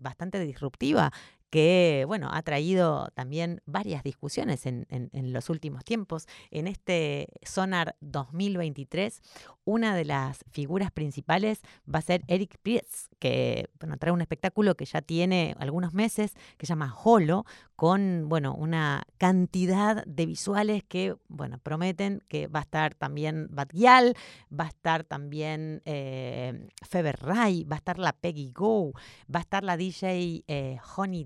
bastante 0.01 0.39
disruptiva 0.39 1.13
que 1.53 2.05
bueno, 2.07 2.29
ha 2.31 2.41
traído 2.41 3.09
también 3.13 3.61
varias 3.67 4.01
discusiones 4.01 4.65
en, 4.65 4.87
los 5.11 5.51
últimos 5.51 5.85
tiempos. 5.85 6.25
En 6.49 6.65
este 6.65 7.27
Sonar 7.43 7.95
2023, 8.01 9.21
una 9.63 9.95
de 9.95 10.03
las 10.03 10.43
figuras 10.49 10.89
principales 10.89 11.61
va 11.87 11.99
a 11.99 12.01
ser 12.01 12.23
Eric 12.27 12.57
Priest, 12.63 13.13
que 13.19 13.69
bueno, 13.79 13.97
trae 13.97 14.11
un 14.11 14.21
espectáculo 14.21 14.73
que 14.73 14.85
ya 14.85 15.03
tiene 15.03 15.55
algunos 15.59 15.93
meses, 15.93 16.33
que 16.57 16.65
se 16.65 16.71
llama 16.71 16.91
Holo, 17.03 17.45
con 17.75 18.29
bueno, 18.29 18.55
una 18.55 19.03
cantidad 19.17 20.03
de 20.05 20.25
visuales 20.25 20.83
que 20.83 21.15
bueno, 21.27 21.59
prometen 21.59 22.23
que 22.29 22.47
va 22.47 22.59
a 22.59 22.63
estar 22.63 22.95
también 22.95 23.47
Batguial, 23.51 24.15
va 24.51 24.65
a 24.65 24.69
estar 24.69 25.03
también 25.03 25.81
eh, 25.85 26.67
Feber 26.81 27.19
Ray, 27.21 27.63
va 27.63 27.75
a 27.75 27.79
estar 27.79 27.99
la 27.99 28.13
Peggy 28.13 28.51
Go, 28.51 28.93
va 29.33 29.39
a 29.39 29.41
estar 29.41 29.63
la 29.63 29.77
DJ 29.77 30.43
eh, 30.47 30.77
Honey 30.95 31.23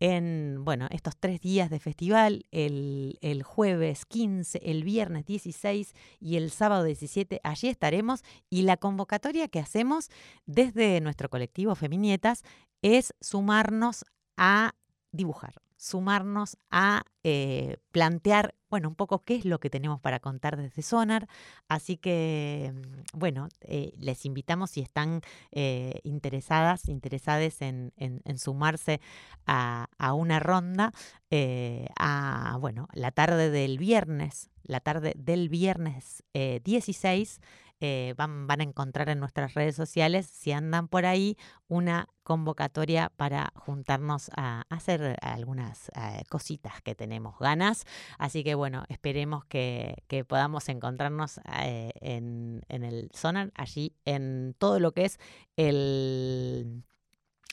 En 0.00 0.64
bueno, 0.64 0.86
estos 0.90 1.16
tres 1.16 1.40
días 1.40 1.70
de 1.70 1.78
festival, 1.78 2.46
el, 2.50 3.18
el 3.20 3.42
jueves 3.42 4.06
15, 4.06 4.60
el 4.64 4.84
viernes 4.84 5.26
16 5.26 5.94
y 6.20 6.36
el 6.36 6.50
sábado 6.50 6.84
17. 6.84 7.40
Allí 7.42 7.68
estaremos 7.68 8.22
y 8.50 8.62
la 8.62 8.76
convocatoria 8.76 9.48
que 9.48 9.60
hacemos 9.60 10.10
desde 10.46 11.00
nuestro 11.00 11.28
colectivo 11.28 11.74
Feminietas 11.74 12.42
es 12.82 13.14
sumarnos 13.20 14.04
a 14.36 14.74
dibujar, 15.10 15.54
sumarnos 15.78 16.58
a 16.70 17.04
eh, 17.22 17.78
plantear, 17.92 18.54
bueno, 18.68 18.88
un 18.88 18.96
poco 18.96 19.22
qué 19.24 19.36
es 19.36 19.44
lo 19.44 19.60
que 19.60 19.70
tenemos 19.70 20.00
para 20.00 20.18
contar 20.18 20.56
desde 20.56 20.82
Sonar. 20.82 21.28
Así 21.68 21.96
que, 21.96 22.72
mm, 22.74 23.18
bueno, 23.18 23.48
eh, 23.60 23.92
les 23.96 24.26
invitamos 24.26 24.72
si 24.72 24.80
están 24.80 25.22
eh, 25.52 26.00
interesadas, 26.02 26.82
en, 26.88 28.38
sumarse 28.38 29.00
a, 29.46 29.88
a 29.98 30.14
una 30.14 30.40
ronda, 30.40 30.92
eh, 31.30 31.86
a, 31.98 32.56
bueno, 32.60 32.88
la 32.92 33.12
tarde 33.12 33.50
del 33.50 33.78
viernes, 33.78 34.50
la 34.64 34.80
tarde 34.80 35.14
del 35.16 35.48
viernes 35.48 36.24
eh, 36.34 36.60
16. 36.64 37.40
Eh, 37.80 38.14
van, 38.16 38.46
van 38.46 38.60
a 38.60 38.64
encontrar 38.64 39.08
en 39.08 39.20
nuestras 39.20 39.54
redes 39.54 39.76
sociales, 39.76 40.26
si 40.26 40.52
andan 40.52 40.88
por 40.88 41.06
ahí, 41.06 41.36
una 41.68 42.08
convocatoria 42.22 43.10
para 43.16 43.52
juntarnos 43.54 44.30
a 44.36 44.64
hacer 44.68 45.16
algunas 45.22 45.88
eh, 45.90 46.22
cositas 46.28 46.82
que 46.82 46.94
tenemos 46.94 47.38
ganas. 47.38 47.84
Así 48.18 48.44
que 48.44 48.54
bueno, 48.54 48.84
esperemos 48.88 49.44
que, 49.44 50.02
que 50.08 50.24
podamos 50.24 50.68
encontrarnos 50.68 51.40
eh, 51.62 51.92
en, 52.00 52.62
en 52.68 52.84
el 52.84 53.10
Sonar, 53.14 53.52
allí 53.54 53.94
en 54.04 54.54
todo 54.58 54.80
lo 54.80 54.92
que 54.92 55.04
es 55.06 55.18
el... 55.56 56.82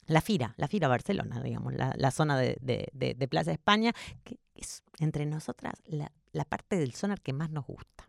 La 0.08 0.22
Fira, 0.22 0.54
la 0.58 0.68
Fira 0.68 0.88
Barcelona, 0.88 1.42
digamos, 1.42 1.74
la, 1.74 1.92
la 1.98 2.12
zona 2.12 2.38
de, 2.38 2.58
de- 2.62 2.90
de- 2.94 3.16
de 3.16 3.28
Plaza 3.28 3.52
España, 3.52 3.92
que 4.24 4.38
es 4.54 4.84
entre 5.00 5.26
nosotras 5.26 5.82
la, 5.86 6.12
la 6.32 6.46
parte 6.46 6.78
del 6.78 6.94
sonar 6.94 7.22
que 7.22 7.34
más 7.34 7.50
nos 7.50 7.66
gusta. 7.66 8.08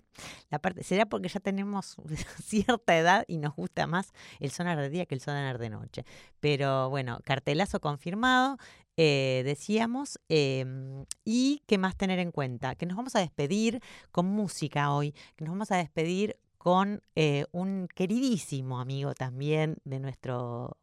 La 0.50 0.58
parte, 0.58 0.82
será 0.82 1.06
porque 1.06 1.28
ya 1.28 1.40
tenemos 1.40 1.96
cierta 2.44 2.96
edad 2.96 3.24
y 3.28 3.38
nos 3.38 3.54
gusta 3.54 3.86
más 3.86 4.12
el 4.40 4.50
sonar 4.50 4.78
de 4.78 4.90
día 4.90 5.06
que 5.06 5.14
el 5.14 5.20
sonar 5.20 5.58
de 5.58 5.70
noche. 5.70 6.04
Pero 6.40 6.90
bueno, 6.90 7.18
cartelazo 7.24 7.80
confirmado, 7.80 8.58
eh, 8.96 9.42
decíamos. 9.44 10.18
em, 10.28 11.04
y 11.24 11.62
qué 11.66 11.78
más 11.78 11.96
tener 11.96 12.18
en 12.18 12.32
cuenta, 12.32 12.74
que 12.74 12.86
nos 12.86 12.96
vamos 12.96 13.14
a 13.16 13.20
despedir 13.20 13.80
con 14.10 14.26
música 14.26 14.92
hoy, 14.92 15.12
que 15.36 15.44
nos 15.44 15.52
vamos 15.52 15.70
a 15.70 15.76
despedir 15.76 16.36
con 16.58 17.02
eh, 17.14 17.44
un 17.52 17.88
queridísimo 17.94 18.80
amigo 18.80 19.14
también 19.14 19.76
de 19.84 20.00
nuestro 20.00 20.76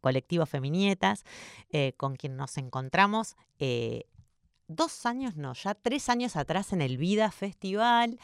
colectivo 0.00 0.44
Feminietas, 0.46 1.24
eh, 1.70 1.94
con 1.96 2.16
quien 2.16 2.36
nos 2.36 2.58
encontramos 2.58 3.36
dos 4.68 5.04
años, 5.04 5.36
no, 5.36 5.52
ya 5.54 5.74
tres 5.74 6.08
años 6.08 6.36
atrás 6.36 6.72
en 6.72 6.80
el 6.80 6.96
Vida 6.96 7.30
Festival 7.30 8.18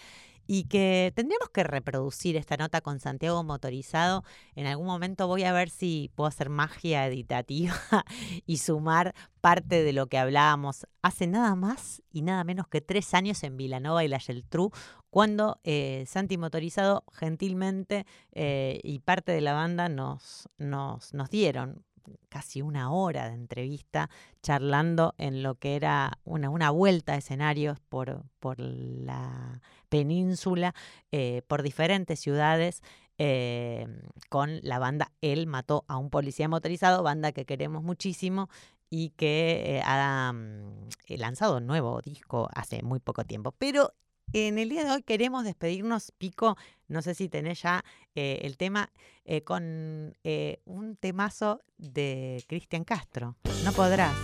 y 0.46 0.64
que 0.64 1.12
tendríamos 1.14 1.50
que 1.50 1.64
reproducir 1.64 2.36
esta 2.36 2.56
nota 2.56 2.80
con 2.80 3.00
Santiago 3.00 3.42
Motorizado. 3.42 4.24
En 4.54 4.66
algún 4.66 4.86
momento 4.86 5.26
voy 5.26 5.44
a 5.44 5.52
ver 5.52 5.70
si 5.70 6.10
puedo 6.14 6.28
hacer 6.28 6.48
magia 6.50 7.06
editativa 7.06 7.74
y 8.46 8.58
sumar 8.58 9.14
parte 9.40 9.82
de 9.82 9.92
lo 9.92 10.08
que 10.08 10.18
hablábamos 10.18 10.86
hace 11.02 11.26
nada 11.26 11.54
más 11.54 12.02
y 12.10 12.22
nada 12.22 12.44
menos 12.44 12.66
que 12.68 12.80
tres 12.80 13.14
años 13.14 13.42
en 13.44 13.56
Vilanova 13.56 14.04
y 14.04 14.08
la 14.08 14.18
Geltrú, 14.18 14.72
cuando 15.10 15.60
eh, 15.64 16.04
Santi 16.06 16.36
Motorizado 16.36 17.04
gentilmente 17.12 18.06
eh, 18.32 18.80
y 18.82 18.98
parte 18.98 19.32
de 19.32 19.40
la 19.40 19.54
banda 19.54 19.88
nos, 19.88 20.48
nos, 20.58 21.14
nos 21.14 21.30
dieron 21.30 21.85
casi 22.28 22.62
una 22.62 22.92
hora 22.92 23.28
de 23.28 23.34
entrevista 23.34 24.10
charlando 24.42 25.14
en 25.18 25.42
lo 25.42 25.56
que 25.56 25.76
era 25.76 26.18
una, 26.24 26.50
una 26.50 26.70
vuelta 26.70 27.12
a 27.12 27.16
escenarios 27.16 27.78
por, 27.88 28.24
por 28.38 28.58
la 28.58 29.60
península, 29.88 30.74
eh, 31.12 31.42
por 31.46 31.62
diferentes 31.62 32.20
ciudades, 32.20 32.82
eh, 33.18 33.86
con 34.28 34.60
la 34.62 34.78
banda 34.78 35.12
Él 35.22 35.46
mató 35.46 35.84
a 35.88 35.96
un 35.96 36.10
policía 36.10 36.48
motorizado, 36.48 37.02
banda 37.02 37.32
que 37.32 37.46
queremos 37.46 37.82
muchísimo 37.82 38.48
y 38.90 39.10
que 39.10 39.76
eh, 39.76 39.82
ha 39.84 40.32
mm, 40.32 40.88
lanzado 41.16 41.58
un 41.58 41.66
nuevo 41.66 42.00
disco 42.02 42.48
hace 42.54 42.82
muy 42.82 43.00
poco 43.00 43.24
tiempo. 43.24 43.52
Pero 43.52 43.92
en 44.32 44.58
el 44.58 44.68
día 44.68 44.84
de 44.84 44.90
hoy 44.90 45.02
queremos 45.02 45.44
despedirnos, 45.44 46.12
Pico, 46.18 46.56
no 46.88 47.02
sé 47.02 47.14
si 47.14 47.28
tenés 47.28 47.62
ya 47.62 47.84
eh, 48.14 48.40
el 48.42 48.56
tema, 48.56 48.90
eh, 49.24 49.42
con 49.42 50.16
eh, 50.24 50.60
un 50.64 50.96
temazo 50.96 51.60
de 51.78 52.44
Cristian 52.48 52.84
Castro. 52.84 53.36
No 53.64 53.72
podrás. 53.72 54.14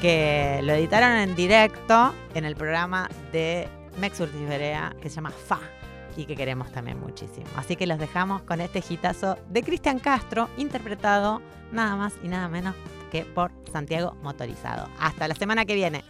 Que 0.00 0.60
lo 0.62 0.72
editaron 0.72 1.12
en 1.12 1.36
directo 1.36 2.14
en 2.34 2.44
el 2.44 2.56
programa 2.56 3.10
de 3.32 3.68
Mex 3.98 4.18
Urtiberea 4.20 4.96
que 5.02 5.10
se 5.10 5.16
llama 5.16 5.30
Fa 5.30 5.60
y 6.16 6.24
que 6.24 6.34
queremos 6.34 6.72
también 6.72 6.98
muchísimo. 6.98 7.46
Así 7.56 7.76
que 7.76 7.86
los 7.86 7.98
dejamos 7.98 8.42
con 8.42 8.60
este 8.60 8.82
hitazo 8.88 9.36
de 9.50 9.62
Cristian 9.62 9.98
Castro, 9.98 10.48
interpretado 10.56 11.42
nada 11.72 11.96
más 11.96 12.14
y 12.22 12.28
nada 12.28 12.48
menos 12.48 12.74
que 13.12 13.24
por 13.24 13.52
Santiago 13.70 14.16
Motorizado. 14.22 14.88
Hasta 14.98 15.28
la 15.28 15.34
semana 15.34 15.64
que 15.64 15.74
viene. 15.74 16.04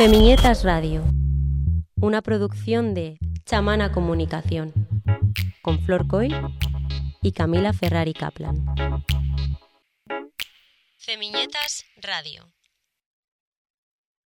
Femiñetas 0.00 0.64
Radio, 0.64 1.04
una 2.00 2.22
producción 2.22 2.94
de 2.94 3.18
Chamana 3.44 3.92
Comunicación, 3.92 4.72
con 5.60 5.78
Flor 5.84 6.08
Coy 6.08 6.34
y 7.20 7.32
Camila 7.32 7.74
Ferrari 7.74 8.14
Kaplan. 8.14 8.64
Femiñetas 10.96 11.84
Radio. 11.96 12.46